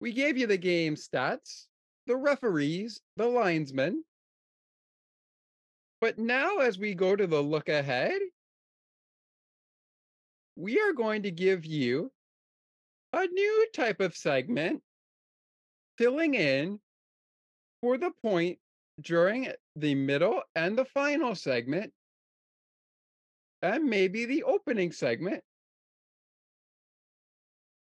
We 0.00 0.14
gave 0.14 0.38
you 0.38 0.46
the 0.46 0.56
game 0.56 0.94
stats, 0.94 1.66
the 2.06 2.16
referees, 2.16 3.02
the 3.18 3.26
linesmen. 3.26 4.04
But 6.00 6.18
now, 6.18 6.58
as 6.60 6.78
we 6.78 6.94
go 6.94 7.14
to 7.14 7.26
the 7.26 7.42
look 7.42 7.68
ahead, 7.68 8.20
we 10.56 10.80
are 10.80 10.92
going 10.92 11.22
to 11.22 11.30
give 11.30 11.64
you 11.64 12.10
a 13.12 13.26
new 13.26 13.66
type 13.74 14.00
of 14.00 14.16
segment 14.16 14.82
filling 15.98 16.34
in 16.34 16.78
for 17.80 17.98
the 17.98 18.10
point 18.22 18.58
during 19.00 19.48
the 19.76 19.94
middle 19.94 20.40
and 20.54 20.78
the 20.78 20.84
final 20.84 21.34
segment, 21.34 21.92
and 23.62 23.84
maybe 23.84 24.24
the 24.24 24.42
opening 24.44 24.92
segment, 24.92 25.42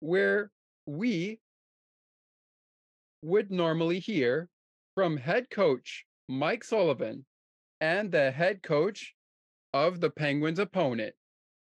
where 0.01 0.51
we 0.87 1.41
would 3.23 3.51
normally 3.51 3.99
hear 3.99 4.49
from 4.95 5.17
head 5.17 5.49
coach 5.51 6.05
Mike 6.29 6.63
Sullivan 6.63 7.25
and 7.81 8.13
the 8.13 8.31
head 8.31 8.63
coach 8.63 9.15
of 9.73 10.01
the 10.01 10.11
Penguins' 10.11 10.59
opponent. 10.59 11.15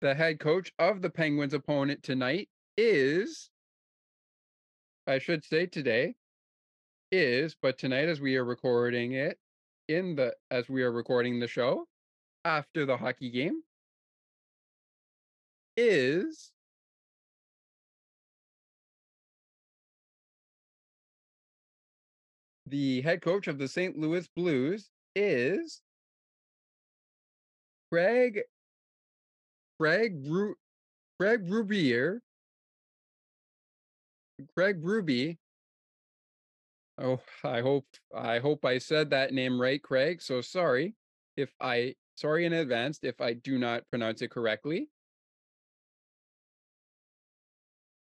The 0.04 0.14
head 0.14 0.38
coach 0.38 0.70
of 0.78 1.00
the 1.00 1.08
Penguins' 1.08 1.54
opponent 1.54 2.02
tonight 2.02 2.50
is, 2.76 3.48
I 5.06 5.18
should 5.18 5.42
say 5.46 5.64
today, 5.64 6.14
is, 7.10 7.56
but 7.62 7.78
tonight 7.78 8.10
as 8.10 8.20
we 8.20 8.36
are 8.36 8.44
recording 8.44 9.12
it, 9.12 9.38
in 9.88 10.14
the 10.14 10.34
as 10.50 10.68
we 10.68 10.82
are 10.82 10.92
recording 10.92 11.40
the 11.40 11.48
show 11.48 11.86
after 12.44 12.84
the 12.84 12.98
hockey 12.98 13.30
game, 13.30 13.62
is 15.74 16.52
the 22.66 23.00
head 23.00 23.22
coach 23.22 23.48
of 23.48 23.56
the 23.56 23.68
St. 23.68 23.96
Louis 23.96 24.28
Blues 24.36 24.90
is 25.16 25.80
Craig 27.90 28.42
Craig 29.78 30.14
Ru- 30.26 30.56
Craig 31.18 31.48
Rubier 31.48 32.20
Craig 34.56 34.78
Ruby. 34.82 35.38
Oh, 36.98 37.20
I 37.42 37.60
hope 37.60 37.86
I 38.14 38.38
hope 38.38 38.64
I 38.64 38.78
said 38.78 39.10
that 39.10 39.32
name 39.32 39.60
right, 39.60 39.82
Craig. 39.82 40.22
So 40.22 40.40
sorry 40.40 40.94
if 41.36 41.52
I 41.60 41.94
sorry 42.16 42.44
in 42.44 42.52
advance 42.52 42.98
if 43.02 43.20
I 43.20 43.34
do 43.34 43.58
not 43.58 43.82
pronounce 43.90 44.22
it 44.22 44.30
correctly. 44.30 44.88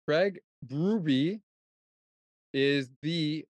Craig 0.08 0.40
Ruby 0.70 1.42
is 2.54 2.90
the 3.04 3.46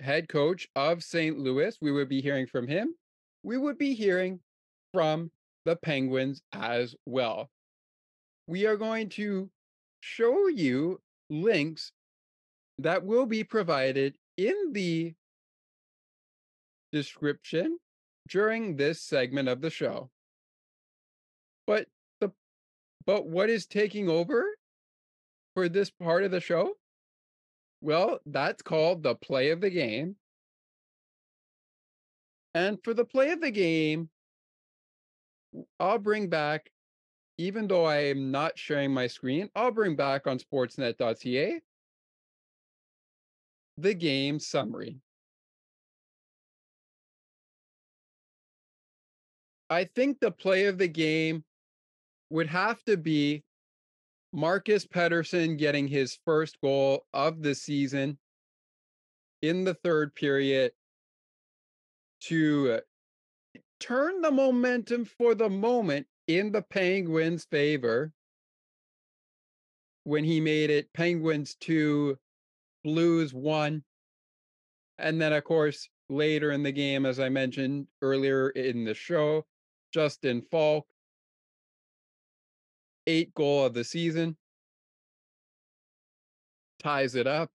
head 0.00 0.28
coach 0.28 0.68
of 0.74 1.04
St. 1.04 1.38
Louis. 1.38 1.78
We 1.80 1.92
would 1.92 2.08
be 2.08 2.20
hearing 2.20 2.46
from 2.46 2.66
him. 2.66 2.94
We 3.44 3.56
would 3.56 3.78
be 3.78 3.94
hearing 3.94 4.40
from 4.92 5.30
the 5.64 5.76
Penguins 5.76 6.42
as 6.52 6.94
well. 7.06 7.50
We 8.46 8.66
are 8.66 8.76
going 8.76 9.08
to 9.10 9.50
show 10.00 10.48
you 10.48 11.00
links 11.30 11.92
that 12.78 13.04
will 13.04 13.26
be 13.26 13.44
provided 13.44 14.14
in 14.36 14.72
the 14.72 15.14
description 16.92 17.78
during 18.28 18.76
this 18.76 19.00
segment 19.00 19.48
of 19.48 19.60
the 19.60 19.70
show. 19.70 20.10
But 21.66 21.86
the 22.20 22.32
but 23.06 23.26
what 23.26 23.50
is 23.50 23.66
taking 23.66 24.08
over 24.08 24.44
for 25.54 25.68
this 25.68 25.90
part 25.90 26.24
of 26.24 26.30
the 26.30 26.40
show? 26.40 26.74
Well, 27.80 28.20
that's 28.26 28.62
called 28.62 29.02
the 29.02 29.14
play 29.14 29.50
of 29.50 29.60
the 29.60 29.70
game. 29.70 30.16
And 32.54 32.78
for 32.84 32.94
the 32.94 33.04
play 33.04 33.30
of 33.30 33.40
the 33.40 33.50
game, 33.50 34.10
I'll 35.78 35.98
bring 35.98 36.28
back, 36.28 36.70
even 37.38 37.66
though 37.66 37.84
I 37.84 38.04
am 38.06 38.30
not 38.30 38.58
sharing 38.58 38.92
my 38.92 39.06
screen, 39.06 39.50
I'll 39.54 39.70
bring 39.70 39.96
back 39.96 40.26
on 40.26 40.38
sportsnet.ca 40.38 41.60
the 43.78 43.94
game 43.94 44.38
summary. 44.38 45.00
I 49.70 49.84
think 49.84 50.20
the 50.20 50.30
play 50.30 50.66
of 50.66 50.76
the 50.76 50.88
game 50.88 51.44
would 52.28 52.48
have 52.48 52.82
to 52.84 52.96
be 52.96 53.42
Marcus 54.32 54.86
Pettersson 54.86 55.56
getting 55.58 55.88
his 55.88 56.18
first 56.24 56.60
goal 56.60 57.06
of 57.12 57.42
the 57.42 57.54
season 57.54 58.18
in 59.40 59.64
the 59.64 59.74
third 59.74 60.14
period 60.14 60.72
to 62.22 62.80
turn 63.82 64.22
the 64.22 64.30
momentum 64.30 65.04
for 65.04 65.34
the 65.34 65.50
moment 65.50 66.06
in 66.28 66.52
the 66.52 66.62
Penguins' 66.62 67.44
favor 67.50 68.12
when 70.04 70.22
he 70.24 70.40
made 70.40 70.70
it 70.70 70.92
Penguins 70.92 71.56
2, 71.56 72.16
Blues 72.84 73.34
1. 73.34 73.82
And 74.98 75.20
then, 75.20 75.32
of 75.32 75.42
course, 75.42 75.88
later 76.08 76.52
in 76.52 76.62
the 76.62 76.70
game, 76.70 77.04
as 77.04 77.18
I 77.18 77.28
mentioned 77.28 77.88
earlier 78.00 78.50
in 78.50 78.84
the 78.84 78.94
show, 78.94 79.46
Justin 79.92 80.42
Faulk, 80.42 80.86
eight 83.08 83.34
goal 83.34 83.66
of 83.66 83.74
the 83.74 83.84
season, 83.84 84.36
ties 86.78 87.16
it 87.16 87.26
up. 87.26 87.50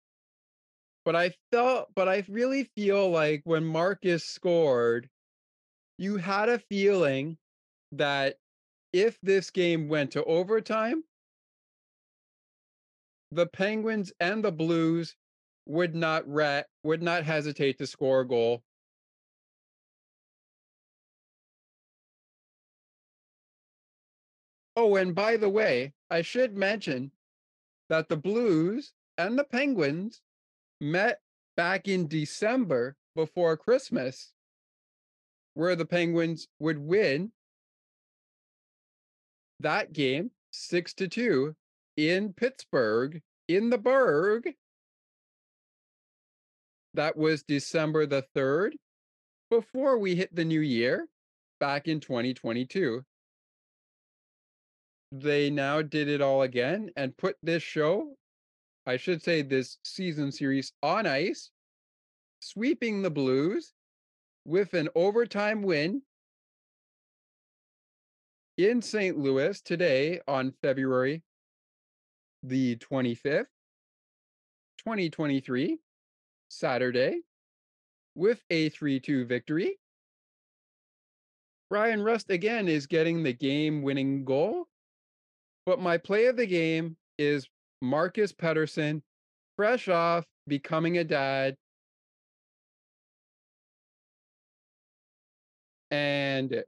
But 1.04 1.14
I 1.14 1.34
felt, 1.52 1.94
but 1.94 2.08
I 2.08 2.24
really 2.28 2.64
feel 2.74 3.10
like 3.10 3.42
when 3.44 3.64
Marcus 3.64 4.24
scored, 4.24 5.08
you 5.98 6.16
had 6.16 6.48
a 6.48 6.58
feeling 6.58 7.38
that 7.92 8.38
if 8.92 9.20
this 9.20 9.50
game 9.50 9.88
went 9.88 10.12
to 10.12 10.24
overtime, 10.24 11.04
the 13.30 13.46
Penguins 13.46 14.12
and 14.20 14.44
the 14.44 14.52
Blues 14.52 15.16
would 15.66 15.94
not 15.94 16.28
re- 16.28 16.64
would 16.82 17.02
not 17.02 17.24
hesitate 17.24 17.78
to 17.78 17.86
score 17.86 18.20
a 18.20 18.26
goal. 18.26 18.62
Oh, 24.76 24.96
and 24.96 25.14
by 25.14 25.36
the 25.36 25.48
way, 25.48 25.94
I 26.10 26.22
should 26.22 26.56
mention 26.56 27.12
that 27.88 28.08
the 28.08 28.16
Blues 28.16 28.92
and 29.18 29.38
the 29.38 29.44
Penguins 29.44 30.22
met 30.80 31.22
back 31.56 31.88
in 31.88 32.08
December 32.08 32.96
before 33.14 33.56
Christmas 33.56 34.34
where 35.56 35.74
the 35.74 35.86
Penguins 35.86 36.48
would 36.58 36.78
win 36.78 37.32
that 39.60 39.94
game 39.94 40.30
6 40.50 40.92
to 40.92 41.08
2 41.08 41.56
in 41.96 42.34
Pittsburgh, 42.34 43.22
in 43.48 43.70
the 43.70 43.78
Burgh. 43.78 44.52
That 46.92 47.16
was 47.16 47.42
December 47.42 48.04
the 48.04 48.22
3rd, 48.36 48.72
before 49.50 49.96
we 49.96 50.14
hit 50.14 50.34
the 50.34 50.44
new 50.44 50.60
year, 50.60 51.08
back 51.58 51.88
in 51.88 52.00
2022. 52.00 53.02
They 55.10 55.48
now 55.48 55.80
did 55.80 56.08
it 56.08 56.20
all 56.20 56.42
again 56.42 56.90
and 56.96 57.16
put 57.16 57.36
this 57.42 57.62
show, 57.62 58.14
I 58.84 58.98
should 58.98 59.22
say 59.22 59.40
this 59.40 59.78
season 59.84 60.32
series, 60.32 60.70
on 60.82 61.06
ice, 61.06 61.50
sweeping 62.40 63.00
the 63.00 63.10
Blues 63.10 63.72
with 64.46 64.74
an 64.74 64.88
overtime 64.94 65.62
win 65.62 66.00
in 68.56 68.80
St. 68.80 69.18
Louis 69.18 69.60
today 69.60 70.20
on 70.28 70.52
February 70.62 71.22
the 72.44 72.76
25th, 72.76 73.46
2023, 74.78 75.78
Saturday, 76.48 77.22
with 78.14 78.40
a 78.50 78.68
3 78.68 79.00
2 79.00 79.24
victory. 79.24 79.78
Bryan 81.68 82.00
Rust 82.00 82.30
again 82.30 82.68
is 82.68 82.86
getting 82.86 83.24
the 83.24 83.32
game 83.32 83.82
winning 83.82 84.24
goal. 84.24 84.68
But 85.64 85.80
my 85.80 85.98
play 85.98 86.26
of 86.26 86.36
the 86.36 86.46
game 86.46 86.96
is 87.18 87.48
Marcus 87.82 88.32
Pettersson, 88.32 89.02
fresh 89.56 89.88
off 89.88 90.24
becoming 90.46 90.98
a 90.98 91.04
dad. 91.04 91.56
And 95.96 96.62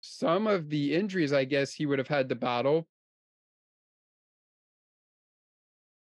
some 0.00 0.46
of 0.46 0.70
the 0.70 0.94
injuries, 0.94 1.34
I 1.34 1.44
guess 1.44 1.74
he 1.74 1.84
would 1.84 1.98
have 1.98 2.08
had 2.08 2.30
to 2.30 2.34
battle. 2.34 2.86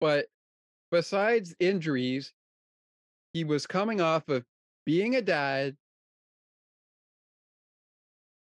But 0.01 0.29
besides 0.91 1.55
injuries, 1.61 2.33
he 3.35 3.45
was 3.45 3.67
coming 3.67 4.01
off 4.01 4.31
of 4.31 4.47
being 4.87 5.15
a 5.15 5.21
dad 5.21 5.77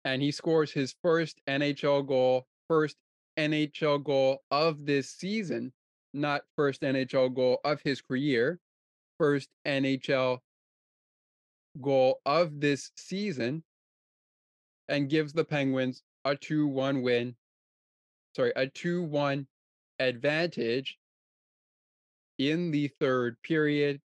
and 0.04 0.20
he 0.20 0.30
scores 0.30 0.70
his 0.70 0.94
first 1.02 1.40
NHL 1.48 2.06
goal, 2.06 2.46
first 2.68 2.96
NHL 3.38 4.04
goal 4.04 4.42
of 4.50 4.84
this 4.84 5.10
season, 5.10 5.72
not 6.12 6.42
first 6.54 6.82
NHL 6.82 7.34
goal 7.34 7.60
of 7.64 7.80
his 7.80 8.02
career, 8.02 8.60
first 9.18 9.48
NHL 9.66 10.40
goal 11.80 12.20
of 12.26 12.60
this 12.60 12.90
season, 12.96 13.62
and 14.88 15.10
gives 15.10 15.32
the 15.32 15.44
Penguins 15.44 16.02
a 16.24 16.36
2 16.36 16.66
1 16.66 17.02
win. 17.02 17.34
Sorry, 18.34 18.52
a 18.56 18.66
2 18.66 19.02
1 19.02 19.46
advantage 19.98 20.98
in 22.38 22.70
the 22.70 22.88
third 23.00 23.36
period 23.42 24.00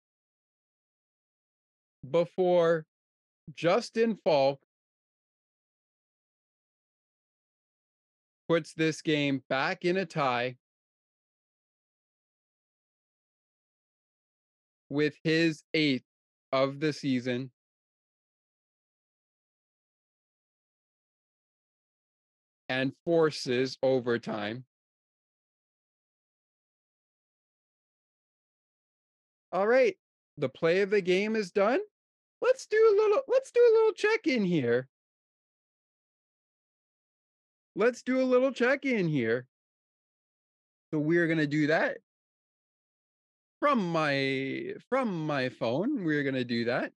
before 2.10 2.86
Justin 3.56 4.18
Faulk 4.24 4.60
puts 8.48 8.74
this 8.74 9.02
game 9.02 9.44
back 9.50 9.86
in 9.86 9.98
a 9.98 10.06
tie 10.06 10.56
with 14.90 15.16
his 15.24 15.64
eighth 15.74 16.04
of 16.52 16.80
the 16.80 16.92
season. 16.92 17.52
And 22.70 22.94
forces 23.04 23.78
over 23.82 24.20
time. 24.20 24.64
All 29.52 29.68
right, 29.68 29.98
the 30.38 30.50
play 30.50 30.82
of 30.82 30.92
the 30.92 31.02
game 31.02 31.36
is 31.36 31.52
done. 31.52 31.80
Let's 32.42 32.68
do 32.68 32.78
a 32.78 32.96
little 32.96 33.22
let's 33.28 33.52
do 33.52 33.60
a 33.60 33.74
little 33.74 33.94
check 33.94 34.28
in 34.28 34.46
here 34.46 34.88
let's 37.80 38.04
do 38.04 38.22
a 38.22 38.24
little 38.24 38.52
check 38.52 38.86
in 38.86 39.08
here. 39.08 39.48
So 40.92 41.00
we're 41.00 41.28
going 41.28 41.40
to 41.40 41.48
do 41.48 41.68
that 41.68 41.98
from 43.60 43.92
my 43.92 44.74
from 44.90 45.26
my 45.26 45.50
phone. 45.50 46.04
We're 46.04 46.24
going 46.24 46.36
to 46.36 46.44
do 46.44 46.66
that. 46.66 46.92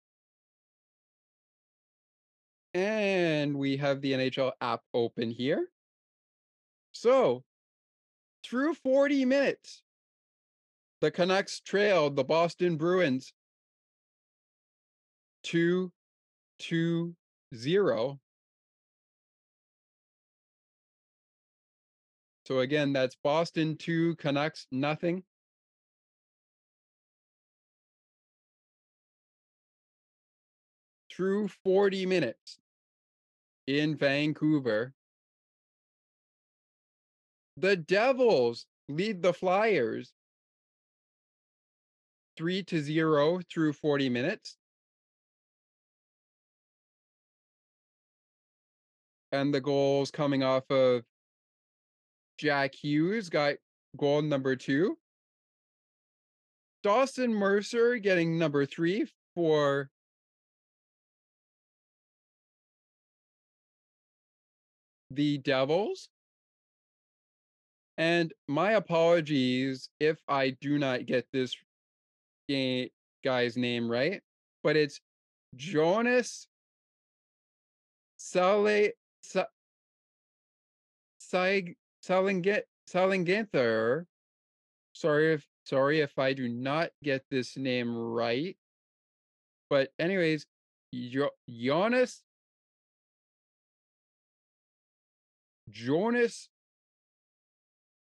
And 2.74 3.58
we 3.58 3.76
have 3.76 4.00
the 4.00 4.12
NHL 4.12 4.52
app 4.60 4.80
open 4.94 5.30
here. 5.30 5.68
So, 6.92 7.44
through 8.44 8.74
40 8.74 9.24
minutes, 9.24 9.82
the 11.00 11.10
Canucks 11.10 11.60
trailed 11.60 12.16
the 12.16 12.24
Boston 12.24 12.76
Bruins 12.76 13.32
2 15.42 15.92
2 16.60 17.16
0 17.54 18.20
So 22.44 22.58
again, 22.60 22.92
that's 22.92 23.16
Boston 23.16 23.76
2, 23.76 24.16
Canucks 24.16 24.66
nothing. 24.70 25.22
Through 31.10 31.48
40 31.48 32.06
minutes 32.06 32.58
in 33.66 33.96
Vancouver. 33.96 34.92
The 37.56 37.76
Devils 37.76 38.66
lead 38.88 39.22
the 39.22 39.32
Flyers 39.32 40.12
3 42.36 42.62
to 42.64 42.80
0 42.80 43.40
through 43.52 43.72
40 43.74 44.08
minutes. 44.08 44.56
And 49.30 49.52
the 49.52 49.60
goals 49.60 50.10
coming 50.10 50.42
off 50.42 50.70
of 50.70 51.02
Jack 52.38 52.74
Hughes 52.74 53.28
got 53.28 53.54
goal 53.96 54.22
number 54.22 54.56
two. 54.56 54.98
Dawson 56.82 57.32
Mercer 57.32 57.96
getting 57.98 58.38
number 58.38 58.66
three 58.66 59.06
for 59.34 59.88
the 65.14 65.38
Devils. 65.38 66.08
And 67.98 68.32
my 68.48 68.72
apologies 68.72 69.88
if 70.00 70.18
I 70.28 70.56
do 70.60 70.78
not 70.78 71.06
get 71.06 71.26
this 71.32 71.54
guy's 73.24 73.56
name 73.56 73.90
right, 73.90 74.20
but 74.62 74.76
it's 74.76 75.00
Jonas 75.54 76.46
Sale 78.16 78.90
Salinganther. 82.90 84.04
Sorry 84.94 85.34
if 85.34 85.46
sorry 85.64 86.00
if 86.00 86.18
I 86.18 86.32
do 86.32 86.48
not 86.48 86.90
get 87.02 87.24
this 87.30 87.56
name 87.56 87.96
right. 87.96 88.56
But 89.70 89.90
anyways, 89.98 90.46
Jonas 91.48 92.22
Jonas 95.72 96.48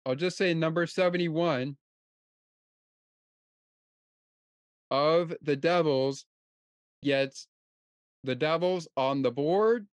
I'll 0.05 0.15
just 0.15 0.37
say 0.37 0.53
number 0.53 0.85
71 0.85 1.77
of 4.91 5.33
the 5.41 5.55
Devils 5.55 6.25
gets 7.03 7.47
the 8.23 8.35
Devils 8.35 8.87
on 8.97 9.21
the 9.21 9.31
board. 9.31 9.87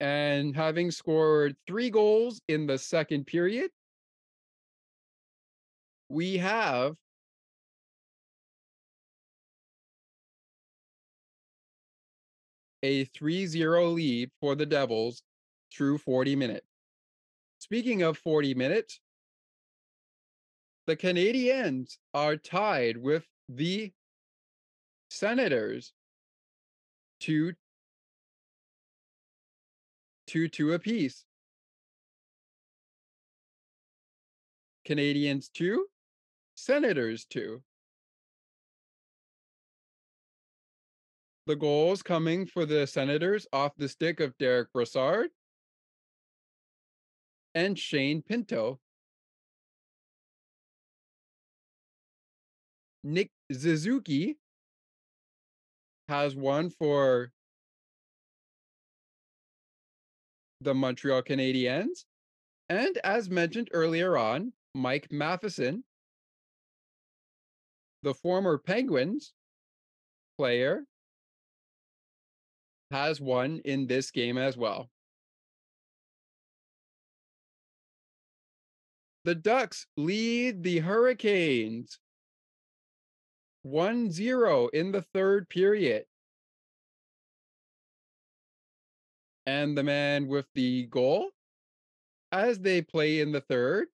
And 0.00 0.56
having 0.56 0.90
scored 0.90 1.56
three 1.66 1.90
goals 1.90 2.40
in 2.48 2.66
the 2.66 2.78
second 2.78 3.26
period, 3.26 3.70
we 6.08 6.38
have 6.38 6.96
a 12.84 13.04
3 13.06 13.46
0 13.46 13.86
lead 13.86 14.30
for 14.40 14.54
the 14.54 14.66
Devils 14.66 15.22
through 15.74 15.96
40 15.96 16.36
minutes. 16.36 16.66
Speaking 17.58 18.02
of 18.02 18.18
40 18.18 18.54
minutes, 18.54 19.00
the 20.86 20.94
Canadiens 20.94 21.96
are 22.12 22.36
tied 22.36 22.98
with 22.98 23.24
the 23.48 23.90
Senators 25.08 25.94
to 27.20 27.54
2 30.26 30.48
2 30.48 30.74
apiece. 30.74 31.24
Canadians 34.84 35.48
2, 35.54 35.86
Senators 36.54 37.24
2. 37.30 37.62
The 41.46 41.56
goals 41.56 42.02
coming 42.02 42.46
for 42.46 42.64
the 42.64 42.86
Senators 42.86 43.46
off 43.52 43.76
the 43.76 43.88
stick 43.88 44.20
of 44.20 44.36
Derick 44.38 44.72
Brassard 44.72 45.28
and 47.54 47.78
Shane 47.78 48.22
Pinto. 48.22 48.80
Nick 53.02 53.30
Suzuki 53.52 54.38
has 56.08 56.34
one 56.34 56.70
for 56.70 57.30
the 60.62 60.74
Montreal 60.74 61.22
Canadiens. 61.22 62.04
And 62.70 62.98
as 63.04 63.28
mentioned 63.28 63.68
earlier 63.72 64.16
on, 64.16 64.54
Mike 64.74 65.08
Matheson, 65.12 65.84
the 68.02 68.14
former 68.14 68.56
Penguins 68.56 69.34
player, 70.38 70.84
has 72.94 73.20
one 73.20 73.60
in 73.64 73.88
this 73.88 74.12
game 74.12 74.38
as 74.38 74.56
well. 74.56 74.88
The 79.24 79.34
Ducks 79.34 79.88
lead 79.96 80.62
the 80.62 80.78
Hurricanes 80.78 81.98
1 83.62 84.12
0 84.12 84.68
in 84.68 84.92
the 84.92 85.02
third 85.02 85.48
period. 85.48 86.04
And 89.44 89.76
the 89.76 89.82
man 89.82 90.28
with 90.28 90.46
the 90.54 90.86
goal 90.86 91.30
as 92.30 92.60
they 92.60 92.80
play 92.80 93.18
in 93.18 93.32
the 93.32 93.40
third. 93.40 93.88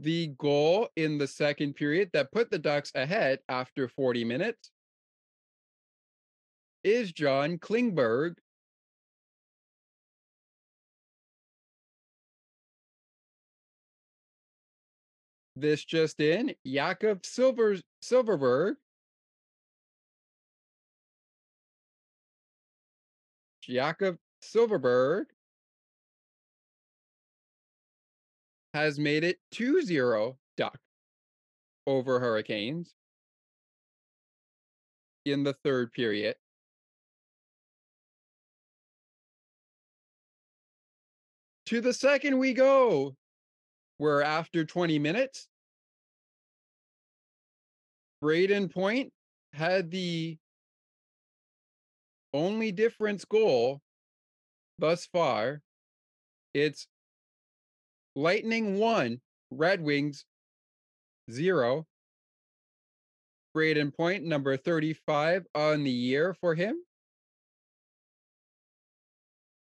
The 0.00 0.34
goal 0.36 0.88
in 0.96 1.18
the 1.18 1.28
second 1.28 1.74
period 1.74 2.10
that 2.12 2.32
put 2.32 2.50
the 2.50 2.58
Ducks 2.58 2.90
ahead 2.96 3.38
after 3.48 3.88
40 3.88 4.24
minutes 4.24 4.72
is 6.86 7.10
John 7.10 7.58
Klingberg. 7.58 8.36
This 15.56 15.84
just 15.84 16.20
in, 16.20 16.54
Jakob 16.64 17.26
Silver, 17.26 17.76
Silfverberg 18.04 18.74
Jakob 23.62 24.18
Silfverberg 24.44 25.24
has 28.74 28.98
made 28.98 29.24
it 29.24 29.38
2 29.50 29.82
0 29.82 30.36
Duck 30.56 30.78
over 31.86 32.20
Hurricanes 32.20 32.94
in 35.24 35.42
the 35.42 35.54
third 35.64 35.92
period. 35.92 36.36
To 41.66 41.80
the 41.80 41.92
second 41.92 42.38
we 42.38 42.54
go, 42.54 43.16
where 43.98 44.22
after 44.22 44.64
20 44.64 44.98
minutes, 44.98 45.48
Brayden 48.22 48.72
Point 48.72 49.12
had 49.52 49.90
the 49.90 50.38
only 52.32 52.70
difference 52.70 53.24
goal 53.24 53.80
thus 54.78 55.06
far. 55.06 55.60
It's 56.54 56.86
Lightning 58.14 58.78
one, 58.78 59.20
Red 59.50 59.80
Wings 59.80 60.24
zero. 61.30 61.86
Brayden 63.56 63.94
Point, 63.94 64.24
number 64.24 64.56
35 64.56 65.46
on 65.54 65.82
the 65.82 65.90
year 65.90 66.34
for 66.40 66.54
him. 66.54 66.76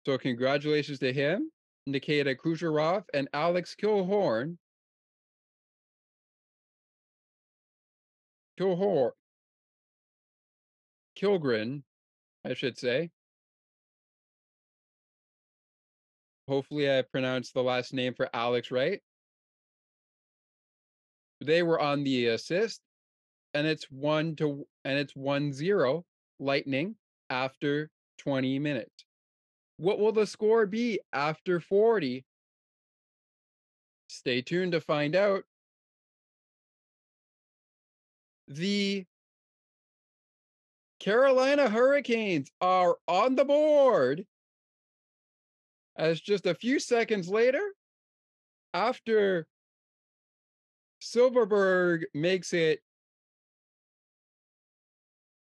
So 0.05 0.19
congratulations 0.19 0.99
to 0.99 1.13
him, 1.13 1.51
Nikita 1.87 2.35
Kucherov, 2.35 3.05
and 3.13 3.29
Alex 3.33 3.75
Kilhorn. 3.81 4.59
Kilhor. 8.59 9.13
Kilgren, 11.17 11.83
I 12.45 12.55
should 12.55 12.79
say. 12.79 13.11
Hopefully, 16.49 16.91
I 16.91 17.03
pronounced 17.03 17.55
the 17.55 17.63
last 17.63 17.93
name 17.93 18.15
for 18.15 18.29
Alex 18.35 18.71
right. 18.71 19.01
They 21.41 21.63
were 21.63 21.81
on 21.81 22.05
the 22.05 22.27
assist, 22.27 22.81
and 23.55 23.67
it's 23.67 23.91
one 23.91 24.37
to 24.37 24.67
and 24.85 24.99
it's 24.99 25.17
one 25.17 25.53
zero 25.53 26.05
Lightning 26.39 26.97
after 27.31 27.91
20 28.19 28.59
minutes. 28.59 29.05
What 29.77 29.99
will 29.99 30.13
the 30.13 30.27
score 30.27 30.67
be 30.67 31.01
after 31.13 31.61
40? 31.61 32.25
Stay 34.09 34.43
tuned 34.43 34.73
to 34.73 34.81
find 34.81 35.17
out. 35.17 35.45
The 38.49 39.07
Carolina 41.01 41.69
Hurricanes 41.69 42.51
are 42.61 42.97
on 43.09 43.35
the 43.35 43.45
board 43.45 44.25
as 45.97 46.21
just 46.21 46.47
a 46.47 46.55
few 46.55 46.79
seconds 46.79 47.29
later, 47.29 47.63
after 48.75 49.47
Silfverberg 51.03 52.05
makes 52.15 52.53
it 52.53 52.81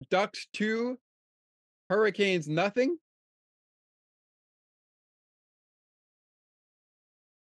Ducks 0.10 0.48
2, 0.54 0.98
Hurricanes 1.90 2.48
nothing. 2.48 2.98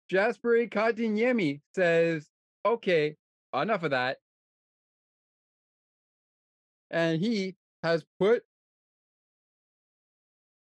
Jasper 0.09 0.65
Kotkaniemi 0.65 1.61
says, 1.75 2.27
okay, 2.65 3.15
enough 3.53 3.83
of 3.83 3.91
that. 3.91 4.17
And 6.89 7.21
he 7.21 7.55
has 7.83 8.03
put 8.19 8.43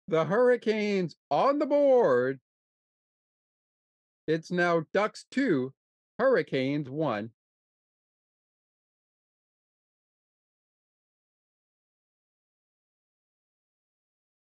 the 0.07 0.25
Hurricanes 0.25 1.15
on 1.31 1.57
the 1.57 1.65
board. 1.65 2.39
It's 4.27 4.51
now 4.51 4.85
Ducks 4.93 5.25
2, 5.31 5.73
Hurricanes 6.19 6.89
1. 6.89 7.31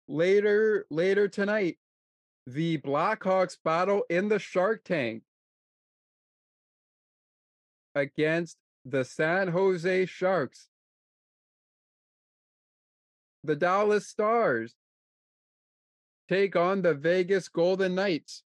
Later 0.07 0.85
later 0.89 1.29
tonight, 1.29 1.77
the 2.47 2.77
Blackhawks 2.79 3.57
battle 3.63 4.03
in 4.09 4.29
the 4.29 4.39
Shark 4.39 4.83
Tank 4.83 5.23
against 7.95 8.57
the 8.85 9.03
San 9.03 9.49
Jose 9.49 10.05
Sharks. 10.05 10.67
The 13.43 13.55
Dallas 13.55 14.07
Stars 14.07 14.75
take 16.29 16.55
on 16.55 16.81
the 16.81 16.93
Vegas 16.93 17.47
Golden 17.49 17.95
Knights 17.95 18.43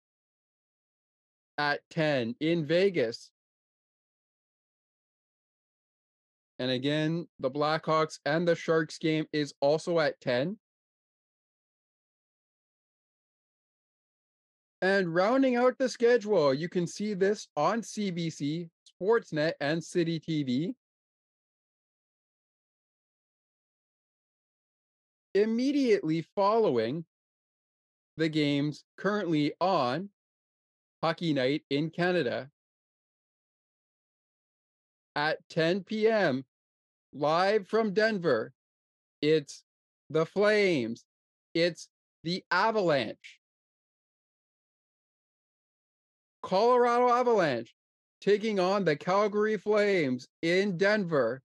at 1.57 1.81
10 1.91 2.35
in 2.39 2.65
Vegas. 2.65 3.29
And 6.59 6.71
again, 6.71 7.27
the 7.39 7.51
Blackhawks 7.51 8.19
and 8.25 8.47
the 8.47 8.55
Sharks 8.55 8.97
game 8.97 9.25
is 9.33 9.53
also 9.59 9.99
at 9.99 10.21
10. 10.21 10.57
And 14.83 15.15
rounding 15.15 15.55
out 15.55 15.77
the 15.77 15.87
schedule, 15.87 16.53
you 16.53 16.67
can 16.67 16.85
see 16.85 17.13
this 17.13 17.47
on 17.55 17.81
CBC, 17.81 18.69
Sportsnet, 19.01 19.53
and 19.61 19.81
City 19.81 20.19
TV. 20.19 20.75
Immediately 25.33 26.25
following 26.35 27.05
the 28.17 28.27
games 28.27 28.83
currently 28.97 29.53
on 29.61 30.09
Hockey 31.01 31.31
Night 31.31 31.63
in 31.69 31.89
Canada 31.89 32.49
at 35.15 35.37
10 35.49 35.85
p.m. 35.85 36.43
live 37.13 37.69
from 37.69 37.93
Denver. 37.93 38.51
It's 39.21 39.63
the 40.09 40.25
Flames. 40.25 41.05
It's 41.53 41.87
the 42.25 42.43
Avalanche. 42.51 43.39
Colorado 46.43 47.09
Avalanche 47.09 47.73
taking 48.21 48.59
on 48.59 48.85
the 48.85 48.95
Calgary 48.95 49.57
Flames 49.57 50.27
in 50.41 50.77
Denver. 50.77 51.41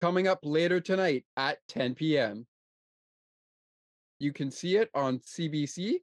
Coming 0.00 0.28
up 0.28 0.38
later 0.42 0.80
tonight 0.80 1.24
at 1.36 1.58
10 1.68 1.94
p.m. 1.94 2.46
You 4.18 4.32
can 4.32 4.50
see 4.50 4.76
it 4.76 4.90
on 4.94 5.18
CBC, 5.18 5.96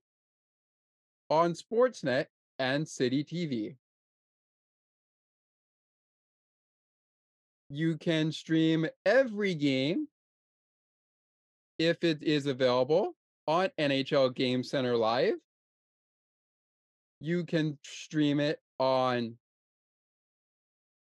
on 1.30 1.54
Sportsnet, 1.54 2.26
and 2.60 2.88
City 2.88 3.24
TV. 3.24 3.76
You 7.70 7.98
can 7.98 8.32
stream 8.32 8.88
every 9.06 9.54
game 9.54 10.08
if 11.78 12.04
it 12.04 12.24
is 12.24 12.46
available 12.46 13.16
on 13.48 13.70
NHL 13.78 14.34
Game 14.34 14.64
Center 14.64 14.96
Live. 14.96 15.36
You 17.20 17.46
can 17.46 17.78
stream 17.84 18.40
it 18.40 18.60
on 18.80 19.38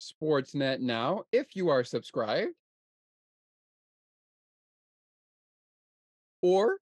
Sportsnet 0.01 0.79
now 0.79 1.23
if 1.31 1.55
you 1.55 1.69
are 1.69 1.83
subscribed. 1.83 2.53
Or 6.41 6.77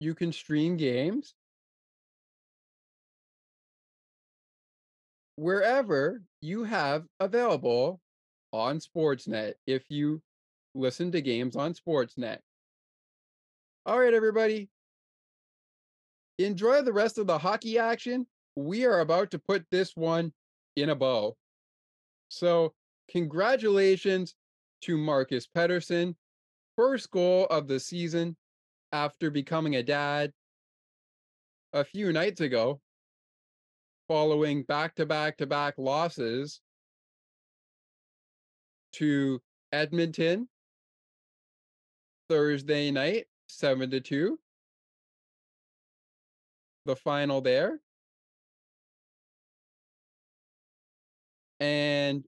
you 0.00 0.14
can 0.14 0.32
stream 0.32 0.76
games 0.76 1.34
wherever 5.36 6.22
you 6.40 6.64
have 6.64 7.06
available 7.20 8.00
on 8.52 8.78
Sportsnet 8.78 9.54
if 9.66 9.84
you 9.88 10.22
listen 10.74 11.12
to 11.12 11.20
games 11.20 11.56
on 11.56 11.74
Sportsnet. 11.74 12.38
All 13.86 14.00
right, 14.00 14.14
everybody. 14.14 14.68
Enjoy 16.38 16.82
the 16.82 16.92
rest 16.92 17.18
of 17.18 17.26
the 17.26 17.38
hockey 17.38 17.78
action. 17.78 18.26
We 18.56 18.84
are 18.86 19.00
about 19.00 19.30
to 19.32 19.38
put 19.38 19.66
this 19.70 19.96
one 19.96 20.32
in 20.76 20.90
a 20.90 20.94
bow. 20.94 21.36
So, 22.28 22.74
congratulations 23.10 24.34
to 24.82 24.96
Marcus 24.96 25.46
Pettersson. 25.46 26.14
First 26.76 27.10
goal 27.10 27.46
of 27.46 27.66
the 27.66 27.80
season 27.80 28.36
after 28.92 29.30
becoming 29.30 29.76
a 29.76 29.82
dad 29.82 30.32
a 31.72 31.84
few 31.84 32.12
nights 32.12 32.40
ago, 32.40 32.80
following 34.06 34.62
back 34.62 34.94
to 34.96 35.06
back 35.06 35.38
to 35.38 35.46
back 35.46 35.74
losses 35.76 36.60
to 38.92 39.40
Edmonton 39.72 40.48
Thursday 42.28 42.90
night, 42.90 43.26
7 43.48 43.90
to 43.90 44.00
2. 44.00 44.38
The 46.88 46.96
final 46.96 47.42
there. 47.42 47.80
And 51.60 52.24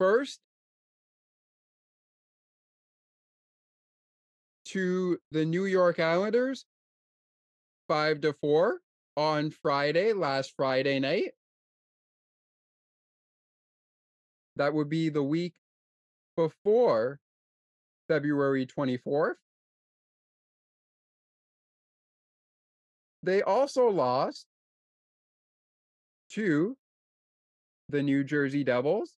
first 0.00 0.40
to 4.64 5.18
the 5.30 5.44
New 5.44 5.66
York 5.66 6.00
Islanders, 6.00 6.64
5 7.86 8.22
to 8.22 8.32
4 8.32 8.80
on 9.16 9.52
Friday, 9.52 10.14
last 10.14 10.54
Friday 10.56 10.98
night. 10.98 11.30
That 14.56 14.74
would 14.74 14.88
be 14.88 15.10
the 15.10 15.22
week 15.22 15.54
before 16.36 17.20
February 18.08 18.66
24th. 18.66 19.36
They 23.22 23.42
also 23.42 23.88
lost 23.88 24.46
to 26.30 26.76
the 27.88 28.02
New 28.02 28.22
Jersey 28.22 28.64
Devils 28.64 29.12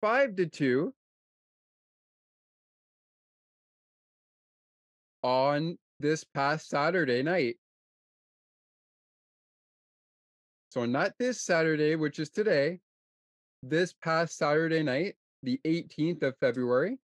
5 0.00 0.36
to 0.36 0.46
2 0.46 0.94
on 5.22 5.78
this 6.00 6.24
past 6.24 6.68
Saturday 6.68 7.22
night. 7.22 7.56
So 10.70 10.84
not 10.84 11.12
this 11.18 11.40
Saturday, 11.40 11.96
which 11.96 12.18
is 12.18 12.28
today, 12.30 12.80
this 13.62 13.94
past 13.94 14.36
Saturday 14.36 14.82
night, 14.82 15.16
the 15.42 15.58
18th 15.64 16.22
of 16.22 16.36
February. 16.38 16.98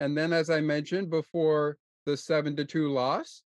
And 0.00 0.16
then, 0.16 0.32
as 0.32 0.50
I 0.50 0.60
mentioned 0.60 1.10
before 1.10 1.78
the 2.08 2.16
7 2.16 2.56
to 2.56 2.64
2 2.64 2.90
loss, 2.90 3.42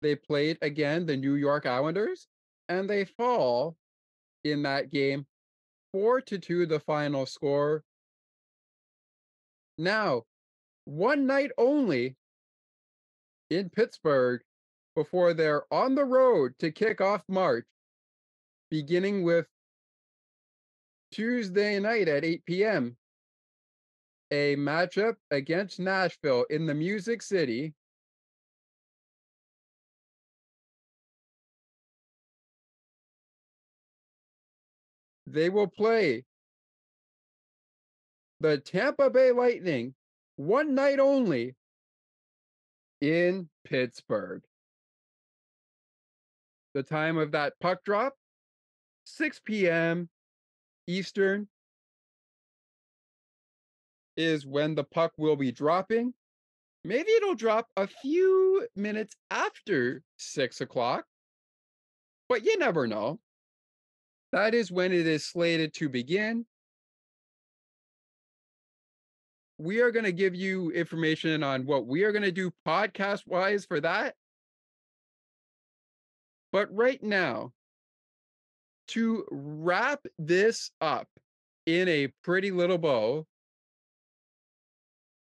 they 0.00 0.14
played 0.14 0.56
again 0.62 1.04
the 1.04 1.16
New 1.16 1.34
York 1.34 1.66
Islanders 1.66 2.28
and 2.68 2.88
they 2.88 3.04
fall 3.04 3.76
in 4.44 4.62
that 4.62 4.90
game 4.90 5.26
4 5.92 6.20
to 6.20 6.38
2 6.38 6.66
the 6.66 6.78
final 6.78 7.26
score. 7.26 7.82
Now, 9.78 10.22
one 10.84 11.26
night 11.26 11.50
only 11.58 12.14
in 13.50 13.68
Pittsburgh 13.68 14.42
before 14.94 15.34
they're 15.34 15.64
on 15.72 15.96
the 15.96 16.04
road 16.04 16.52
to 16.60 16.70
kick 16.70 17.00
off 17.00 17.24
March, 17.28 17.66
beginning 18.70 19.24
with 19.24 19.46
Tuesday 21.10 21.80
night 21.80 22.06
at 22.06 22.24
8 22.24 22.44
p.m. 22.46 22.96
A 24.30 24.54
matchup 24.54 25.16
against 25.32 25.80
Nashville 25.80 26.44
in 26.48 26.66
the 26.66 26.74
Music 26.74 27.20
City. 27.20 27.74
They 35.34 35.50
will 35.50 35.66
play 35.66 36.24
the 38.38 38.58
Tampa 38.58 39.10
Bay 39.10 39.32
Lightning 39.32 39.92
one 40.36 40.76
night 40.76 41.00
only 41.00 41.56
in 43.00 43.48
Pittsburgh. 43.64 44.44
The 46.74 46.84
time 46.84 47.18
of 47.18 47.32
that 47.32 47.54
puck 47.60 47.82
drop 47.84 48.14
6 49.06 49.40
p.m. 49.44 50.08
Eastern 50.86 51.48
is 54.16 54.46
when 54.46 54.76
the 54.76 54.84
puck 54.84 55.14
will 55.18 55.36
be 55.36 55.50
dropping. 55.50 56.14
Maybe 56.84 57.10
it'll 57.10 57.34
drop 57.34 57.66
a 57.76 57.88
few 57.88 58.68
minutes 58.76 59.16
after 59.32 60.04
six 60.16 60.60
o'clock, 60.60 61.06
but 62.28 62.44
you 62.44 62.56
never 62.56 62.86
know. 62.86 63.18
That 64.34 64.52
is 64.52 64.72
when 64.72 64.92
it 64.92 65.06
is 65.06 65.24
slated 65.24 65.74
to 65.74 65.88
begin. 65.88 66.44
We 69.58 69.80
are 69.80 69.92
going 69.92 70.06
to 70.06 70.12
give 70.12 70.34
you 70.34 70.72
information 70.72 71.44
on 71.44 71.66
what 71.66 71.86
we 71.86 72.02
are 72.02 72.10
going 72.10 72.24
to 72.24 72.32
do 72.32 72.50
podcast 72.66 73.28
wise 73.28 73.64
for 73.64 73.78
that. 73.78 74.16
But 76.50 76.66
right 76.74 77.00
now, 77.00 77.52
to 78.88 79.24
wrap 79.30 80.04
this 80.18 80.72
up 80.80 81.06
in 81.64 81.86
a 81.86 82.08
pretty 82.24 82.50
little 82.50 82.78
bow, 82.78 83.28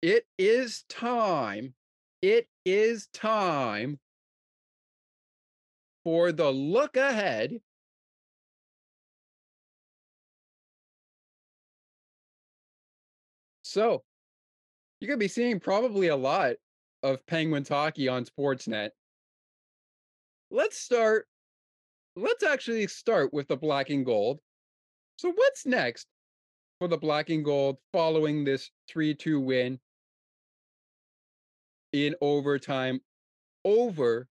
it 0.01 0.25
is 0.39 0.85
time. 0.89 1.75
It 2.23 2.47
is 2.65 3.09
time 3.13 3.99
for 6.03 6.31
the 6.31 6.49
look 6.49 6.97
ahead. 6.97 7.59
So, 13.73 14.03
you're 14.99 15.07
going 15.07 15.19
to 15.19 15.23
be 15.23 15.27
seeing 15.27 15.59
probably 15.59 16.09
a 16.09 16.15
lot 16.15 16.57
of 17.01 17.25
Penguins 17.25 17.69
hockey 17.69 18.07
on 18.07 18.23
Sportsnet. 18.23 18.91
Let's 20.51 20.77
start 20.77 21.25
let's 22.15 22.43
actually 22.43 22.85
start 22.85 23.33
with 23.33 23.47
the 23.47 23.57
black 23.57 23.89
and 23.89 24.05
gold. 24.05 24.41
So, 25.15 25.31
what's 25.33 25.65
next 25.65 26.05
for 26.77 26.87
the 26.87 26.99
black 26.99 27.31
and 27.31 27.43
gold 27.43 27.77
following 27.91 28.43
this 28.43 28.69
3 28.89 29.15
2 29.15 29.39
win 29.39 29.79
in 31.93 32.13
overtime 32.21 32.99
over 33.65 34.27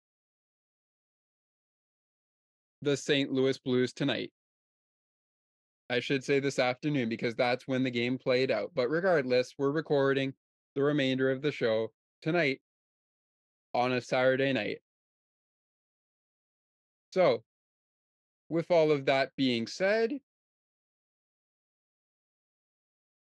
the 2.80 2.96
St. 2.96 3.32
Louis 3.32 3.58
Blues 3.58 3.92
tonight? 3.92 4.30
I 5.92 6.00
should 6.00 6.24
say 6.24 6.40
this 6.40 6.58
afternoon 6.58 7.10
because 7.10 7.34
that's 7.34 7.68
when 7.68 7.82
the 7.82 7.90
game 7.90 8.16
played 8.16 8.50
out. 8.50 8.70
But 8.74 8.88
regardless, 8.88 9.52
we're 9.58 9.70
recording 9.70 10.32
the 10.74 10.82
remainder 10.82 11.30
of 11.30 11.42
the 11.42 11.52
show 11.52 11.92
tonight 12.22 12.62
on 13.74 13.92
a 13.92 14.00
Saturday 14.00 14.54
night. 14.54 14.78
So, 17.12 17.44
with 18.48 18.70
all 18.70 18.90
of 18.90 19.04
that 19.04 19.32
being 19.36 19.66
said, 19.66 20.18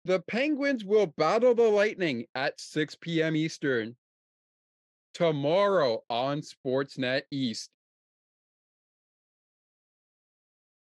the 0.06 0.20
Penguins 0.20 0.86
will 0.86 1.08
battle 1.18 1.54
the 1.54 1.64
Lightning 1.64 2.24
at 2.34 2.58
6 2.58 2.96
p.m. 2.98 3.36
Eastern 3.36 3.94
tomorrow 5.12 6.02
on 6.08 6.40
Sportsnet 6.40 7.24
East. 7.30 7.68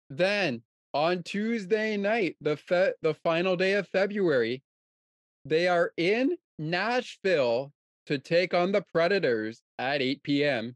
Then 0.09 0.63
on 0.93 1.23
Tuesday 1.23 1.97
night, 1.97 2.35
the 2.41 2.57
fe- 2.57 2.93
the 3.01 3.13
final 3.13 3.55
day 3.55 3.73
of 3.73 3.87
February, 3.89 4.63
they 5.45 5.67
are 5.67 5.91
in 5.97 6.37
Nashville 6.57 7.71
to 8.07 8.17
take 8.17 8.53
on 8.53 8.71
the 8.71 8.81
Predators 8.81 9.61
at 9.77 10.01
8 10.01 10.23
p.m. 10.23 10.75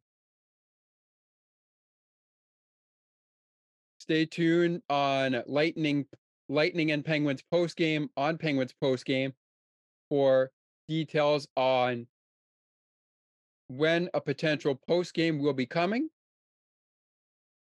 Stay 3.99 4.25
tuned 4.25 4.81
on 4.89 5.43
Lightning, 5.47 6.05
Lightning 6.49 6.91
and 6.91 7.05
Penguins 7.05 7.43
post 7.51 7.77
game 7.77 8.09
on 8.17 8.37
Penguins 8.37 8.73
post 8.81 9.05
game 9.05 9.33
for 10.09 10.51
details 10.87 11.47
on 11.55 12.07
when 13.67 14.09
a 14.13 14.19
potential 14.19 14.77
post 14.87 15.13
game 15.13 15.39
will 15.39 15.53
be 15.53 15.65
coming 15.65 16.09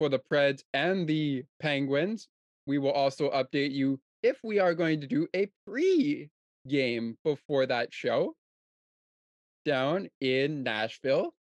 for 0.02 0.08
the 0.08 0.18
Preds 0.18 0.64
and 0.74 1.06
the 1.06 1.44
Penguins. 1.60 2.26
We 2.66 2.78
will 2.78 2.90
also 2.90 3.30
update 3.30 3.70
you 3.70 4.00
if 4.24 4.36
we 4.42 4.58
are 4.58 4.74
going 4.74 5.00
to 5.00 5.06
do 5.06 5.28
a 5.32 5.48
pre 5.64 6.28
game 6.66 7.16
before 7.22 7.66
that 7.66 7.94
show 7.94 8.34
down 9.64 10.08
in 10.20 10.64
Nashville. 10.64 11.32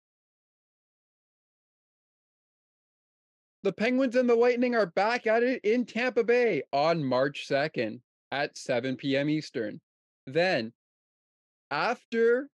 The 3.62 3.72
Penguins 3.72 4.16
and 4.16 4.28
the 4.28 4.34
Lightning 4.34 4.74
are 4.74 4.84
back 4.84 5.26
at 5.26 5.42
it 5.42 5.64
in 5.64 5.86
Tampa 5.86 6.22
Bay 6.22 6.62
on 6.70 7.02
March 7.02 7.46
2nd 7.48 8.00
at 8.30 8.58
7 8.58 8.96
p.m. 8.96 9.30
Eastern. 9.30 9.80
Then, 10.26 10.74
after 11.70 12.50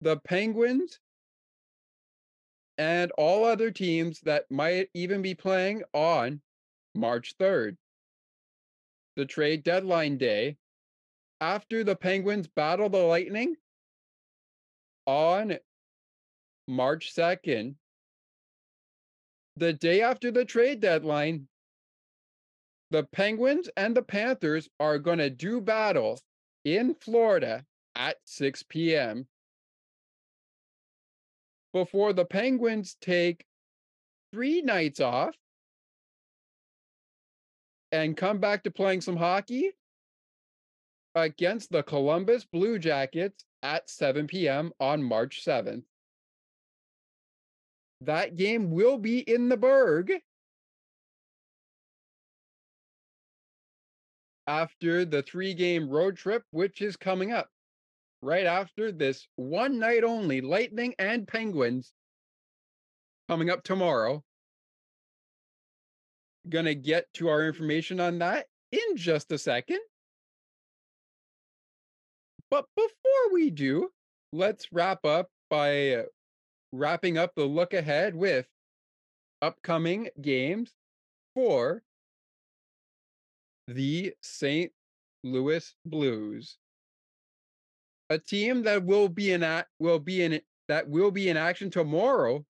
the 0.00 0.16
Penguins 0.16 0.98
and 2.78 3.10
all 3.12 3.44
other 3.44 3.70
teams 3.70 4.20
that 4.20 4.50
might 4.50 4.88
even 4.94 5.22
be 5.22 5.34
playing 5.34 5.82
on 5.92 6.40
March 6.94 7.36
3rd, 7.38 7.76
the 9.16 9.24
trade 9.24 9.62
deadline 9.62 10.18
day, 10.18 10.56
after 11.40 11.84
the 11.84 11.96
Penguins 11.96 12.48
battle 12.48 12.88
the 12.88 12.98
Lightning 12.98 13.56
on 15.06 15.58
March 16.68 17.14
2nd, 17.14 17.76
the 19.56 19.72
day 19.72 20.02
after 20.02 20.30
the 20.30 20.44
trade 20.44 20.80
deadline, 20.80 21.48
the 22.90 23.04
Penguins 23.04 23.68
and 23.76 23.96
the 23.96 24.02
Panthers 24.02 24.68
are 24.78 24.98
going 24.98 25.18
to 25.18 25.30
do 25.30 25.60
battle 25.60 26.20
in 26.64 26.94
Florida 26.94 27.64
at 27.94 28.16
6 28.24 28.64
p.m. 28.68 29.26
before 31.76 32.14
the 32.14 32.24
Penguins 32.24 32.96
take 33.02 33.44
three 34.32 34.62
nights 34.62 34.98
off 34.98 35.34
and 37.92 38.16
come 38.16 38.38
back 38.38 38.64
to 38.64 38.70
playing 38.70 39.02
some 39.02 39.18
hockey 39.18 39.72
against 41.14 41.70
the 41.70 41.82
Columbus 41.82 42.46
Blue 42.46 42.78
Jackets 42.78 43.44
at 43.62 43.90
7 43.90 44.26
p.m. 44.26 44.72
on 44.80 45.02
March 45.02 45.44
7th. 45.46 45.82
That 48.00 48.36
game 48.36 48.70
will 48.70 48.96
be 48.96 49.18
in 49.18 49.50
the 49.50 49.58
Burgh 49.58 50.12
after 54.46 55.04
the 55.04 55.20
three 55.20 55.52
game 55.52 55.90
road 55.90 56.16
trip, 56.16 56.42
which 56.52 56.80
is 56.80 56.96
coming 56.96 57.32
up 57.32 57.50
right 58.22 58.46
after 58.46 58.92
this 58.92 59.26
one 59.36 59.78
night 59.78 60.04
only 60.04 60.40
Lightning 60.40 60.94
and 60.98 61.26
Penguins 61.26 61.92
coming 63.28 63.50
up 63.50 63.62
tomorrow. 63.62 64.22
Gonna 66.48 66.74
get 66.74 67.12
to 67.14 67.28
our 67.28 67.46
information 67.46 68.00
on 68.00 68.18
that 68.18 68.46
in 68.72 68.96
just 68.96 69.32
a 69.32 69.38
second. 69.38 69.80
But 72.50 72.66
before 72.76 73.32
we 73.32 73.50
do, 73.50 73.90
let's 74.32 74.72
wrap 74.72 75.04
up 75.04 75.28
by 75.50 76.04
wrapping 76.72 77.18
up 77.18 77.32
the 77.34 77.44
look 77.44 77.74
ahead 77.74 78.14
with 78.14 78.46
upcoming 79.42 80.08
games 80.20 80.72
for 81.34 81.82
the 83.66 84.14
St. 84.22 84.72
Louis 85.24 85.74
Blues. 85.84 86.56
A 88.10 88.18
team 88.18 88.62
that 88.62 88.84
will 88.84 89.08
be 89.08 89.32
in 89.32 89.42
act 89.42 89.68
will 89.78 89.98
be 89.98 90.22
in 90.22 90.40
that 90.68 90.88
will 90.88 91.10
be 91.10 91.28
in 91.28 91.36
action 91.36 91.70
tomorrow 91.70 92.44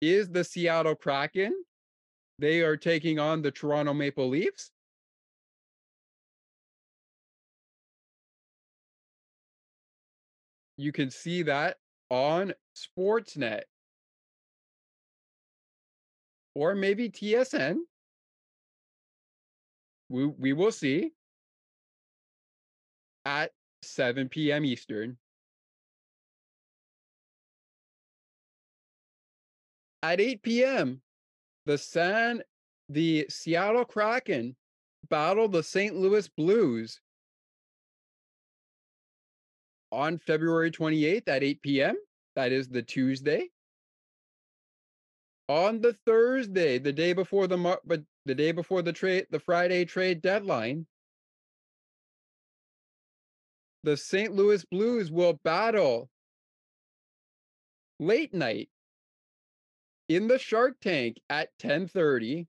is 0.00 0.28
the 0.28 0.44
Seattle 0.44 0.94
Kraken. 0.94 1.52
They 2.38 2.60
are 2.60 2.76
taking 2.76 3.18
on 3.18 3.42
the 3.42 3.50
Toronto 3.50 3.94
Maple 3.94 4.28
Leafs. 4.28 4.70
You 10.78 10.92
can 10.92 11.10
see 11.10 11.42
that 11.42 11.78
on 12.10 12.52
Sportsnet 12.76 13.62
or 16.54 16.74
maybe 16.74 17.08
TSN. 17.08 17.78
We, 20.08 20.26
we 20.26 20.52
will 20.52 20.70
see 20.70 21.12
at 23.26 23.50
7 23.82 24.28
p.m. 24.28 24.64
Eastern. 24.64 25.18
At 30.02 30.20
8 30.20 30.42
p.m., 30.42 31.02
the 31.66 31.76
San 31.76 32.42
the 32.88 33.26
Seattle 33.28 33.84
Kraken 33.84 34.54
battle 35.10 35.48
the 35.48 35.62
St. 35.62 35.96
Louis 35.96 36.28
Blues 36.28 37.00
on 39.90 40.18
February 40.18 40.70
28th 40.70 41.26
at 41.26 41.42
8 41.42 41.62
p.m. 41.62 41.96
That 42.36 42.52
is 42.52 42.68
the 42.68 42.82
Tuesday. 42.82 43.48
On 45.48 45.80
the 45.80 45.96
Thursday, 46.06 46.78
the 46.78 46.92
day 46.92 47.12
before 47.12 47.48
the 47.48 47.78
but 47.84 48.02
the 48.24 48.34
day 48.34 48.52
before 48.52 48.82
the 48.82 48.92
trade, 48.92 49.26
the 49.30 49.40
Friday 49.40 49.84
trade 49.84 50.22
deadline, 50.22 50.86
the 53.86 53.96
St. 53.96 54.34
Louis 54.34 54.64
Blues 54.64 55.12
will 55.12 55.34
battle 55.44 56.10
late 58.00 58.34
night 58.34 58.68
in 60.08 60.26
the 60.26 60.40
Shark 60.40 60.80
Tank 60.80 61.20
at 61.30 61.56
10:30. 61.60 62.48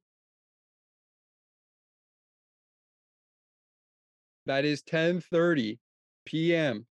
That 4.48 4.66
is 4.66 4.82
10:30 4.82 5.78
p.m. 6.26 6.88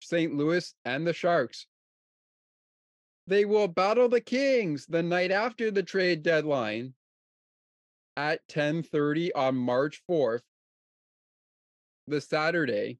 St. 0.00 0.34
Louis 0.34 0.74
and 0.84 1.06
the 1.06 1.12
Sharks. 1.12 1.68
They 3.28 3.44
will 3.44 3.68
battle 3.68 4.08
the 4.08 4.20
Kings 4.20 4.86
the 4.86 5.04
night 5.04 5.30
after 5.30 5.70
the 5.70 5.84
trade 5.84 6.24
deadline 6.24 6.94
at 8.16 8.40
10:30 8.48 9.30
on 9.36 9.54
March 9.54 10.02
4th, 10.10 10.42
the 12.08 12.20
Saturday. 12.20 12.98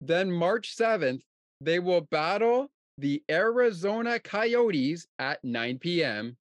Then 0.00 0.30
March 0.30 0.76
7th, 0.76 1.22
they 1.60 1.78
will 1.78 2.02
battle 2.02 2.70
the 2.98 3.22
Arizona 3.30 4.18
Coyotes 4.18 5.06
at 5.18 5.42
9 5.44 5.78
p.m. 5.78 6.36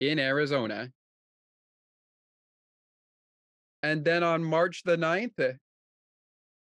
in 0.00 0.18
Arizona. 0.18 0.90
And 3.82 4.04
then 4.04 4.22
on 4.22 4.44
March 4.44 4.82
the 4.84 4.96
9th, 4.96 5.38
eh, 5.40 5.52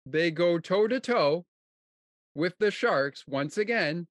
they 0.05 0.31
go 0.31 0.57
toe 0.57 0.87
to 0.87 0.99
toe 0.99 1.45
with 2.33 2.57
the 2.59 2.71
Sharks 2.71 3.25
once 3.27 3.57
again, 3.57 4.07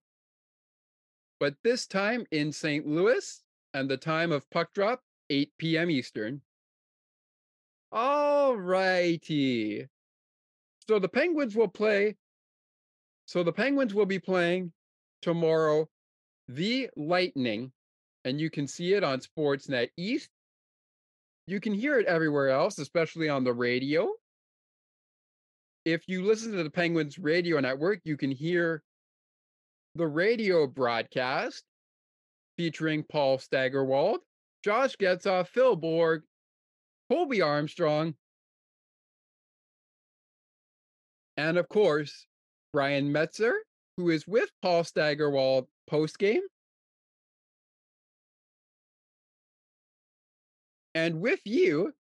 but 1.40 1.54
this 1.64 1.86
time 1.86 2.26
in 2.30 2.52
St. 2.52 2.86
Louis 2.86 3.42
and 3.74 3.90
the 3.90 3.96
time 3.96 4.30
of 4.30 4.48
puck 4.50 4.72
drop, 4.72 5.00
8 5.30 5.50
p.m. 5.58 5.90
Eastern. 5.90 6.42
All 7.92 8.56
righty. 8.56 9.88
So 10.90 10.98
the 10.98 11.08
Penguins 11.08 11.54
will 11.54 11.68
play. 11.68 12.16
So 13.26 13.44
the 13.44 13.52
Penguins 13.52 13.94
will 13.94 14.06
be 14.06 14.18
playing 14.18 14.72
tomorrow 15.22 15.88
the 16.48 16.90
Lightning, 16.96 17.70
and 18.24 18.40
you 18.40 18.50
can 18.50 18.66
see 18.66 18.94
it 18.94 19.04
on 19.04 19.20
Sportsnet 19.20 19.90
East. 19.96 20.30
You 21.46 21.60
can 21.60 21.74
hear 21.74 22.00
it 22.00 22.06
everywhere 22.06 22.48
else, 22.48 22.80
especially 22.80 23.28
on 23.28 23.44
the 23.44 23.52
radio 23.52 24.08
if 25.84 26.08
you 26.08 26.24
listen 26.24 26.52
to 26.52 26.64
the 26.64 26.70
Penguins 26.70 27.20
radio 27.20 27.60
network, 27.60 28.00
you 28.02 28.16
can 28.16 28.32
hear 28.32 28.82
the 29.94 30.08
radio 30.08 30.66
broadcast 30.66 31.62
featuring 32.56 33.04
Paul 33.04 33.38
Steigerwald, 33.38 34.18
Josh 34.64 34.96
Getzoff, 34.96 35.48
Phil 35.48 35.76
Bourque, 35.76 36.24
Colby 37.08 37.40
Armstrong, 37.40 38.14
and 41.40 41.56
of 41.56 41.68
course, 41.70 42.26
Brian 42.74 43.10
Metzer, 43.10 43.52
who 43.96 44.10
is 44.10 44.26
with 44.26 44.50
Paul 44.60 44.84
Steigerwald 44.84 45.66
post 45.86 46.18
game. 46.18 46.42
And 50.94 51.20
with 51.22 51.40
you 51.46 51.94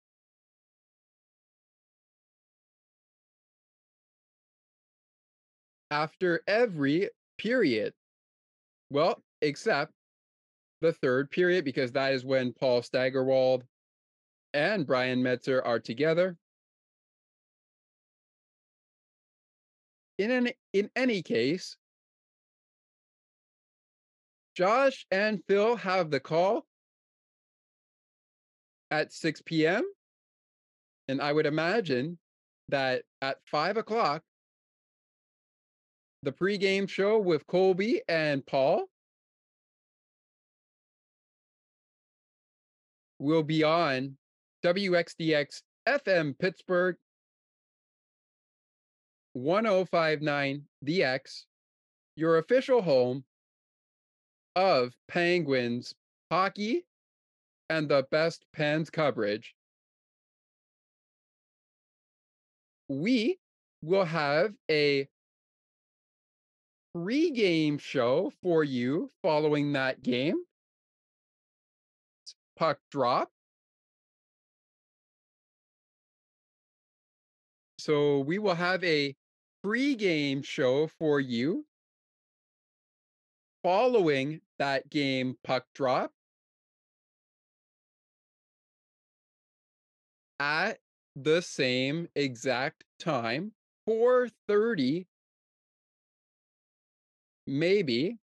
after 5.92 6.40
every 6.48 7.10
period. 7.38 7.92
Well, 8.90 9.22
except 9.40 9.92
the 10.80 10.92
third 10.92 11.30
period, 11.30 11.64
because 11.64 11.92
that 11.92 12.12
is 12.12 12.24
when 12.24 12.52
Paul 12.54 12.82
Steigerwald 12.82 13.62
and 14.52 14.84
Brian 14.84 15.22
Metzer 15.22 15.64
are 15.64 15.78
together. 15.78 16.36
In 20.18 20.30
an, 20.30 20.48
in 20.72 20.90
any 20.96 21.22
case, 21.22 21.76
Josh 24.56 25.06
and 25.10 25.40
Phil 25.46 25.76
have 25.76 26.10
the 26.10 26.20
call 26.20 26.66
at 28.90 29.12
6 29.12 29.42
p.m. 29.42 29.84
And 31.06 31.22
I 31.22 31.32
would 31.32 31.46
imagine 31.46 32.18
that 32.68 33.02
at 33.22 33.38
five 33.46 33.76
o'clock, 33.76 34.22
the 36.24 36.32
pregame 36.32 36.88
show 36.88 37.18
with 37.18 37.46
Colby 37.46 38.02
and 38.08 38.44
Paul 38.44 38.84
will 43.20 43.44
be 43.44 43.62
on 43.62 44.16
WXDX 44.64 45.62
FM 45.88 46.38
Pittsburgh 46.38 46.96
1059 49.42 50.64
The 50.82 51.20
your 52.16 52.38
official 52.38 52.82
home 52.82 53.24
of 54.56 54.92
Penguins 55.06 55.94
hockey 56.30 56.84
and 57.70 57.88
the 57.88 58.06
best 58.10 58.44
Pens 58.52 58.90
coverage. 58.90 59.54
We 62.88 63.38
will 63.82 64.04
have 64.04 64.54
a 64.70 65.08
pre-game 66.94 67.78
show 67.78 68.32
for 68.42 68.64
you 68.64 69.10
following 69.22 69.72
that 69.74 70.02
game. 70.02 70.42
Puck 72.56 72.78
drop. 72.90 73.30
So 77.78 78.18
we 78.20 78.40
will 78.40 78.56
have 78.56 78.82
a 78.82 79.14
pre-game 79.62 80.42
show 80.42 80.86
for 80.86 81.20
you. 81.20 81.66
Following 83.62 84.40
that 84.58 84.88
game 84.88 85.36
puck 85.44 85.64
drop. 85.74 86.12
At 90.40 90.78
the 91.16 91.42
same 91.42 92.08
exact 92.14 92.84
time 93.00 93.52
4:30 93.86 95.06
maybe. 97.46 98.18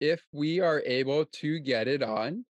If 0.00 0.22
we 0.32 0.60
are 0.60 0.82
able 0.84 1.24
to 1.26 1.58
get 1.60 1.88
it 1.88 2.02
on. 2.02 2.44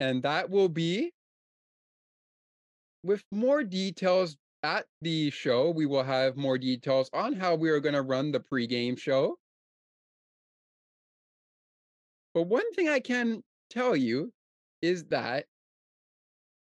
And 0.00 0.22
that 0.22 0.48
will 0.50 0.68
be 0.68 1.12
with 3.02 3.24
more 3.30 3.62
details 3.64 4.36
at 4.62 4.86
the 5.02 5.30
show, 5.30 5.70
we 5.70 5.86
will 5.86 6.02
have 6.02 6.36
more 6.36 6.58
details 6.58 7.08
on 7.12 7.32
how 7.34 7.54
we 7.54 7.70
are 7.70 7.80
going 7.80 7.94
to 7.94 8.02
run 8.02 8.32
the 8.32 8.40
pregame 8.40 8.98
show. 8.98 9.36
But 12.34 12.42
one 12.42 12.72
thing 12.74 12.88
I 12.88 13.00
can 13.00 13.42
tell 13.70 13.96
you 13.96 14.32
is 14.82 15.04
that 15.06 15.46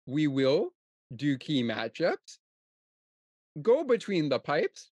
we 0.06 0.28
will 0.28 0.70
do 1.16 1.38
key 1.38 1.64
matchups, 1.64 2.38
go 3.62 3.84
between 3.84 4.30
the 4.30 4.40
pipes, 4.40 4.92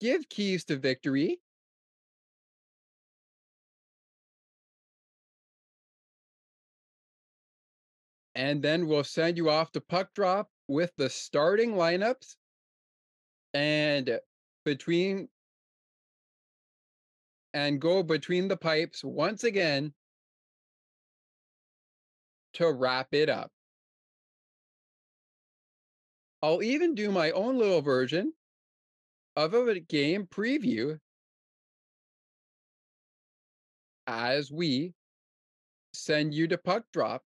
give 0.00 0.28
keys 0.28 0.64
to 0.64 0.76
victory, 0.76 1.40
and 8.34 8.62
then 8.62 8.86
we'll 8.86 9.04
send 9.04 9.36
you 9.36 9.50
off 9.50 9.72
to 9.72 9.80
puck 9.80 10.08
drop 10.14 10.48
with 10.68 10.92
the 10.96 11.10
starting 11.10 11.72
lineups 11.72 12.36
and 13.52 14.18
between 14.64 15.28
and 17.54 17.80
go 17.80 18.02
between 18.02 18.48
the 18.48 18.56
pipes 18.56 19.04
once 19.04 19.44
again 19.44 19.92
to 22.54 22.72
wrap 22.72 23.08
it 23.12 23.28
up. 23.28 23.50
I'll 26.42 26.62
even 26.62 26.94
do 26.94 27.10
my 27.10 27.30
own 27.32 27.58
little 27.58 27.82
version 27.82 28.32
of 29.36 29.54
a 29.54 29.80
game 29.80 30.26
preview 30.26 30.98
as 34.06 34.50
we 34.50 34.94
send 35.94 36.34
you 36.34 36.48
to 36.48 36.58
puck 36.58 36.84
drop 36.92 37.22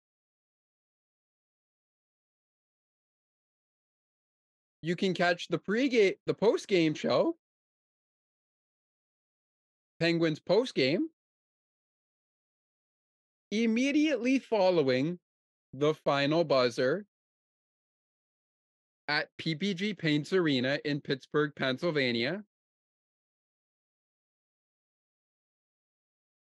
you 4.82 4.95
can 4.95 5.14
catch 5.14 5.48
the 5.48 5.58
pre-game, 5.58 6.14
the 6.26 6.34
post-game 6.34 6.94
show, 6.94 7.38
Penguins 9.99 10.40
post-game, 10.40 11.08
immediately 13.52 14.40
following 14.40 15.20
the 15.74 15.94
final 15.94 16.44
buzzer 16.44 17.06
at 19.08 19.30
PPG 19.38 19.98
Paints 19.98 20.34
Arena 20.34 20.80
in 20.86 21.02
Pittsburgh, 21.02 21.52
Pennsylvania. 21.56 22.44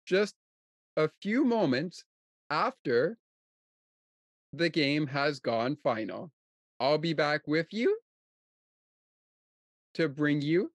Just 0.06 0.35
a 0.97 1.10
few 1.23 1.44
moments 1.44 2.05
after 2.51 3.19
the 4.52 4.69
game 4.69 5.06
has 5.06 5.40
gone 5.40 5.77
final. 5.82 6.31
I'll 6.81 6.98
be 6.98 7.12
back 7.12 7.47
with 7.47 7.66
you 7.73 7.98
to 9.99 10.09
bring 10.09 10.41
you 10.41 10.70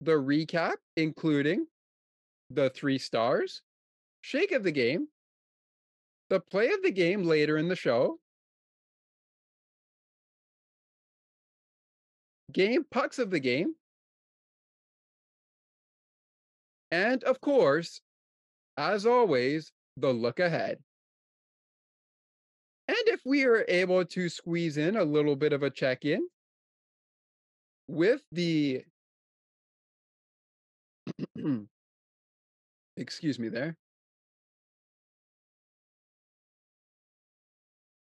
the 0.00 0.12
recap, 0.12 0.76
including 0.96 1.66
the 2.48 2.70
three 2.70 2.96
stars, 2.96 3.60
shake 4.22 4.52
of 4.52 4.62
the 4.62 4.72
game, 4.72 5.08
the 6.30 6.40
play 6.40 6.70
of 6.70 6.82
the 6.82 6.90
game 6.90 7.22
later 7.22 7.58
in 7.58 7.68
the 7.68 7.76
show, 7.76 8.16
game 12.50 12.82
pucks 12.90 13.18
of 13.18 13.30
the 13.30 13.40
game, 13.40 13.74
and 16.90 17.22
of 17.24 17.42
course, 17.42 18.00
as 18.78 19.04
always, 19.04 19.70
the 19.98 20.10
look 20.10 20.40
ahead. 20.40 20.78
And 22.88 22.96
if 23.04 23.20
we 23.26 23.44
are 23.44 23.66
able 23.68 24.02
to 24.06 24.30
squeeze 24.30 24.78
in 24.78 24.96
a 24.96 25.04
little 25.04 25.36
bit 25.36 25.52
of 25.52 25.62
a 25.62 25.68
check 25.68 26.06
in, 26.06 26.26
with 27.90 28.22
the 28.30 28.84
excuse 32.96 33.38
me 33.38 33.48
there. 33.48 33.76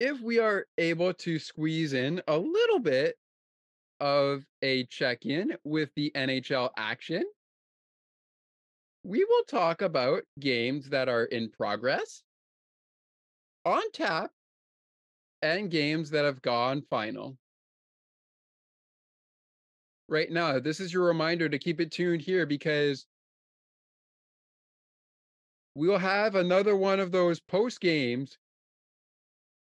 If 0.00 0.20
we 0.20 0.38
are 0.40 0.66
able 0.76 1.14
to 1.14 1.38
squeeze 1.38 1.92
in 1.94 2.20
a 2.28 2.36
little 2.36 2.80
bit 2.80 3.16
of 4.00 4.44
a 4.60 4.84
check-in 4.86 5.54
with 5.64 5.90
the 5.96 6.10
NHL 6.14 6.68
action 6.76 7.24
we 9.04 9.24
will 9.24 9.44
talk 9.44 9.82
about 9.82 10.24
games 10.40 10.90
that 10.90 11.08
are 11.08 11.24
in 11.26 11.48
progress 11.48 12.22
on 13.64 13.80
tap 13.92 14.32
and 15.42 15.70
games 15.70 16.10
that 16.10 16.24
have 16.24 16.42
gone 16.42 16.82
final 16.90 17.38
right 20.08 20.30
now. 20.30 20.58
This 20.58 20.80
is 20.80 20.92
your 20.92 21.04
reminder 21.04 21.48
to 21.48 21.58
keep 21.58 21.80
it 21.80 21.90
tuned 21.90 22.22
here 22.22 22.46
because 22.46 23.06
we'll 25.74 25.98
have 25.98 26.34
another 26.34 26.76
one 26.76 27.00
of 27.00 27.12
those 27.12 27.40
post 27.40 27.80
games, 27.80 28.38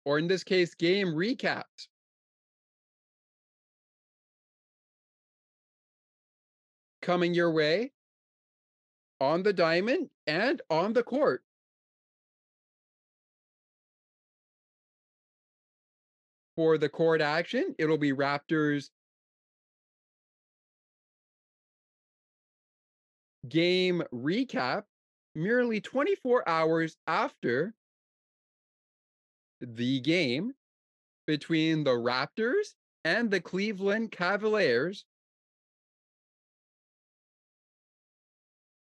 or 0.05 0.19
in 0.19 0.29
this 0.29 0.45
case, 0.45 0.75
game 0.75 1.09
recaps. 1.09 1.89
Coming 7.03 7.35
your 7.35 7.53
way 7.53 7.93
on 9.21 9.43
the 9.43 9.53
diamond 9.53 10.11
and 10.27 10.61
on 10.71 10.93
the 10.93 11.03
court. 11.03 11.43
For 16.57 16.79
the 16.79 16.89
court 16.89 17.21
action, 17.21 17.75
it'll 17.79 17.99
be 17.99 18.13
Raptors 18.13 18.89
game 23.48 24.02
recap 24.12 24.85
merely 25.35 25.81
24 25.81 26.48
hours 26.48 26.97
after 27.06 27.74
the 29.60 30.01
game 30.01 30.52
between 31.27 31.85
the 31.85 31.90
Raptors 31.90 32.74
and 33.05 33.31
the 33.31 33.40
Cleveland 33.40 34.10
Cavaliers. 34.12 35.05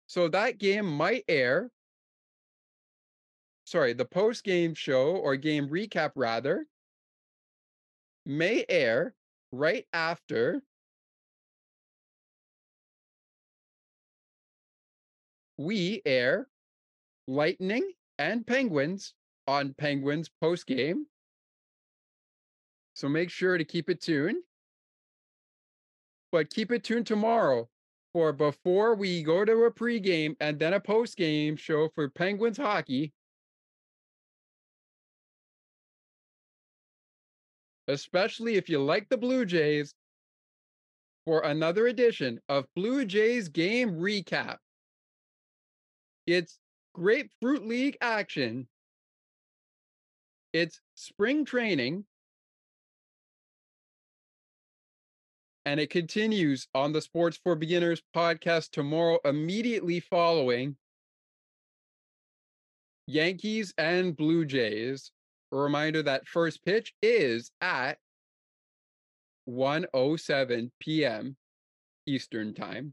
So 0.06 0.28
that 0.28 0.58
game 0.58 0.86
might 0.86 1.24
air 1.28 1.70
sorry, 3.70 3.92
the 3.92 4.04
post 4.04 4.42
game 4.42 4.74
show 4.74 5.14
or 5.14 5.36
game 5.36 5.68
recap 5.68 6.10
rather 6.16 6.66
may 8.26 8.64
air 8.68 9.14
right 9.52 9.86
after 9.92 10.60
we 15.60 16.00
air 16.06 16.48
Lightning 17.28 17.86
and 18.18 18.46
Penguins 18.46 19.12
on 19.46 19.74
Penguins 19.74 20.30
post 20.40 20.66
game. 20.66 21.04
So 22.94 23.10
make 23.10 23.28
sure 23.28 23.58
to 23.58 23.64
keep 23.64 23.90
it 23.90 24.00
tuned. 24.00 24.38
But 26.32 26.48
keep 26.48 26.72
it 26.72 26.82
tuned 26.82 27.06
tomorrow 27.06 27.68
for 28.14 28.32
before 28.32 28.94
we 28.94 29.22
go 29.22 29.44
to 29.44 29.52
a 29.64 29.70
pregame 29.70 30.34
and 30.40 30.58
then 30.58 30.72
a 30.72 30.80
postgame 30.80 31.58
show 31.58 31.90
for 31.94 32.08
Penguins 32.08 32.56
hockey. 32.56 33.12
Especially 37.86 38.54
if 38.54 38.70
you 38.70 38.82
like 38.82 39.10
the 39.10 39.18
Blue 39.18 39.44
Jays, 39.44 39.92
for 41.26 41.40
another 41.40 41.88
edition 41.88 42.40
of 42.48 42.64
Blue 42.74 43.04
Jays 43.04 43.48
game 43.48 43.92
recap. 43.92 44.56
It's 46.26 46.58
Grapefruit 46.94 47.66
League 47.66 47.96
action. 48.00 48.68
It's 50.52 50.80
spring 50.94 51.44
training. 51.44 52.04
And 55.64 55.78
it 55.78 55.90
continues 55.90 56.66
on 56.74 56.92
the 56.92 57.02
Sports 57.02 57.38
for 57.42 57.54
Beginners 57.54 58.02
podcast 58.16 58.70
tomorrow, 58.70 59.18
immediately 59.24 60.00
following 60.00 60.76
Yankees 63.06 63.74
and 63.76 64.16
Blue 64.16 64.44
Jays. 64.44 65.12
A 65.52 65.56
reminder 65.56 66.02
that 66.02 66.26
first 66.26 66.64
pitch 66.64 66.94
is 67.02 67.50
at 67.60 67.98
1:07 69.48 70.70
p.m. 70.80 71.36
Eastern 72.06 72.54
Time. 72.54 72.92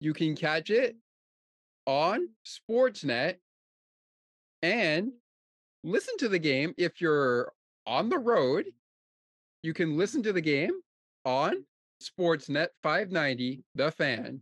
You 0.00 0.12
can 0.12 0.36
catch 0.36 0.70
it 0.70 0.96
on 1.86 2.28
Sportsnet 2.44 3.36
and 4.62 5.12
listen 5.84 6.16
to 6.18 6.28
the 6.28 6.38
game 6.38 6.74
if 6.76 7.00
you're 7.00 7.52
on 7.86 8.08
the 8.08 8.18
road. 8.18 8.66
You 9.62 9.72
can 9.72 9.96
listen 9.96 10.22
to 10.24 10.32
the 10.32 10.40
game 10.40 10.72
on 11.24 11.64
Sportsnet 12.02 12.68
590 12.82 13.64
The 13.74 13.90
Fan, 13.90 14.40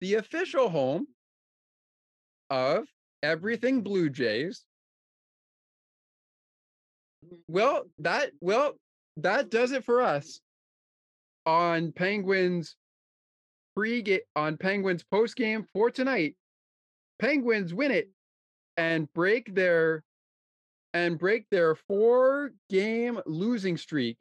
the 0.00 0.14
official 0.14 0.68
home 0.68 1.06
of 2.50 2.86
everything 3.22 3.82
Blue 3.82 4.08
Jays. 4.08 4.64
Well, 7.48 7.84
that 7.98 8.30
well, 8.40 8.72
that 9.18 9.50
does 9.50 9.72
it 9.72 9.84
for 9.84 10.02
us 10.02 10.40
on 11.46 11.92
Penguins 11.92 12.76
pre 13.76 14.20
on 14.36 14.56
Penguins 14.56 15.02
post 15.02 15.36
game 15.36 15.66
for 15.72 15.90
tonight. 15.90 16.36
Penguins 17.18 17.72
win 17.74 17.90
it 17.90 18.10
and 18.76 19.12
break 19.12 19.54
their 19.54 20.02
and 20.92 21.18
break 21.18 21.46
their 21.50 21.74
four 21.74 22.52
game 22.70 23.20
losing 23.26 23.76
streak 23.76 24.16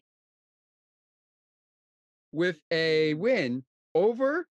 with 2.31 2.59
a 2.71 3.13
win 3.13 3.63
over 3.93 4.47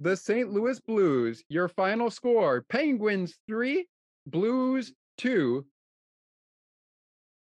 the 0.00 0.16
St. 0.16 0.52
Louis 0.52 0.78
Blues. 0.80 1.42
Your 1.48 1.68
final 1.68 2.10
score 2.10 2.64
Penguins 2.68 3.38
3, 3.48 3.86
Blues 4.26 4.92
2. 5.18 5.64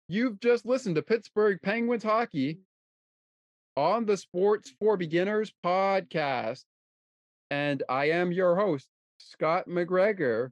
You've 0.09 0.41
just 0.41 0.65
listened 0.65 0.97
to 0.97 1.03
Pittsburgh 1.03 1.59
Penguins 1.63 2.03
hockey 2.03 2.61
on 3.79 4.05
the 4.07 4.17
Sports 4.17 4.73
for 4.81 4.97
Beginners 4.97 5.53
podcast. 5.65 6.65
And 7.49 7.85
I 7.89 8.11
am 8.11 8.33
your 8.33 8.57
host, 8.57 8.89
Scott 9.19 9.69
McGregor, 9.69 10.51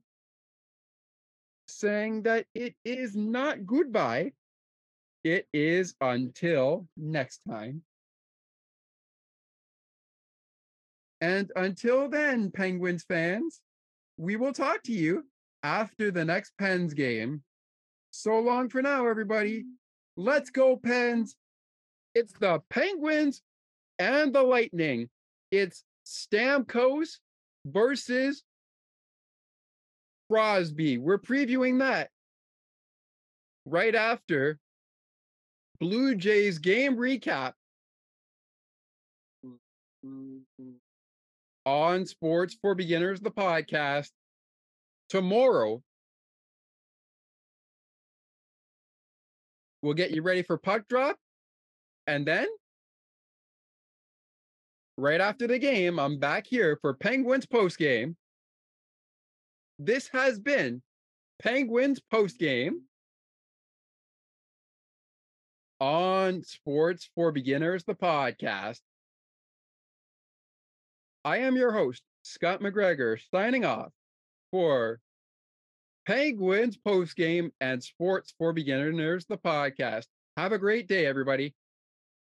saying 1.66 2.22
that 2.22 2.46
it 2.54 2.76
is 2.84 3.16
not 3.16 3.66
goodbye, 3.66 4.30
it 5.24 5.48
is 5.52 5.96
until 6.00 6.86
next 6.96 7.40
time. 7.48 7.82
And 11.20 11.50
until 11.56 12.08
then, 12.08 12.52
Penguins 12.52 13.04
fans, 13.08 13.60
we 14.16 14.36
will 14.36 14.52
talk 14.52 14.84
to 14.84 14.92
you 14.92 15.24
after 15.64 16.12
the 16.12 16.24
next 16.24 16.52
Pens 16.58 16.94
game. 16.94 17.42
So 18.12 18.38
long 18.38 18.68
for 18.68 18.82
now, 18.82 19.08
everybody. 19.08 19.64
Let's 20.16 20.50
go, 20.50 20.76
Pens. 20.76 21.34
It's 22.16 22.32
the 22.40 22.62
Penguins 22.70 23.43
and 23.98 24.34
the 24.34 24.43
Lightning. 24.43 25.10
It's 25.51 25.84
Stamkos 26.06 27.18
versus 27.66 28.43
Crosby. 30.30 30.97
We're 30.97 31.18
previewing 31.18 31.80
that 31.80 32.09
right 33.66 33.94
after 33.94 34.59
Blue 35.78 36.14
Jays 36.14 36.59
game 36.59 36.97
recap 36.97 37.52
on 41.66 42.06
Sports 42.06 42.56
for 42.62 42.74
Beginners, 42.74 43.20
the 43.20 43.30
podcast. 43.30 44.09
Tomorrow, 45.10 45.82
we'll 49.82 49.93
get 49.93 50.12
you 50.12 50.22
ready 50.22 50.40
for 50.40 50.56
puck 50.56 50.88
drop. 50.88 51.18
And 52.06 52.26
then, 52.26 52.46
right 54.96 55.20
after 55.20 55.46
the 55.46 55.58
game, 55.58 55.98
I'm 55.98 56.18
back 56.18 56.46
here 56.46 56.78
for 56.80 56.94
Penguins 56.94 57.46
post 57.46 57.78
game. 57.78 58.16
This 59.78 60.08
has 60.08 60.38
been 60.38 60.82
Penguins 61.42 62.00
post 62.10 62.38
game 62.38 62.82
on 65.80 66.42
Sports 66.42 67.10
for 67.14 67.32
Beginners, 67.32 67.84
the 67.84 67.94
podcast. 67.94 68.80
I 71.24 71.38
am 71.38 71.56
your 71.56 71.72
host, 71.72 72.02
Scott 72.22 72.60
McGregor, 72.60 73.18
signing 73.34 73.64
off 73.64 73.92
for 74.52 75.00
Penguins 76.06 76.76
post 76.76 77.16
game 77.16 77.50
and 77.60 77.82
Sports 77.82 78.32
for 78.38 78.52
Beginners, 78.52 79.26
the 79.26 79.36
podcast. 79.36 80.06
Have 80.36 80.52
a 80.52 80.58
great 80.58 80.86
day, 80.86 81.04
everybody. 81.04 81.54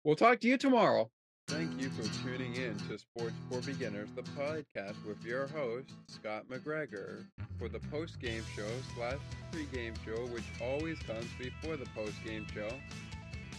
We'll 0.03 0.15
talk 0.15 0.39
to 0.41 0.47
you 0.47 0.57
tomorrow. 0.57 1.09
Thank 1.47 1.81
you 1.81 1.89
for 1.89 2.03
tuning 2.23 2.55
in 2.55 2.77
to 2.87 2.97
Sports 2.97 3.35
for 3.49 3.59
Beginners, 3.61 4.09
the 4.15 4.21
podcast 4.21 4.95
with 5.05 5.21
your 5.25 5.47
host, 5.47 5.89
Scott 6.07 6.45
McGregor, 6.47 7.25
for 7.57 7.67
the 7.67 7.79
post-game 7.91 8.43
show 8.55 8.69
slash 8.95 9.17
pre-game 9.51 9.95
show, 10.05 10.25
which 10.27 10.45
always 10.61 10.97
comes 10.99 11.25
before 11.39 11.75
the 11.75 11.87
post-game 11.95 12.45
show. 12.53 12.69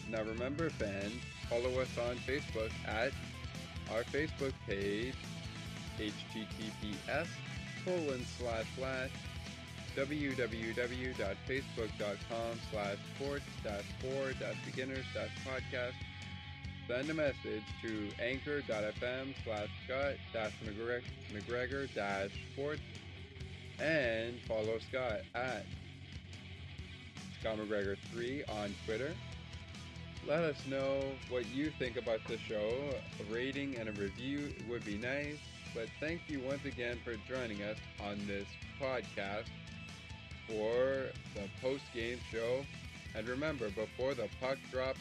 Now 0.09 0.23
remember, 0.23 0.71
fans, 0.71 1.13
follow 1.49 1.81
us 1.81 1.89
on 1.99 2.17
Facebook 2.19 2.71
at 2.87 3.13
our 3.93 4.05
Facebook 4.05 4.53
page, 4.67 5.15
https 5.99 7.27
colon 7.85 8.25
slash 8.39 8.67
slash 8.79 9.11
www.facebook.com 9.97 12.61
slash 12.71 12.97
sports 13.17 13.45
dash 13.65 13.83
for 14.01 14.33
dash 14.39 14.55
beginners 14.65 15.05
dash 15.13 15.31
podcast 15.45 15.95
send 16.91 17.09
a 17.09 17.15
message 17.15 17.63
to 17.81 18.09
anchor.fm 18.21 19.33
slash 19.45 19.69
Scott 19.87 20.15
dash 20.33 20.53
McGregor 21.33 21.95
dash 21.95 22.31
sports 22.53 22.81
and 23.81 24.41
follow 24.49 24.77
Scott 24.89 25.21
at 25.37 25.67
Scott 27.39 27.59
McGregor 27.59 27.97
3 28.13 28.43
on 28.49 28.75
Twitter. 28.85 29.13
Let 30.27 30.41
us 30.41 30.57
know 30.69 31.01
what 31.29 31.47
you 31.55 31.71
think 31.79 31.97
about 31.97 32.27
the 32.27 32.39
show. 32.39 32.73
A 33.21 33.33
rating 33.33 33.77
and 33.77 33.89
a 33.89 33.93
review 33.93 34.53
would 34.69 34.85
be 34.85 34.99
nice. 34.99 35.39
But 35.73 35.87
thank 36.01 36.23
you 36.27 36.41
once 36.41 36.65
again 36.65 36.99
for 37.05 37.15
joining 37.33 37.63
us 37.63 37.79
on 38.05 38.19
this 38.27 38.49
podcast 38.83 39.47
for 40.49 41.07
the 41.37 41.49
post 41.63 41.85
game 41.95 42.19
show. 42.33 42.65
And 43.15 43.29
remember, 43.29 43.71
before 43.71 44.15
the 44.15 44.29
puck 44.41 44.59
drop 44.73 44.97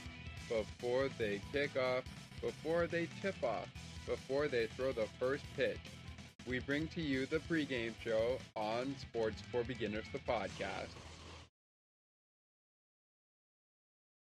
before 0.49 1.09
they 1.17 1.39
kick 1.53 1.77
off, 1.77 2.03
before 2.41 2.87
they 2.87 3.07
tip 3.21 3.35
off, 3.43 3.67
before 4.05 4.47
they 4.47 4.67
throw 4.67 4.91
the 4.91 5.07
first 5.19 5.43
pitch. 5.55 5.79
We 6.47 6.59
bring 6.59 6.87
to 6.89 7.01
you 7.01 7.25
the 7.27 7.39
pregame 7.39 7.93
show 8.03 8.37
on 8.55 8.95
Sports 8.99 9.41
for 9.51 9.63
Beginners, 9.63 10.05
the 10.11 10.19
podcast. 10.19 10.95